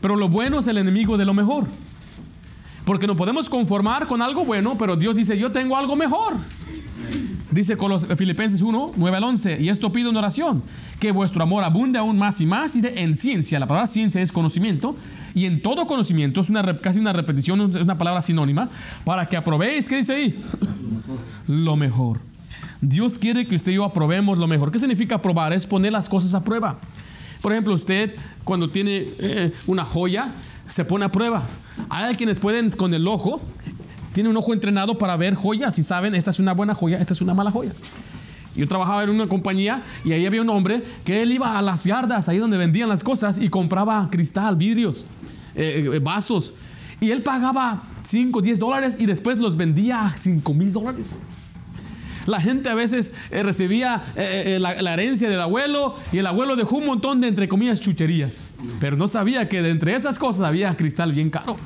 pero 0.00 0.16
lo 0.16 0.28
bueno 0.28 0.58
es 0.58 0.66
el 0.66 0.78
enemigo 0.78 1.16
de 1.16 1.24
lo 1.24 1.34
mejor. 1.34 1.66
Porque 2.84 3.06
no 3.06 3.16
podemos 3.16 3.48
conformar 3.48 4.06
con 4.06 4.20
algo 4.22 4.44
bueno, 4.44 4.76
pero 4.78 4.96
Dios 4.96 5.14
dice, 5.14 5.38
yo 5.38 5.52
tengo 5.52 5.76
algo 5.76 5.94
mejor. 5.96 6.36
Dice 7.50 7.76
los 7.76 8.06
Filipenses 8.06 8.62
1, 8.62 8.92
9 8.96 9.16
al 9.16 9.24
11, 9.24 9.60
y 9.60 9.68
esto 9.68 9.92
pido 9.92 10.10
en 10.10 10.16
oración, 10.16 10.62
que 11.00 11.10
vuestro 11.10 11.42
amor 11.42 11.64
abunde 11.64 11.98
aún 11.98 12.16
más 12.16 12.40
y 12.40 12.46
más 12.46 12.76
y 12.76 12.80
de, 12.80 13.00
en 13.02 13.16
ciencia. 13.16 13.58
La 13.58 13.66
palabra 13.66 13.88
ciencia 13.88 14.22
es 14.22 14.30
conocimiento, 14.30 14.96
y 15.34 15.46
en 15.46 15.60
todo 15.60 15.86
conocimiento 15.86 16.40
es 16.40 16.48
una, 16.48 16.76
casi 16.78 17.00
una 17.00 17.12
repetición, 17.12 17.60
es 17.70 17.76
una 17.76 17.98
palabra 17.98 18.22
sinónima, 18.22 18.68
para 19.04 19.28
que 19.28 19.36
aprobéis, 19.36 19.88
¿qué 19.88 19.96
dice 19.96 20.14
ahí? 20.14 20.40
lo 21.48 21.76
mejor. 21.76 22.20
Dios 22.80 23.18
quiere 23.18 23.46
que 23.46 23.56
usted 23.56 23.72
y 23.72 23.76
yo 23.76 23.84
aprobemos 23.84 24.38
lo 24.38 24.46
mejor. 24.46 24.70
¿Qué 24.70 24.78
significa 24.78 25.16
aprobar? 25.16 25.52
Es 25.52 25.66
poner 25.66 25.92
las 25.92 26.08
cosas 26.08 26.34
a 26.34 26.42
prueba. 26.42 26.78
Por 27.40 27.52
ejemplo, 27.52 27.74
usted 27.74 28.14
cuando 28.44 28.68
tiene 28.68 29.14
eh, 29.18 29.52
una 29.66 29.84
joya, 29.84 30.32
se 30.68 30.84
pone 30.84 31.04
a 31.04 31.12
prueba. 31.12 31.42
Hay 31.88 32.14
quienes 32.14 32.38
pueden 32.38 32.70
con 32.70 32.94
el 32.94 33.06
ojo, 33.08 33.40
tiene 34.12 34.28
un 34.28 34.36
ojo 34.36 34.52
entrenado 34.52 34.98
para 34.98 35.16
ver 35.16 35.34
joyas 35.34 35.78
y 35.78 35.82
saben, 35.82 36.14
esta 36.14 36.30
es 36.30 36.38
una 36.38 36.52
buena 36.52 36.74
joya, 36.74 36.98
esta 36.98 37.14
es 37.14 37.20
una 37.20 37.34
mala 37.34 37.50
joya. 37.50 37.72
Yo 38.56 38.66
trabajaba 38.66 39.04
en 39.04 39.10
una 39.10 39.28
compañía 39.28 39.84
y 40.04 40.12
ahí 40.12 40.26
había 40.26 40.42
un 40.42 40.50
hombre 40.50 40.82
que 41.04 41.22
él 41.22 41.32
iba 41.32 41.56
a 41.56 41.62
las 41.62 41.84
yardas, 41.84 42.28
ahí 42.28 42.38
donde 42.38 42.56
vendían 42.56 42.88
las 42.88 43.04
cosas, 43.04 43.38
y 43.38 43.48
compraba 43.48 44.08
cristal, 44.10 44.56
vidrios, 44.56 45.06
eh, 45.54 45.88
eh, 45.94 45.98
vasos. 46.00 46.54
Y 47.00 47.10
él 47.10 47.22
pagaba 47.22 47.84
5, 48.02 48.42
10 48.42 48.58
dólares 48.58 48.96
y 48.98 49.06
después 49.06 49.38
los 49.38 49.56
vendía 49.56 50.06
a 50.06 50.12
5 50.12 50.52
mil 50.52 50.72
dólares. 50.72 51.18
La 52.30 52.40
gente 52.40 52.70
a 52.70 52.74
veces 52.74 53.12
eh, 53.30 53.42
recibía 53.42 54.02
la, 54.16 54.80
la, 54.80 54.94
herencia 54.94 55.28
del 55.28 55.40
abuelo 55.40 55.96
y 56.12 56.18
el 56.18 56.26
abuelo 56.26 56.56
dejó 56.56 56.76
un 56.76 56.86
montón 56.86 57.20
de, 57.20 57.28
entre 57.28 57.48
comillas, 57.48 57.80
chucherías. 57.80 58.52
Pero 58.78 58.96
no 58.96 59.08
sabía 59.08 59.48
que 59.48 59.62
de 59.62 59.70
entre 59.70 59.94
esas 59.94 60.18
cosas 60.18 60.42
había 60.42 60.76
cristal 60.76 61.12
bien 61.12 61.30
caro. 61.30 61.56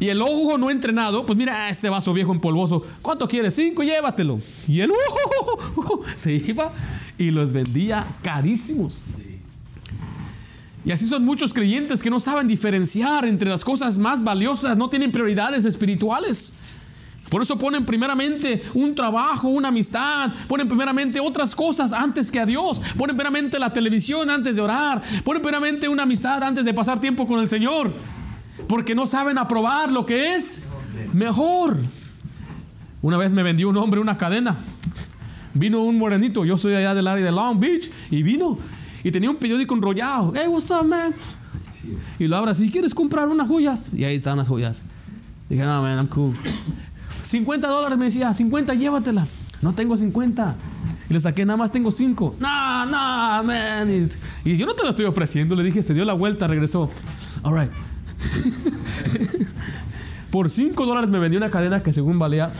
Y 0.00 0.08
el 0.10 0.22
ojo 0.22 0.58
no 0.58 0.70
entrenado, 0.70 1.26
pues 1.26 1.36
mira 1.36 1.68
este 1.68 1.88
vaso 1.88 2.12
viejo 2.12 2.32
empolvoso. 2.32 2.82
¿Cuánto 3.02 3.26
quieres? 3.26 3.54
Cinco, 3.54 3.82
llévatelo. 3.82 4.38
Y 4.68 4.80
el 4.80 4.92
ojo 4.92 6.00
se 6.14 6.34
iba 6.34 6.72
y 7.18 7.30
los 7.32 7.52
vendía 7.52 8.06
carísimos. 8.22 9.04
Y 10.84 10.92
así 10.92 11.06
son 11.06 11.24
muchos 11.24 11.52
creyentes 11.52 12.00
que 12.00 12.10
no 12.10 12.20
saben 12.20 12.46
diferenciar 12.46 13.26
entre 13.26 13.50
las 13.50 13.64
cosas 13.64 13.98
más 13.98 14.22
valiosas, 14.22 14.76
no 14.78 14.88
tienen 14.88 15.10
prioridades 15.10 15.64
espirituales. 15.64 16.52
Por 17.30 17.42
eso 17.42 17.58
ponen 17.58 17.84
primeramente 17.84 18.62
un 18.74 18.94
trabajo, 18.94 19.48
una 19.48 19.68
amistad, 19.68 20.30
ponen 20.48 20.68
primeramente 20.68 21.20
otras 21.20 21.54
cosas 21.54 21.92
antes 21.92 22.30
que 22.30 22.40
a 22.40 22.46
Dios, 22.46 22.80
ponen 22.96 23.16
primeramente 23.16 23.58
la 23.58 23.72
televisión 23.72 24.30
antes 24.30 24.56
de 24.56 24.62
orar, 24.62 25.02
ponen 25.24 25.42
primeramente 25.42 25.88
una 25.88 26.04
amistad 26.04 26.42
antes 26.42 26.64
de 26.64 26.74
pasar 26.74 27.00
tiempo 27.00 27.26
con 27.26 27.40
el 27.40 27.48
Señor 27.48 27.92
porque 28.66 28.94
no 28.94 29.06
saben 29.06 29.38
aprobar 29.38 29.92
lo 29.92 30.04
que 30.04 30.34
es 30.34 30.62
mejor. 31.12 31.78
Una 33.00 33.16
vez 33.16 33.32
me 33.32 33.42
vendió 33.42 33.68
un 33.68 33.76
hombre 33.76 34.00
una 34.00 34.18
cadena. 34.18 34.56
Vino 35.54 35.82
un 35.82 35.98
morenito, 35.98 36.44
yo 36.44 36.58
soy 36.58 36.74
allá 36.74 36.94
del 36.94 37.06
área 37.06 37.24
de 37.24 37.32
Long 37.32 37.58
Beach, 37.58 37.90
y 38.10 38.22
vino 38.22 38.58
y 39.02 39.10
tenía 39.10 39.30
un 39.30 39.36
periódico 39.36 39.74
enrollado. 39.74 40.32
Hey, 40.36 40.46
what's 40.46 40.70
up, 40.70 40.84
man? 40.84 41.14
Y 42.18 42.26
lo 42.26 42.36
abra 42.36 42.50
así, 42.50 42.70
¿quieres 42.70 42.94
comprar 42.94 43.28
unas 43.28 43.48
joyas? 43.48 43.92
Y 43.94 44.04
ahí 44.04 44.16
están 44.16 44.38
las 44.38 44.48
joyas. 44.48 44.82
Dije, 45.48 45.62
no, 45.62 45.82
man, 45.82 45.96
I'm 45.96 46.06
cool. 46.08 46.34
50 47.28 47.68
dólares 47.68 47.98
me 47.98 48.06
decía, 48.06 48.32
50, 48.32 48.74
llévatela. 48.74 49.26
No 49.60 49.74
tengo 49.74 49.98
50. 49.98 50.56
Y 51.10 51.12
le 51.12 51.20
saqué, 51.20 51.44
nada 51.44 51.58
más 51.58 51.70
tengo 51.70 51.90
5. 51.90 52.36
No, 52.40 52.86
no, 52.86 53.44
man. 53.44 53.90
Y, 54.44 54.56
yo 54.56 54.64
no 54.64 54.72
te 54.72 54.82
lo 54.82 54.88
estoy 54.88 55.04
ofreciendo. 55.04 55.54
Le 55.54 55.62
dije, 55.62 55.82
se 55.82 55.92
dio 55.92 56.06
la 56.06 56.14
vuelta, 56.14 56.46
regresó. 56.46 56.90
All 57.42 57.54
right. 57.54 57.70
Por 60.30 60.48
5 60.48 60.86
dólares 60.86 61.10
me 61.10 61.18
vendió 61.18 61.38
una 61.38 61.50
cadena 61.50 61.82
que 61.82 61.92
según 61.92 62.18
valía 62.18 62.50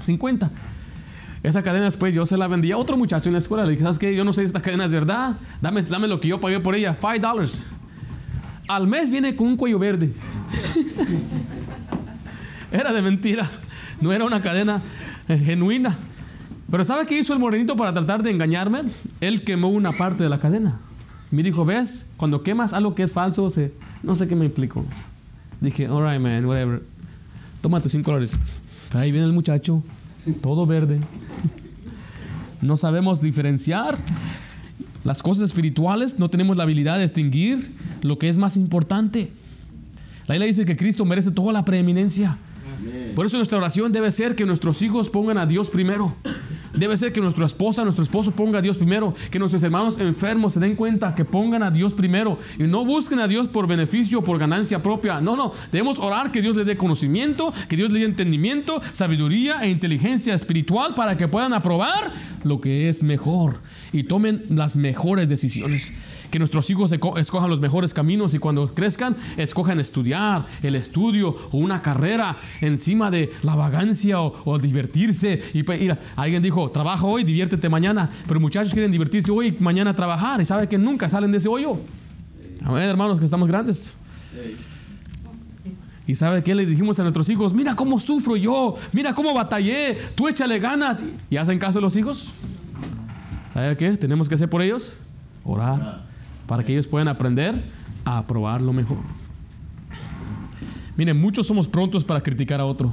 50. 0.00 0.50
Esa 1.44 1.62
cadena 1.62 1.84
después 1.84 2.12
yo 2.14 2.26
se 2.26 2.36
la 2.36 2.48
vendía 2.48 2.74
a 2.74 2.78
otro 2.78 2.96
muchacho 2.96 3.28
en 3.28 3.34
la 3.34 3.38
escuela. 3.38 3.64
Le 3.64 3.72
dije, 3.72 3.82
¿sabes 3.82 4.00
qué? 4.00 4.16
Yo 4.16 4.24
no 4.24 4.32
sé 4.32 4.40
si 4.40 4.46
esta 4.46 4.60
cadena 4.60 4.86
es 4.86 4.90
verdad. 4.90 5.36
Dame, 5.60 5.82
dame 5.82 6.08
lo 6.08 6.18
que 6.18 6.26
yo 6.26 6.40
pagué 6.40 6.58
por 6.58 6.74
ella. 6.74 6.96
5 7.00 7.18
dólares. 7.20 7.68
Al 8.66 8.88
mes 8.88 9.12
viene 9.12 9.36
con 9.36 9.46
un 9.46 9.56
cuello 9.56 9.78
verde. 9.78 10.12
era 12.72 12.92
de 12.92 13.00
mentira. 13.00 13.48
No 14.00 14.12
era 14.12 14.24
una 14.24 14.42
cadena 14.42 14.80
eh, 15.28 15.38
genuina. 15.38 15.96
Pero 16.70 16.84
¿sabe 16.84 17.06
qué 17.06 17.18
hizo 17.18 17.32
el 17.32 17.38
morenito 17.38 17.76
para 17.76 17.92
tratar 17.92 18.22
de 18.22 18.30
engañarme? 18.30 18.82
Él 19.20 19.44
quemó 19.44 19.68
una 19.68 19.92
parte 19.92 20.22
de 20.22 20.28
la 20.28 20.40
cadena. 20.40 20.80
Me 21.30 21.42
dijo, 21.42 21.64
¿ves? 21.64 22.06
Cuando 22.16 22.42
quemas 22.42 22.72
algo 22.72 22.94
que 22.94 23.02
es 23.02 23.12
falso, 23.12 23.50
se, 23.50 23.72
no 24.02 24.14
sé 24.14 24.28
qué 24.28 24.34
me 24.34 24.46
explico. 24.46 24.84
Dije, 25.60 25.86
alright, 25.86 26.20
man, 26.20 26.44
whatever. 26.44 26.82
Toma 27.60 27.80
tus 27.80 27.92
5 27.92 28.10
dólares. 28.10 28.40
Ahí 28.92 29.10
viene 29.10 29.26
el 29.26 29.32
muchacho, 29.32 29.82
todo 30.42 30.66
verde. 30.66 31.00
No 32.60 32.76
sabemos 32.76 33.20
diferenciar 33.20 33.98
las 35.04 35.22
cosas 35.22 35.44
espirituales, 35.44 36.18
no 36.18 36.30
tenemos 36.30 36.56
la 36.56 36.62
habilidad 36.62 36.96
de 36.96 37.02
distinguir 37.02 37.72
lo 38.02 38.18
que 38.18 38.28
es 38.28 38.38
más 38.38 38.56
importante. 38.56 39.32
La 40.26 40.34
Biblia 40.34 40.46
dice 40.46 40.64
que 40.64 40.76
Cristo 40.76 41.04
merece 41.04 41.30
toda 41.30 41.52
la 41.52 41.64
preeminencia. 41.64 42.38
Por 43.14 43.26
eso 43.26 43.36
nuestra 43.36 43.58
oración 43.58 43.92
debe 43.92 44.10
ser 44.12 44.34
que 44.34 44.44
nuestros 44.44 44.82
hijos 44.82 45.08
pongan 45.08 45.38
a 45.38 45.46
Dios 45.46 45.70
primero. 45.70 46.16
Debe 46.76 46.96
ser 46.96 47.12
que 47.12 47.20
nuestra 47.20 47.46
esposa, 47.46 47.84
nuestro 47.84 48.02
esposo 48.02 48.32
ponga 48.32 48.58
a 48.58 48.62
Dios 48.62 48.76
primero, 48.76 49.14
que 49.30 49.38
nuestros 49.38 49.62
hermanos 49.62 49.98
enfermos 50.00 50.54
se 50.54 50.60
den 50.60 50.74
cuenta 50.74 51.14
que 51.14 51.24
pongan 51.24 51.62
a 51.62 51.70
Dios 51.70 51.94
primero. 51.94 52.36
Y 52.58 52.64
no 52.64 52.84
busquen 52.84 53.20
a 53.20 53.28
Dios 53.28 53.46
por 53.46 53.68
beneficio 53.68 54.18
o 54.18 54.24
por 54.24 54.38
ganancia 54.38 54.82
propia. 54.82 55.20
No, 55.20 55.36
no, 55.36 55.52
debemos 55.70 56.00
orar 56.00 56.32
que 56.32 56.42
Dios 56.42 56.56
les 56.56 56.66
dé 56.66 56.76
conocimiento, 56.76 57.52
que 57.68 57.76
Dios 57.76 57.92
les 57.92 58.02
dé 58.02 58.06
entendimiento, 58.06 58.82
sabiduría 58.90 59.60
e 59.62 59.70
inteligencia 59.70 60.34
espiritual 60.34 60.94
para 60.96 61.16
que 61.16 61.28
puedan 61.28 61.52
aprobar 61.52 62.12
lo 62.42 62.60
que 62.60 62.88
es 62.88 63.04
mejor 63.04 63.60
y 63.92 64.04
tomen 64.04 64.44
las 64.48 64.74
mejores 64.74 65.28
decisiones 65.28 65.92
que 66.34 66.40
nuestros 66.40 66.68
hijos 66.68 66.90
escojan 66.90 67.48
los 67.48 67.60
mejores 67.60 67.94
caminos 67.94 68.34
y 68.34 68.40
cuando 68.40 68.66
crezcan 68.66 69.16
escojan 69.36 69.78
estudiar, 69.78 70.46
el 70.64 70.74
estudio 70.74 71.28
o 71.28 71.58
una 71.58 71.80
carrera 71.80 72.36
encima 72.60 73.08
de 73.08 73.30
la 73.42 73.54
vagancia 73.54 74.20
o, 74.20 74.58
divertirse. 74.58 75.40
Y, 75.54 75.64
alguien 76.16 76.42
dijo, 76.42 76.68
trabaja 76.72 77.06
hoy, 77.06 77.22
diviértete 77.22 77.68
mañana. 77.68 78.10
Pero 78.26 78.40
muchachos 78.40 78.72
quieren 78.72 78.90
divertirse 78.90 79.30
hoy 79.30 79.56
y 79.56 79.62
mañana 79.62 79.94
trabajar 79.94 80.40
y 80.40 80.44
saben 80.44 80.66
que 80.66 80.76
nunca 80.76 81.08
salen 81.08 81.30
de 81.30 81.38
ese 81.38 81.48
hoyo. 81.48 81.78
A 82.64 82.72
ver, 82.72 82.88
hermanos, 82.88 83.20
que 83.20 83.26
estamos 83.26 83.46
grandes. 83.46 83.94
¿Y 86.04 86.16
sabe 86.16 86.42
qué 86.42 86.56
le 86.56 86.66
dijimos 86.66 86.98
a 86.98 87.04
nuestros 87.04 87.30
hijos? 87.30 87.54
Mira 87.54 87.76
cómo 87.76 88.00
sufro 88.00 88.34
yo, 88.34 88.74
mira 88.90 89.14
cómo 89.14 89.32
batallé, 89.34 90.00
tú 90.16 90.26
échale 90.26 90.58
ganas. 90.58 91.00
¿Y 91.30 91.36
hacen 91.36 91.60
caso 91.60 91.80
los 91.80 91.96
hijos? 91.96 92.34
¿Sabe 93.52 93.76
qué? 93.76 93.92
Tenemos 93.96 94.28
que 94.28 94.34
hacer 94.34 94.50
por 94.50 94.62
ellos? 94.62 94.94
Orar 95.44 96.12
para 96.46 96.64
que 96.64 96.72
ellos 96.72 96.86
puedan 96.86 97.08
aprender 97.08 97.54
a 98.04 98.18
aprobar 98.18 98.60
lo 98.60 98.72
mejor. 98.72 98.98
Miren, 100.96 101.18
muchos 101.18 101.46
somos 101.46 101.66
prontos 101.66 102.04
para 102.04 102.20
criticar 102.20 102.60
a 102.60 102.64
otro. 102.64 102.92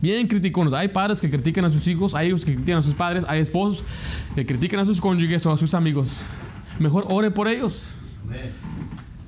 Bien 0.00 0.26
criticones. 0.26 0.72
Hay 0.72 0.88
padres 0.88 1.20
que 1.20 1.30
critican 1.30 1.64
a 1.64 1.70
sus 1.70 1.86
hijos, 1.88 2.14
hay 2.14 2.28
hijos 2.28 2.44
que 2.44 2.54
critican 2.54 2.78
a 2.78 2.82
sus 2.82 2.94
padres, 2.94 3.24
hay 3.28 3.40
esposos 3.40 3.84
que 4.34 4.44
critican 4.44 4.80
a 4.80 4.84
sus 4.84 5.00
cónyuges 5.00 5.44
o 5.46 5.52
a 5.52 5.56
sus 5.56 5.74
amigos. 5.74 6.22
Mejor 6.78 7.06
ore 7.08 7.30
por 7.30 7.48
ellos. 7.48 7.92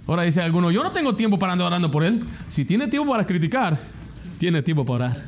Ahora 0.06 0.22
dice 0.22 0.40
alguno, 0.40 0.70
yo 0.70 0.82
no 0.82 0.92
tengo 0.92 1.14
tiempo 1.14 1.38
para 1.38 1.52
andar 1.52 1.68
orando 1.68 1.90
por 1.90 2.02
él. 2.04 2.22
Si 2.48 2.64
tiene 2.64 2.88
tiempo 2.88 3.10
para 3.10 3.24
criticar, 3.24 3.78
tiene 4.38 4.62
tiempo 4.62 4.84
para 4.84 5.06
orar. 5.06 5.26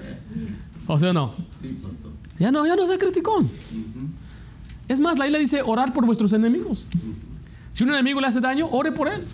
¿O 0.86 0.98
sea, 0.98 1.12
no? 1.12 1.34
Ya 2.38 2.50
no, 2.50 2.66
ya 2.66 2.74
no 2.74 2.86
sea 2.86 2.98
criticón. 2.98 3.48
Es 4.88 4.98
más, 4.98 5.18
la 5.18 5.26
isla 5.26 5.38
dice 5.38 5.62
orar 5.62 5.92
por 5.92 6.04
vuestros 6.04 6.32
enemigos. 6.32 6.88
Si 7.80 7.84
un 7.84 7.94
enemigo 7.94 8.20
le 8.20 8.26
hace 8.26 8.42
daño, 8.42 8.68
ore 8.70 8.92
por 8.92 9.08
él. 9.08 9.24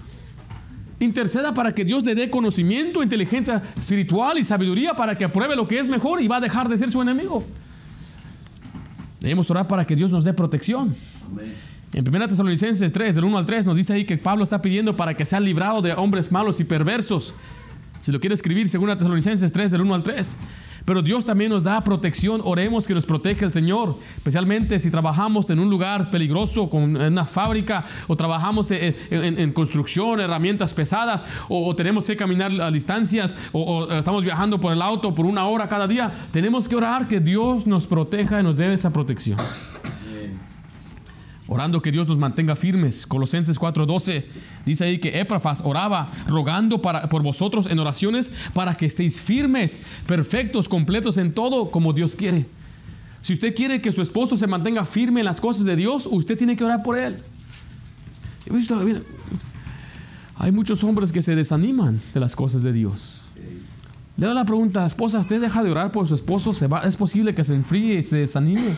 Interceda 1.00 1.52
para 1.52 1.74
que 1.74 1.84
Dios 1.84 2.04
le 2.04 2.14
dé 2.14 2.30
conocimiento, 2.30 3.02
inteligencia 3.02 3.60
espiritual 3.76 4.38
y 4.38 4.44
sabiduría 4.44 4.94
para 4.94 5.18
que 5.18 5.24
apruebe 5.24 5.56
lo 5.56 5.66
que 5.66 5.80
es 5.80 5.88
mejor 5.88 6.22
y 6.22 6.28
va 6.28 6.36
a 6.36 6.40
dejar 6.40 6.68
de 6.68 6.78
ser 6.78 6.88
su 6.88 7.02
enemigo. 7.02 7.42
Debemos 9.20 9.50
orar 9.50 9.66
para 9.66 9.84
que 9.84 9.96
Dios 9.96 10.12
nos 10.12 10.22
dé 10.22 10.32
protección. 10.32 10.94
En 11.92 12.08
1 12.08 12.28
Tesalonicenses 12.28 12.92
3, 12.92 13.16
del 13.16 13.24
1 13.24 13.36
al 13.36 13.46
3, 13.46 13.66
nos 13.66 13.76
dice 13.76 13.94
ahí 13.94 14.04
que 14.04 14.16
Pablo 14.16 14.44
está 14.44 14.62
pidiendo 14.62 14.94
para 14.94 15.14
que 15.14 15.24
sea 15.24 15.40
librado 15.40 15.82
de 15.82 15.94
hombres 15.94 16.30
malos 16.30 16.60
y 16.60 16.64
perversos. 16.64 17.34
Si 18.00 18.12
lo 18.12 18.20
quiere 18.20 18.34
escribir, 18.34 18.70
2 18.70 18.96
Tesalonicenses 18.96 19.50
3, 19.50 19.72
del 19.72 19.80
1 19.80 19.92
al 19.92 20.04
3. 20.04 20.38
Pero 20.86 21.02
Dios 21.02 21.24
también 21.24 21.50
nos 21.50 21.64
da 21.64 21.80
protección. 21.80 22.40
Oremos 22.44 22.86
que 22.86 22.94
nos 22.94 23.04
proteja 23.04 23.44
el 23.44 23.52
Señor. 23.52 23.96
Especialmente 24.16 24.78
si 24.78 24.90
trabajamos 24.90 25.50
en 25.50 25.58
un 25.58 25.68
lugar 25.68 26.10
peligroso, 26.10 26.70
en 26.72 26.96
una 26.96 27.26
fábrica, 27.26 27.84
o 28.06 28.16
trabajamos 28.16 28.70
en, 28.70 29.52
construcción, 29.52 30.20
herramientas 30.20 30.72
pesadas, 30.72 31.22
o, 31.48 31.74
tenemos 31.74 32.06
que 32.06 32.16
caminar 32.16 32.52
a 32.60 32.70
distancias, 32.70 33.36
o, 33.52 33.92
estamos 33.92 34.22
viajando 34.22 34.60
por 34.60 34.72
el 34.72 34.80
auto 34.80 35.12
por 35.14 35.26
una 35.26 35.46
hora 35.46 35.66
cada 35.66 35.88
día. 35.88 36.12
Tenemos 36.30 36.68
que 36.68 36.76
orar 36.76 37.08
que 37.08 37.18
Dios 37.18 37.66
nos 37.66 37.84
proteja 37.84 38.40
y 38.40 38.44
nos 38.44 38.56
dé 38.56 38.72
esa 38.72 38.92
protección. 38.92 39.38
Orando 41.48 41.80
que 41.80 41.92
Dios 41.92 42.08
nos 42.08 42.18
mantenga 42.18 42.56
firmes. 42.56 43.06
Colosenses 43.06 43.58
4:12 43.58 44.24
dice 44.64 44.84
ahí 44.84 44.98
que 44.98 45.20
Éprafas 45.20 45.62
oraba 45.64 46.10
rogando 46.26 46.82
para, 46.82 47.08
por 47.08 47.22
vosotros 47.22 47.66
en 47.66 47.78
oraciones 47.78 48.32
para 48.52 48.74
que 48.74 48.86
estéis 48.86 49.20
firmes, 49.20 49.80
perfectos, 50.06 50.68
completos 50.68 51.18
en 51.18 51.32
todo 51.32 51.70
como 51.70 51.92
Dios 51.92 52.16
quiere. 52.16 52.46
Si 53.20 53.32
usted 53.32 53.54
quiere 53.54 53.80
que 53.80 53.92
su 53.92 54.02
esposo 54.02 54.36
se 54.36 54.46
mantenga 54.46 54.84
firme 54.84 55.20
en 55.20 55.26
las 55.26 55.40
cosas 55.40 55.66
de 55.66 55.76
Dios, 55.76 56.08
usted 56.10 56.36
tiene 56.36 56.56
que 56.56 56.64
orar 56.64 56.82
por 56.82 56.98
él. 56.98 57.18
Hay 60.36 60.52
muchos 60.52 60.84
hombres 60.84 61.12
que 61.12 61.22
se 61.22 61.34
desaniman 61.34 62.00
de 62.12 62.20
las 62.20 62.36
cosas 62.36 62.62
de 62.62 62.72
Dios. 62.72 63.28
Le 64.16 64.26
doy 64.26 64.34
la 64.34 64.44
pregunta, 64.44 64.86
esposa, 64.86 65.18
¿usted 65.18 65.40
deja 65.40 65.62
de 65.62 65.70
orar 65.70 65.92
por 65.92 66.06
su 66.06 66.14
esposo? 66.14 66.52
¿Se 66.52 66.66
va? 66.66 66.80
¿Es 66.82 66.96
posible 66.96 67.34
que 67.34 67.44
se 67.44 67.54
enfríe 67.54 67.98
y 67.98 68.02
se 68.02 68.16
desanime? 68.16 68.76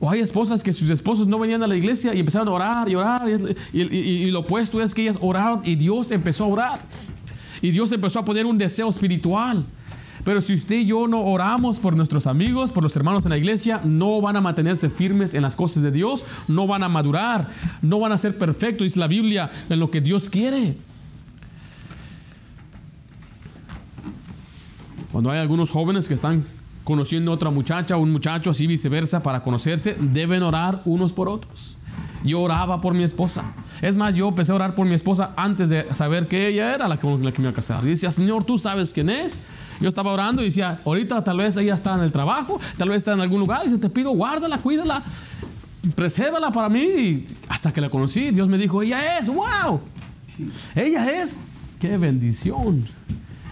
O 0.00 0.08
hay 0.10 0.20
esposas 0.20 0.62
que 0.62 0.72
sus 0.72 0.88
esposos 0.88 1.26
no 1.26 1.38
venían 1.38 1.62
a 1.62 1.66
la 1.66 1.76
iglesia 1.76 2.14
y 2.14 2.20
empezaron 2.20 2.48
a 2.48 2.52
orar 2.52 2.88
y 2.88 2.94
orar. 2.94 3.28
Y, 3.72 4.30
lo 4.30 4.40
opuesto 4.40 4.80
es 4.80 4.94
que 4.94 5.02
ellas 5.02 5.18
oraron 5.20 5.60
y 5.62 5.74
Dios 5.74 6.10
empezó 6.10 6.44
a 6.44 6.48
orar. 6.48 6.80
Y 7.60 7.70
Dios 7.70 7.92
empezó 7.92 8.18
a 8.18 8.24
poner 8.24 8.46
un 8.46 8.56
deseo 8.56 8.88
espiritual. 8.88 9.62
Pero 10.24 10.40
si 10.40 10.54
usted 10.54 10.76
y 10.76 10.86
yo 10.86 11.06
no 11.06 11.22
oramos 11.22 11.78
por 11.78 11.94
nuestros 11.96 12.26
amigos, 12.26 12.72
por 12.72 12.82
los 12.82 12.96
hermanos 12.96 13.26
en 13.26 13.30
la 13.30 13.38
iglesia, 13.38 13.82
no 13.84 14.22
van 14.22 14.36
a 14.36 14.40
mantenerse 14.40 14.88
firmes 14.88 15.34
en 15.34 15.42
las 15.42 15.54
cosas 15.54 15.82
de 15.82 15.90
Dios, 15.90 16.24
no 16.48 16.66
van 16.66 16.82
a 16.82 16.88
madurar, 16.88 17.50
no 17.82 18.00
van 18.00 18.12
a 18.12 18.18
ser 18.18 18.36
perfectos, 18.38 18.84
dice 18.84 18.98
la 18.98 19.06
Biblia, 19.06 19.50
en 19.68 19.80
lo 19.80 19.90
que 19.90 20.00
Dios 20.00 20.30
quiere. 20.30 20.76
Cuando 25.12 25.30
hay 25.30 25.40
algunos 25.40 25.70
jóvenes 25.70 26.06
que 26.08 26.14
están 26.14 26.44
conociendo 26.84 27.30
a 27.30 27.34
otra 27.34 27.50
muchacha 27.50 27.96
o 27.96 28.00
un 28.00 28.12
muchacho, 28.12 28.50
así 28.50 28.66
viceversa, 28.66 29.22
para 29.22 29.42
conocerse, 29.42 29.96
deben 29.98 30.42
orar 30.42 30.82
unos 30.84 31.12
por 31.12 31.28
otros. 31.28 31.76
Yo 32.24 32.40
oraba 32.40 32.80
por 32.80 32.94
mi 32.94 33.02
esposa. 33.02 33.44
Es 33.80 33.96
más, 33.96 34.14
yo 34.14 34.28
empecé 34.28 34.52
a 34.52 34.54
orar 34.54 34.74
por 34.74 34.86
mi 34.86 34.94
esposa 34.94 35.32
antes 35.36 35.70
de 35.70 35.94
saber 35.94 36.28
que 36.28 36.48
ella 36.48 36.74
era 36.74 36.86
la 36.86 36.98
con 36.98 37.22
la 37.22 37.32
que 37.32 37.38
me 37.38 37.44
iba 37.44 37.50
a 37.50 37.54
casar. 37.54 37.82
Y 37.84 37.90
decía, 37.90 38.10
Señor, 38.10 38.44
tú 38.44 38.58
sabes 38.58 38.92
quién 38.92 39.08
es. 39.08 39.40
Yo 39.80 39.88
estaba 39.88 40.12
orando 40.12 40.42
y 40.42 40.46
decía, 40.46 40.80
ahorita 40.84 41.24
tal 41.24 41.38
vez 41.38 41.56
ella 41.56 41.74
está 41.74 41.94
en 41.94 42.02
el 42.02 42.12
trabajo, 42.12 42.60
tal 42.76 42.90
vez 42.90 42.98
está 42.98 43.14
en 43.14 43.20
algún 43.20 43.40
lugar. 43.40 43.62
Y 43.64 43.70
se 43.70 43.78
te 43.78 43.88
pido, 43.88 44.10
guárdala, 44.10 44.58
cuídala, 44.58 45.02
presérvala 45.94 46.50
para 46.50 46.68
mí. 46.68 46.82
Y 46.82 47.26
hasta 47.48 47.72
que 47.72 47.80
la 47.80 47.88
conocí, 47.88 48.30
Dios 48.30 48.48
me 48.48 48.58
dijo, 48.58 48.82
ella 48.82 49.18
es, 49.18 49.28
wow. 49.28 49.80
Ella 50.74 51.22
es, 51.22 51.42
qué 51.78 51.96
bendición. 51.96 52.84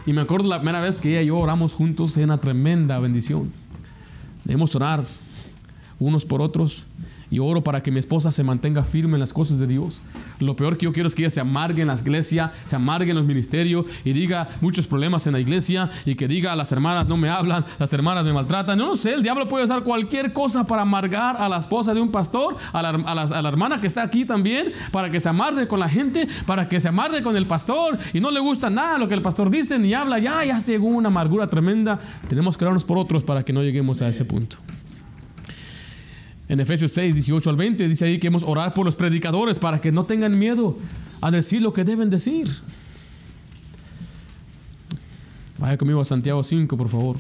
Y 0.09 0.15
me 0.15 0.23
acuerdo 0.23 0.49
la 0.49 0.57
primera 0.57 0.81
vez 0.81 1.03
que 1.03 1.11
ella 1.11 1.21
y 1.21 1.27
yo 1.27 1.37
oramos 1.37 1.75
juntos, 1.75 2.17
en 2.17 2.25
una 2.25 2.39
tremenda 2.39 2.99
bendición. 2.99 3.53
Debemos 4.43 4.75
orar 4.75 5.05
unos 5.99 6.25
por 6.25 6.41
otros 6.41 6.87
y 7.31 7.39
oro 7.39 7.63
para 7.63 7.83
que 7.83 7.91
mi 7.91 7.99
esposa 7.99 8.33
se 8.33 8.43
mantenga 8.43 8.85
firme 8.85 9.15
en 9.15 9.21
las 9.21 9.33
cosas 9.33 9.59
de 9.59 9.67
Dios. 9.67 10.03
Lo 10.41 10.57
peor 10.57 10.77
que 10.77 10.85
yo 10.85 10.93
quiero 10.93 11.07
es 11.07 11.15
que 11.15 11.23
ella 11.23 11.31
se 11.31 11.41
amargue 11.41 11.83
en 11.83 11.89
la 11.89 11.95
iglesia, 11.95 12.53
se 12.67 12.77
amargue 12.77 13.11
en 13.11 13.17
los 13.17 13.27
ministerios 13.27 13.87
y 14.05 14.13
diga 14.13 14.49
muchos 14.61 14.87
problemas 14.87 15.27
en 15.27 15.33
la 15.35 15.41
iglesia 15.41 15.91
y 16.05 16.15
que 16.15 16.29
diga 16.29 16.55
las 16.57 16.73
hermanas 16.73 17.07
no 17.07 17.17
me 17.17 17.29
hablan, 17.29 17.65
las 17.79 17.93
hermanas 17.93 18.25
me 18.25 18.33
maltratan. 18.33 18.79
No, 18.79 18.89
no 18.89 18.97
sé, 18.97 19.13
el 19.13 19.23
diablo 19.23 19.49
puede 19.49 19.65
usar 19.65 19.83
cualquier 19.83 20.33
cosa 20.33 20.67
para 20.67 20.83
amargar 20.83 21.37
a 21.37 21.49
la 21.49 21.59
esposa 21.59 21.95
de 21.95 22.01
un 22.01 22.11
pastor, 22.11 22.57
a 22.73 22.83
la, 22.83 22.91
a 22.91 23.13
a 23.13 23.43
la 23.43 23.49
hermana 23.49 23.81
que 23.81 23.87
está 23.87 24.03
aquí 24.03 24.25
también, 24.25 24.73
para 24.93 25.11
que 25.11 25.21
se 25.21 25.29
amargue 25.29 25.69
con 25.69 25.81
la 25.81 25.89
gente, 25.89 26.27
para 26.47 26.69
que 26.69 26.81
se 26.81 26.89
amargue 26.89 27.23
con 27.23 27.37
el 27.37 27.47
pastor 27.47 27.99
y 28.13 28.21
no 28.21 28.31
le 28.31 28.41
gusta 28.41 28.71
nada 28.71 28.99
lo 28.99 29.09
que 29.09 29.15
el 29.15 29.23
pastor 29.23 29.51
dice 29.51 29.79
ni 29.79 29.95
habla. 29.95 30.19
Ya, 30.19 30.45
ya 30.45 30.59
llegó 30.59 30.87
una 30.89 31.09
amargura 31.09 31.47
tremenda. 31.49 31.99
Tenemos 32.29 32.57
que 32.57 32.65
orarnos 32.65 32.85
por 32.85 32.99
otros 32.99 33.25
para 33.25 33.45
que 33.45 33.53
no 33.53 33.63
lleguemos 33.63 34.03
a 34.03 34.09
ese 34.09 34.25
punto. 34.25 34.57
En 36.49 36.61
Efesios 36.61 36.93
6, 36.93 37.15
18 37.15 37.51
al 37.51 37.57
20 37.57 37.89
dice 37.89 38.07
ahí 38.07 38.19
que 38.19 38.29
hemos 38.29 38.43
orar 38.43 38.73
por 38.73 38.87
los 38.87 38.97
predicadores 38.97 39.59
para 39.59 39.81
que 39.81 39.93
no 39.93 40.05
tengan 40.05 40.39
miedo 40.39 40.77
a 41.21 41.31
decir 41.31 41.61
lo 41.61 41.75
que 41.75 41.85
deben 41.85 42.09
decir. 42.09 42.49
Vaya 45.59 45.77
conmigo 45.77 46.01
a 46.01 46.05
Santiago 46.05 46.43
5, 46.43 46.77
por 46.77 46.89
favor. 46.89 47.17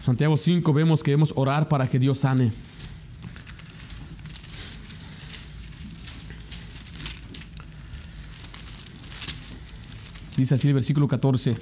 Santiago 0.00 0.36
5 0.36 0.72
vemos 0.72 1.02
que 1.02 1.10
debemos 1.10 1.32
orar 1.36 1.68
para 1.68 1.86
que 1.86 1.98
Dios 1.98 2.20
sane. 2.20 2.52
Dice 10.36 10.54
así 10.54 10.68
el 10.68 10.74
versículo 10.74 11.06
14. 11.06 11.54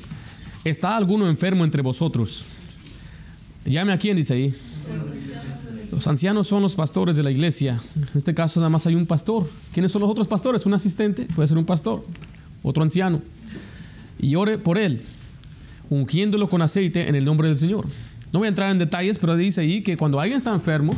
¿Está 0.63 0.97
alguno 0.97 1.29
enfermo 1.29 1.65
entre 1.65 1.83
vosotros? 1.83 2.47
Llame 3.71 3.93
a 3.93 3.99
quién, 3.99 4.17
dice 4.17 4.35
ahí. 4.35 4.55
Los 5.93 6.07
ancianos 6.09 6.49
son 6.49 6.61
los 6.61 6.75
pastores 6.75 7.15
de 7.15 7.23
la 7.23 7.31
iglesia. 7.31 7.81
En 7.95 8.09
este 8.17 8.35
caso 8.35 8.59
nada 8.59 8.69
más 8.69 8.85
hay 8.87 8.97
un 8.97 9.07
pastor. 9.07 9.49
¿Quiénes 9.73 9.93
son 9.93 10.01
los 10.01 10.11
otros 10.11 10.27
pastores? 10.27 10.67
Un 10.67 10.75
asistente, 10.75 11.27
puede 11.37 11.47
ser 11.47 11.57
un 11.57 11.65
pastor, 11.65 12.05
otro 12.65 12.83
anciano. 12.83 13.23
Y 14.19 14.35
ore 14.35 14.59
por 14.59 14.77
él, 14.77 15.03
ungiéndolo 15.89 16.49
con 16.49 16.63
aceite 16.63 17.09
en 17.09 17.15
el 17.15 17.25
nombre 17.25 17.47
del 17.47 17.57
Señor. 17.57 17.87
No 18.33 18.41
voy 18.41 18.47
a 18.47 18.49
entrar 18.49 18.71
en 18.73 18.79
detalles, 18.79 19.19
pero 19.19 19.37
dice 19.37 19.61
ahí 19.61 19.83
que 19.83 19.97
cuando 19.97 20.19
alguien 20.19 20.37
está 20.37 20.53
enfermo, 20.53 20.93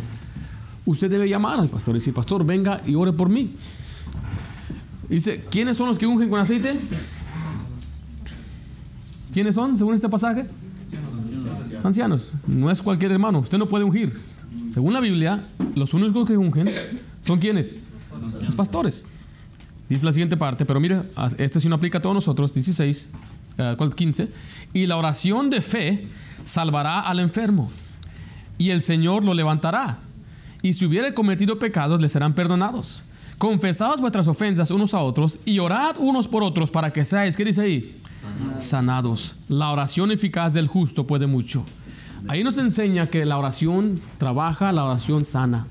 usted 0.87 1.11
debe 1.11 1.29
llamar 1.29 1.61
al 1.61 1.69
pastor 1.69 1.95
y 1.95 1.99
decir, 1.99 2.15
pastor, 2.15 2.45
venga 2.47 2.81
y 2.87 2.95
ore 2.95 3.13
por 3.13 3.29
mí. 3.29 3.51
Dice, 5.11 5.45
¿quiénes 5.51 5.77
son 5.77 5.89
los 5.89 5.99
que 5.99 6.07
ungen 6.07 6.31
con 6.31 6.41
aceite? 6.41 6.75
¿Quiénes 9.33 9.55
son, 9.55 9.77
según 9.77 9.95
este 9.95 10.09
pasaje? 10.09 10.47
Ancianos. 11.85 12.33
No 12.47 12.71
es 12.71 12.81
cualquier 12.83 13.13
hermano. 13.13 13.41
Usted 13.41 13.59
no 13.59 13.69
puede 13.69 13.85
ungir. 13.85 14.19
Según 14.69 14.93
la 14.93 15.01
Biblia, 15.01 15.41
los 15.75 15.95
únicos 15.95 16.29
que 16.29 16.37
ungen 16.37 16.69
son 17.21 17.39
quienes? 17.39 17.75
Los 18.43 18.55
pastores. 18.55 19.05
Dice 19.89 20.05
la 20.05 20.13
siguiente 20.13 20.37
parte, 20.37 20.65
pero 20.65 20.81
mira, 20.81 21.05
este 21.39 21.61
sí 21.61 21.69
no 21.69 21.75
aplica 21.75 21.99
a 21.99 22.01
todos 22.01 22.15
nosotros, 22.15 22.55
16, 22.55 23.11
15. 23.97 24.29
Y 24.73 24.87
la 24.87 24.97
oración 24.97 25.51
de 25.51 25.61
fe 25.61 26.09
salvará 26.45 27.01
al 27.01 27.21
enfermo, 27.21 27.71
y 28.57 28.71
el 28.71 28.81
Señor 28.81 29.25
lo 29.25 29.35
levantará. 29.35 29.99
Y 30.63 30.75
si 30.75 30.87
hubiere 30.87 31.13
cometido 31.13 31.59
pecados, 31.59 32.01
le 32.01 32.09
serán 32.09 32.35
perdonados. 32.35 33.03
Confesaos 33.43 34.01
vuestras 34.01 34.29
ofensas 34.29 34.71
unos 34.71 34.95
a 34.95 35.01
otros 35.01 35.41
y 35.45 35.59
orad 35.59 35.97
unos 35.99 36.29
por 36.29 36.45
otros 36.45 36.71
para 36.71 36.93
que 36.93 37.05
seáis, 37.05 37.37
¿qué 37.37 37.45
dice 37.45 37.63
ahí? 37.63 38.01
Sanados. 38.59 39.35
La 39.49 39.71
oración 39.71 40.13
eficaz 40.13 40.55
del 40.55 40.69
justo 40.69 41.09
puede 41.09 41.27
mucho. 41.27 41.65
Ahí 42.29 42.45
nos 42.45 42.57
enseña 42.59 43.11
que 43.11 43.27
la 43.27 43.37
oración 43.37 44.01
trabaja, 44.19 44.71
la 44.71 44.85
oración 44.85 45.25
sana. 45.25 45.67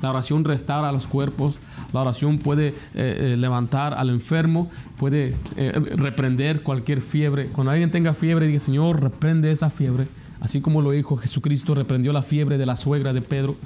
La 0.00 0.10
oración 0.10 0.44
restaura 0.44 0.92
los 0.92 1.08
cuerpos, 1.08 1.58
la 1.92 2.02
oración 2.02 2.38
puede 2.38 2.68
eh, 2.68 2.74
eh, 2.94 3.36
levantar 3.36 3.94
al 3.94 4.08
enfermo, 4.08 4.70
puede 4.96 5.34
eh, 5.56 5.72
reprender 5.96 6.62
cualquier 6.62 7.02
fiebre. 7.02 7.48
Cuando 7.48 7.72
alguien 7.72 7.90
tenga 7.90 8.14
fiebre, 8.14 8.46
diga, 8.46 8.60
Señor, 8.60 9.02
reprende 9.02 9.50
esa 9.50 9.70
fiebre. 9.70 10.06
Así 10.38 10.60
como 10.60 10.82
lo 10.82 10.92
dijo 10.92 11.16
Jesucristo, 11.16 11.74
reprendió 11.74 12.12
la 12.12 12.22
fiebre 12.22 12.58
de 12.58 12.66
la 12.66 12.76
suegra 12.76 13.12
de 13.12 13.22
Pedro. 13.22 13.56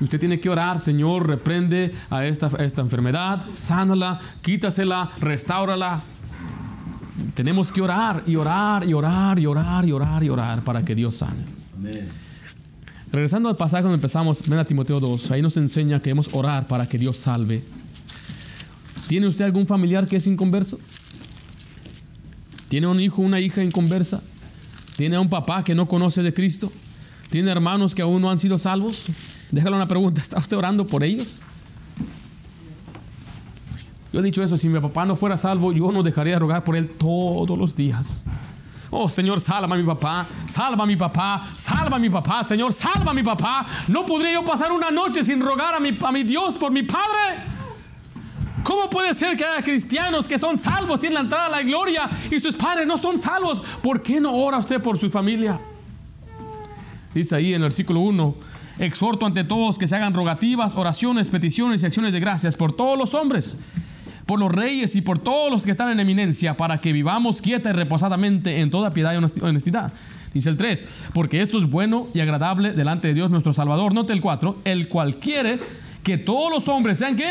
Y 0.00 0.04
usted 0.04 0.20
tiene 0.20 0.40
que 0.40 0.48
orar, 0.48 0.80
Señor, 0.80 1.26
reprende 1.26 1.92
a 2.10 2.24
esta, 2.26 2.48
esta 2.58 2.82
enfermedad, 2.82 3.44
sánala, 3.52 4.20
quítasela, 4.42 5.10
restáurala. 5.20 6.02
Tenemos 7.34 7.72
que 7.72 7.80
orar 7.80 8.22
y 8.26 8.36
orar 8.36 8.88
y 8.88 8.94
orar 8.94 9.38
y 9.38 9.46
orar 9.46 9.84
y 9.84 9.92
orar 9.92 10.22
y 10.24 10.28
orar 10.28 10.62
para 10.62 10.84
que 10.84 10.94
Dios 10.94 11.16
sane. 11.16 11.44
Regresando 13.10 13.48
al 13.48 13.56
pasaje 13.56 13.82
donde 13.82 13.96
empezamos, 13.96 14.42
ven 14.46 14.58
a 14.58 14.64
Timoteo 14.64 15.00
2, 15.00 15.30
ahí 15.30 15.42
nos 15.42 15.56
enseña 15.56 15.98
que 15.98 16.10
debemos 16.10 16.28
orar 16.32 16.66
para 16.66 16.88
que 16.88 16.98
Dios 16.98 17.16
salve. 17.16 17.62
¿Tiene 19.08 19.26
usted 19.26 19.44
algún 19.46 19.66
familiar 19.66 20.06
que 20.06 20.16
es 20.16 20.26
inconverso? 20.26 20.78
¿Tiene 22.68 22.86
un 22.86 23.00
hijo, 23.00 23.22
una 23.22 23.40
hija 23.40 23.62
inconversa? 23.62 24.22
¿Tiene 24.96 25.16
a 25.16 25.20
un 25.20 25.30
papá 25.30 25.64
que 25.64 25.74
no 25.74 25.88
conoce 25.88 26.22
de 26.22 26.34
Cristo? 26.34 26.70
¿Tiene 27.30 27.50
hermanos 27.50 27.94
que 27.94 28.02
aún 28.02 28.20
no 28.20 28.30
han 28.30 28.38
sido 28.38 28.58
salvos? 28.58 29.06
Déjale 29.50 29.76
una 29.76 29.88
pregunta, 29.88 30.20
¿está 30.20 30.38
usted 30.38 30.56
orando 30.56 30.86
por 30.86 31.02
ellos? 31.02 31.40
Yo 34.12 34.20
he 34.20 34.22
dicho 34.22 34.42
eso, 34.42 34.56
si 34.56 34.68
mi 34.68 34.80
papá 34.80 35.04
no 35.04 35.16
fuera 35.16 35.36
salvo, 35.36 35.72
yo 35.72 35.92
no 35.92 36.02
dejaría 36.02 36.34
de 36.34 36.38
rogar 36.38 36.64
por 36.64 36.76
él 36.76 36.88
todos 36.88 37.58
los 37.58 37.74
días. 37.74 38.24
Oh 38.90 39.10
Señor, 39.10 39.40
salva 39.40 39.74
a 39.74 39.78
mi 39.78 39.84
papá, 39.84 40.26
salva 40.46 40.84
a 40.84 40.86
mi 40.86 40.96
papá, 40.96 41.48
salva 41.56 41.96
a 41.96 41.98
mi 41.98 42.08
papá, 42.08 42.42
Señor, 42.42 42.72
salva 42.72 43.10
a 43.10 43.14
mi 43.14 43.22
papá. 43.22 43.66
No 43.86 44.06
podría 44.06 44.32
yo 44.32 44.44
pasar 44.44 44.72
una 44.72 44.90
noche 44.90 45.22
sin 45.24 45.40
rogar 45.40 45.74
a 45.74 45.80
mi, 45.80 45.96
a 46.00 46.12
mi 46.12 46.22
Dios 46.22 46.54
por 46.54 46.72
mi 46.72 46.82
Padre. 46.82 47.58
¿Cómo 48.62 48.90
puede 48.90 49.14
ser 49.14 49.36
que 49.36 49.44
haya 49.44 49.62
cristianos 49.62 50.26
que 50.26 50.38
son 50.38 50.58
salvos, 50.58 51.00
tienen 51.00 51.14
la 51.14 51.20
entrada 51.20 51.46
a 51.46 51.50
la 51.50 51.62
gloria 51.62 52.08
y 52.30 52.40
sus 52.40 52.56
padres 52.56 52.86
no 52.86 52.98
son 52.98 53.16
salvos? 53.16 53.62
¿Por 53.82 54.02
qué 54.02 54.20
no 54.20 54.34
ora 54.34 54.58
usted 54.58 54.82
por 54.82 54.98
su 54.98 55.08
familia? 55.08 55.58
Dice 57.14 57.36
ahí 57.36 57.50
en 57.50 57.56
el 57.56 57.62
versículo 57.62 58.00
1, 58.00 58.34
exhorto 58.78 59.26
ante 59.26 59.44
todos 59.44 59.78
que 59.78 59.86
se 59.86 59.96
hagan 59.96 60.14
rogativas, 60.14 60.74
oraciones, 60.74 61.30
peticiones 61.30 61.82
y 61.82 61.86
acciones 61.86 62.12
de 62.12 62.20
gracias 62.20 62.56
por 62.56 62.72
todos 62.72 62.98
los 62.98 63.14
hombres, 63.14 63.56
por 64.26 64.38
los 64.38 64.52
reyes 64.52 64.94
y 64.96 65.00
por 65.00 65.18
todos 65.18 65.50
los 65.50 65.64
que 65.64 65.70
están 65.70 65.90
en 65.90 66.00
eminencia, 66.00 66.56
para 66.56 66.80
que 66.80 66.92
vivamos 66.92 67.42
quieta 67.42 67.70
y 67.70 67.72
reposadamente 67.72 68.60
en 68.60 68.70
toda 68.70 68.92
piedad 68.92 69.12
y 69.12 69.42
honestidad. 69.42 69.92
Dice 70.34 70.50
el 70.50 70.56
3, 70.56 70.86
porque 71.14 71.40
esto 71.40 71.58
es 71.58 71.64
bueno 71.64 72.08
y 72.12 72.20
agradable 72.20 72.72
delante 72.72 73.08
de 73.08 73.14
Dios 73.14 73.30
nuestro 73.30 73.52
Salvador. 73.52 73.94
Note 73.94 74.12
el 74.12 74.20
4, 74.20 74.58
el 74.64 74.88
cual 74.88 75.16
quiere 75.16 75.58
que 76.08 76.16
todos 76.16 76.50
los 76.50 76.68
hombres 76.68 76.96
sean 76.96 77.16
qué? 77.16 77.28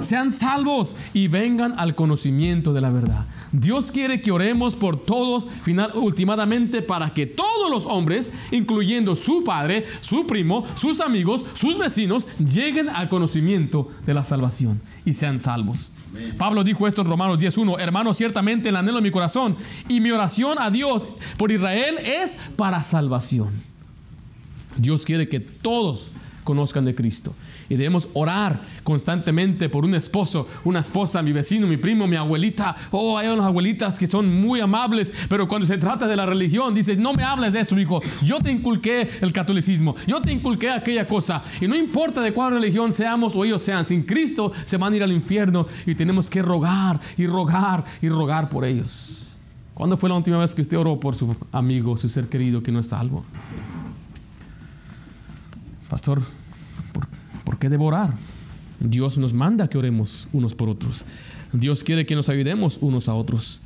Sean 0.00 0.32
salvos 0.32 0.96
y 1.12 1.28
vengan 1.28 1.78
al 1.78 1.94
conocimiento 1.94 2.72
de 2.72 2.80
la 2.80 2.88
verdad. 2.88 3.26
Dios 3.52 3.92
quiere 3.92 4.22
que 4.22 4.30
oremos 4.30 4.74
por 4.74 4.98
todos, 4.98 5.44
final, 5.62 5.90
ultimadamente 5.94 6.80
para 6.80 7.12
que 7.12 7.26
todos 7.26 7.70
los 7.70 7.84
hombres, 7.84 8.30
incluyendo 8.52 9.14
su 9.14 9.44
padre, 9.44 9.84
su 10.00 10.26
primo, 10.26 10.64
sus 10.76 11.02
amigos, 11.02 11.44
sus 11.52 11.76
vecinos, 11.76 12.26
lleguen 12.38 12.88
al 12.88 13.10
conocimiento 13.10 13.90
de 14.06 14.14
la 14.14 14.24
salvación 14.24 14.80
y 15.04 15.12
sean 15.12 15.38
salvos. 15.38 15.92
Pablo 16.38 16.64
dijo 16.64 16.88
esto 16.88 17.02
en 17.02 17.08
Romanos 17.08 17.38
10.1, 17.38 17.80
hermano, 17.80 18.14
ciertamente 18.14 18.70
el 18.70 18.76
anhelo 18.76 18.96
de 18.96 19.02
mi 19.02 19.10
corazón 19.10 19.58
y 19.90 20.00
mi 20.00 20.10
oración 20.10 20.56
a 20.58 20.70
Dios 20.70 21.06
por 21.36 21.52
Israel 21.52 21.98
es 21.98 22.38
para 22.56 22.82
salvación. 22.82 23.50
Dios 24.78 25.04
quiere 25.04 25.28
que 25.28 25.40
todos 25.40 26.10
conozcan 26.44 26.86
de 26.86 26.94
Cristo. 26.94 27.34
Y 27.70 27.76
debemos 27.76 28.08
orar 28.14 28.60
constantemente 28.82 29.68
por 29.68 29.84
un 29.84 29.94
esposo, 29.94 30.48
una 30.64 30.80
esposa, 30.80 31.22
mi 31.22 31.32
vecino, 31.32 31.68
mi 31.68 31.76
primo, 31.76 32.08
mi 32.08 32.16
abuelita. 32.16 32.76
Oh, 32.90 33.16
hay 33.16 33.28
unas 33.28 33.46
abuelitas 33.46 33.96
que 33.96 34.08
son 34.08 34.28
muy 34.28 34.58
amables, 34.58 35.12
pero 35.28 35.46
cuando 35.46 35.68
se 35.68 35.78
trata 35.78 36.08
de 36.08 36.16
la 36.16 36.26
religión, 36.26 36.74
dices, 36.74 36.98
no 36.98 37.12
me 37.12 37.22
hables 37.22 37.52
de 37.52 37.60
esto, 37.60 37.78
hijo. 37.78 38.02
Yo 38.22 38.40
te 38.40 38.50
inculqué 38.50 39.08
el 39.20 39.32
catolicismo, 39.32 39.94
yo 40.04 40.20
te 40.20 40.32
inculqué 40.32 40.68
aquella 40.68 41.06
cosa. 41.06 41.44
Y 41.60 41.68
no 41.68 41.76
importa 41.76 42.20
de 42.20 42.32
cuál 42.32 42.54
religión 42.54 42.92
seamos 42.92 43.36
o 43.36 43.44
ellos 43.44 43.62
sean, 43.62 43.84
sin 43.84 44.02
Cristo 44.02 44.52
se 44.64 44.76
van 44.76 44.92
a 44.92 44.96
ir 44.96 45.02
al 45.04 45.12
infierno 45.12 45.68
y 45.86 45.94
tenemos 45.94 46.28
que 46.28 46.42
rogar 46.42 47.00
y 47.16 47.28
rogar 47.28 47.84
y 48.02 48.08
rogar 48.08 48.50
por 48.50 48.64
ellos. 48.64 49.28
¿Cuándo 49.74 49.96
fue 49.96 50.08
la 50.08 50.16
última 50.16 50.38
vez 50.38 50.54
que 50.56 50.62
usted 50.62 50.76
oró 50.76 50.98
por 50.98 51.14
su 51.14 51.34
amigo, 51.52 51.96
su 51.96 52.08
ser 52.08 52.28
querido 52.28 52.62
que 52.62 52.72
no 52.72 52.80
es 52.80 52.88
salvo? 52.88 53.24
Pastor, 55.88 56.20
¿por, 57.44 57.44
¿por 57.44 57.58
qué 57.58 57.68
devorar? 57.68 58.14
Dios 58.80 59.18
nos 59.18 59.34
manda 59.34 59.68
que 59.68 59.78
oremos 59.78 60.28
unos 60.32 60.54
por 60.54 60.68
otros. 60.68 61.04
Dios 61.52 61.84
quiere 61.84 62.06
que 62.06 62.14
nos 62.14 62.28
ayudemos 62.28 62.78
unos 62.80 63.08
a 63.08 63.14
otros. 63.14 63.60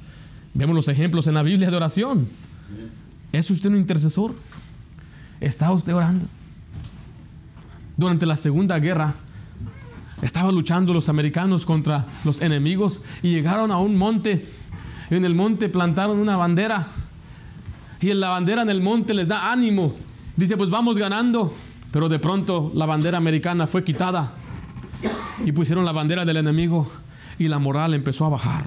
Vemos 0.54 0.74
los 0.74 0.88
ejemplos 0.88 1.26
en 1.26 1.34
la 1.34 1.42
Biblia 1.42 1.70
de 1.70 1.76
oración. 1.76 2.28
¿Es 3.32 3.50
usted 3.50 3.70
un 3.70 3.76
intercesor? 3.76 4.34
¿Está 5.40 5.72
usted 5.72 5.94
orando? 5.94 6.26
Durante 7.96 8.26
la 8.26 8.36
Segunda 8.36 8.78
Guerra, 8.78 9.14
estaban 10.22 10.54
luchando 10.54 10.92
los 10.92 11.08
americanos 11.08 11.66
contra 11.66 12.06
los 12.24 12.40
enemigos 12.40 13.02
y 13.22 13.30
llegaron 13.30 13.70
a 13.70 13.78
un 13.78 13.96
monte. 13.96 14.44
En 15.10 15.24
el 15.24 15.34
monte 15.34 15.68
plantaron 15.68 16.18
una 16.18 16.36
bandera. 16.36 16.86
Y 18.00 18.10
en 18.10 18.20
la 18.20 18.30
bandera 18.30 18.62
en 18.62 18.70
el 18.70 18.80
monte 18.80 19.14
les 19.14 19.28
da 19.28 19.50
ánimo. 19.50 19.94
Dice, 20.36 20.56
pues 20.56 20.70
vamos 20.70 20.98
ganando. 20.98 21.52
Pero 21.94 22.08
de 22.08 22.18
pronto 22.18 22.72
la 22.74 22.86
bandera 22.86 23.18
americana 23.18 23.68
fue 23.68 23.84
quitada 23.84 24.32
y 25.44 25.52
pusieron 25.52 25.84
la 25.84 25.92
bandera 25.92 26.24
del 26.24 26.38
enemigo 26.38 26.90
y 27.38 27.46
la 27.46 27.60
moral 27.60 27.94
empezó 27.94 28.24
a 28.24 28.30
bajar. 28.30 28.64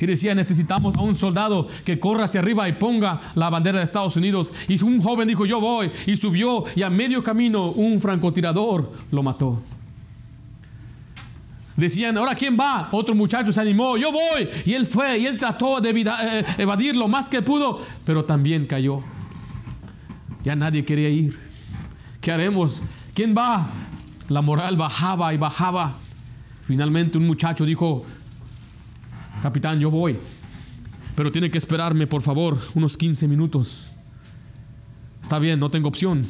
Y 0.00 0.06
decía, 0.06 0.34
necesitamos 0.34 0.96
a 0.96 1.02
un 1.02 1.14
soldado 1.14 1.68
que 1.84 2.00
corra 2.00 2.24
hacia 2.24 2.40
arriba 2.40 2.68
y 2.68 2.72
ponga 2.72 3.20
la 3.36 3.48
bandera 3.48 3.78
de 3.78 3.84
Estados 3.84 4.16
Unidos. 4.16 4.50
Y 4.66 4.82
un 4.82 5.00
joven 5.00 5.28
dijo, 5.28 5.46
yo 5.46 5.60
voy. 5.60 5.92
Y 6.08 6.16
subió 6.16 6.64
y 6.74 6.82
a 6.82 6.90
medio 6.90 7.22
camino 7.22 7.70
un 7.70 8.00
francotirador 8.00 8.90
lo 9.12 9.22
mató. 9.22 9.62
Decían, 11.76 12.18
ahora 12.18 12.34
quién 12.34 12.58
va? 12.58 12.88
Otro 12.90 13.14
muchacho 13.14 13.52
se 13.52 13.60
animó, 13.60 13.96
yo 13.96 14.10
voy. 14.10 14.48
Y 14.64 14.74
él 14.74 14.88
fue 14.88 15.16
y 15.16 15.26
él 15.26 15.38
trató 15.38 15.80
de 15.80 15.90
eh, 15.90 16.44
evadir 16.58 16.96
lo 16.96 17.06
más 17.06 17.28
que 17.28 17.40
pudo, 17.40 17.80
pero 18.04 18.24
también 18.24 18.66
cayó. 18.66 19.00
Ya 20.42 20.56
nadie 20.56 20.84
quería 20.84 21.08
ir. 21.08 21.45
¿Qué 22.26 22.32
haremos? 22.32 22.82
¿Quién 23.14 23.36
va? 23.38 23.68
La 24.30 24.42
moral 24.42 24.76
bajaba 24.76 25.32
y 25.32 25.36
bajaba. 25.36 25.94
Finalmente 26.64 27.18
un 27.18 27.24
muchacho 27.24 27.64
dijo, 27.64 28.04
capitán, 29.44 29.78
yo 29.78 29.92
voy, 29.92 30.18
pero 31.14 31.30
tiene 31.30 31.52
que 31.52 31.58
esperarme, 31.58 32.08
por 32.08 32.22
favor, 32.22 32.58
unos 32.74 32.96
15 32.96 33.28
minutos. 33.28 33.90
Está 35.22 35.38
bien, 35.38 35.60
no 35.60 35.70
tengo 35.70 35.86
opción. 35.86 36.24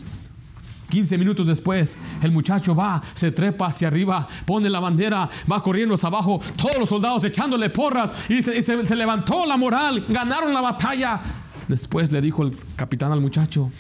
15 0.91 1.17
minutos 1.17 1.47
después, 1.47 1.97
el 2.21 2.31
muchacho 2.31 2.75
va, 2.77 3.01
se 3.15 3.33
trepa 3.33 3.69
hacia 3.69 3.89
arriba, 3.89 4.29
pone 4.45 4.69
la 4.69 4.81
bandera, 4.81 5.31
va 5.51 5.63
corriendo 5.63 5.95
hacia 5.95 6.09
abajo, 6.09 6.43
todos 6.57 6.79
los 6.79 6.91
soldados 6.91 7.25
echándole 7.25 7.71
porras 7.71 8.29
y 8.29 8.43
se, 8.43 8.97
levantó 8.97 9.47
la 9.47 9.57
moral, 9.57 10.05
ganaron 10.11 10.53
la 10.53 10.61
batalla. 10.61 11.23
Después 11.67 12.13
le 12.13 12.21
dijo 12.21 12.43
el 12.43 12.55
capitán 12.77 13.13
al 13.13 13.23
muchacho, 13.23 13.71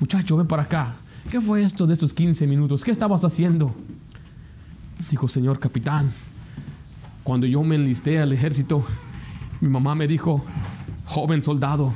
muchacho, 0.00 0.38
ven 0.38 0.46
para 0.46 0.62
acá. 0.62 0.94
¿Qué 1.30 1.40
fue 1.40 1.62
esto 1.62 1.88
de 1.88 1.92
estos 1.92 2.14
15 2.14 2.46
minutos? 2.46 2.84
¿Qué 2.84 2.92
estabas 2.92 3.24
haciendo? 3.24 3.74
Dijo, 5.10 5.26
señor 5.26 5.58
capitán, 5.58 6.10
cuando 7.24 7.48
yo 7.48 7.64
me 7.64 7.74
enlisté 7.74 8.20
al 8.20 8.32
ejército, 8.32 8.84
mi 9.60 9.68
mamá 9.68 9.96
me 9.96 10.06
dijo, 10.06 10.44
joven 11.04 11.42
soldado, 11.42 11.92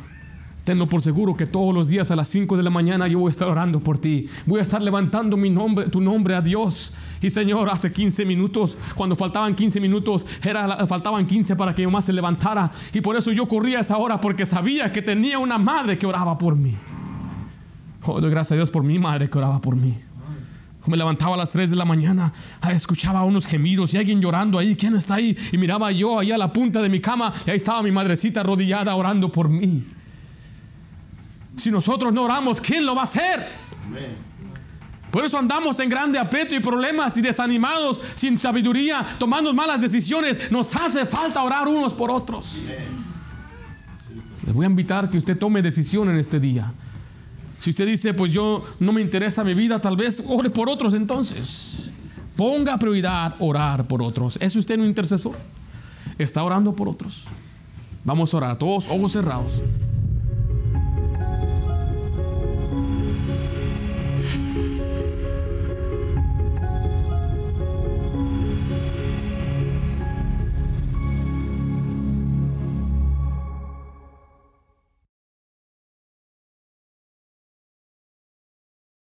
tenlo 0.64 0.88
por 0.88 1.00
seguro 1.00 1.36
que 1.36 1.46
todos 1.46 1.72
los 1.72 1.86
días 1.86 2.10
a 2.10 2.16
las 2.16 2.26
5 2.26 2.56
de 2.56 2.64
la 2.64 2.70
mañana 2.70 3.06
yo 3.06 3.20
voy 3.20 3.28
a 3.28 3.30
estar 3.30 3.46
orando 3.46 3.78
por 3.78 3.98
ti. 3.98 4.26
Voy 4.46 4.58
a 4.58 4.64
estar 4.64 4.82
levantando 4.82 5.36
mi 5.36 5.48
nombre, 5.48 5.88
tu 5.88 6.00
nombre 6.00 6.34
a 6.34 6.42
Dios. 6.42 6.92
Y 7.22 7.30
Señor, 7.30 7.70
hace 7.70 7.92
15 7.92 8.24
minutos, 8.24 8.76
cuando 8.96 9.14
faltaban 9.14 9.54
15 9.54 9.78
minutos, 9.78 10.26
era, 10.42 10.88
faltaban 10.88 11.24
15 11.24 11.54
para 11.54 11.72
que 11.72 11.82
mi 11.82 11.86
mamá 11.86 12.02
se 12.02 12.12
levantara. 12.12 12.68
Y 12.92 13.00
por 13.00 13.14
eso 13.16 13.30
yo 13.30 13.46
corría 13.46 13.78
a 13.78 13.82
esa 13.82 13.96
hora, 13.96 14.20
porque 14.20 14.44
sabía 14.44 14.90
que 14.90 15.02
tenía 15.02 15.38
una 15.38 15.56
madre 15.56 15.96
que 15.96 16.06
oraba 16.06 16.36
por 16.36 16.56
mí. 16.56 16.74
Oh, 18.06 18.20
gracias 18.20 18.52
a 18.52 18.54
Dios 18.56 18.70
por 18.70 18.82
mi 18.82 18.98
madre 18.98 19.28
que 19.28 19.38
oraba 19.38 19.60
por 19.60 19.76
mí. 19.76 19.96
Me 20.86 20.96
levantaba 20.96 21.34
a 21.34 21.36
las 21.36 21.50
3 21.50 21.70
de 21.70 21.76
la 21.76 21.84
mañana, 21.84 22.32
escuchaba 22.70 23.22
unos 23.22 23.46
gemidos 23.46 23.92
y 23.92 23.98
alguien 23.98 24.20
llorando 24.20 24.58
ahí. 24.58 24.74
¿Quién 24.74 24.96
está 24.96 25.16
ahí? 25.16 25.36
Y 25.52 25.58
miraba 25.58 25.92
yo 25.92 26.18
ahí 26.18 26.32
a 26.32 26.38
la 26.38 26.52
punta 26.52 26.80
de 26.80 26.88
mi 26.88 27.00
cama 27.00 27.32
y 27.46 27.50
ahí 27.50 27.56
estaba 27.58 27.82
mi 27.82 27.92
madrecita 27.92 28.40
arrodillada 28.40 28.94
orando 28.94 29.30
por 29.30 29.48
mí. 29.48 29.86
Si 31.56 31.70
nosotros 31.70 32.12
no 32.12 32.24
oramos, 32.24 32.60
¿quién 32.60 32.86
lo 32.86 32.94
va 32.94 33.02
a 33.02 33.04
hacer? 33.04 33.48
Por 35.10 35.24
eso 35.24 35.38
andamos 35.38 35.78
en 35.80 35.90
grande 35.90 36.18
aprieto 36.18 36.54
y 36.54 36.60
problemas 36.60 37.16
y 37.18 37.20
desanimados, 37.20 38.00
sin 38.14 38.38
sabiduría, 38.38 39.06
tomando 39.18 39.52
malas 39.52 39.80
decisiones. 39.80 40.50
Nos 40.50 40.74
hace 40.76 41.04
falta 41.04 41.42
orar 41.42 41.68
unos 41.68 41.92
por 41.92 42.10
otros. 42.10 42.66
Les 44.46 44.54
voy 44.54 44.64
a 44.64 44.68
invitar 44.68 45.10
que 45.10 45.18
usted 45.18 45.36
tome 45.36 45.60
decisión 45.60 46.08
en 46.08 46.16
este 46.16 46.40
día. 46.40 46.72
Si 47.60 47.70
usted 47.70 47.86
dice, 47.86 48.14
pues 48.14 48.32
yo 48.32 48.64
no 48.80 48.92
me 48.92 49.02
interesa 49.02 49.44
mi 49.44 49.54
vida, 49.54 49.78
tal 49.80 49.94
vez 49.94 50.22
ore 50.26 50.48
por 50.50 50.68
otros 50.68 50.94
entonces. 50.94 51.90
Ponga 52.34 52.78
prioridad 52.78 53.36
orar 53.38 53.86
por 53.86 54.02
otros. 54.02 54.38
¿Es 54.40 54.56
usted 54.56 54.78
un 54.78 54.86
intercesor? 54.86 55.36
Está 56.18 56.42
orando 56.42 56.74
por 56.74 56.88
otros. 56.88 57.26
Vamos 58.02 58.32
a 58.32 58.38
orar, 58.38 58.58
todos 58.58 58.88
ojos 58.88 59.12
cerrados. 59.12 59.62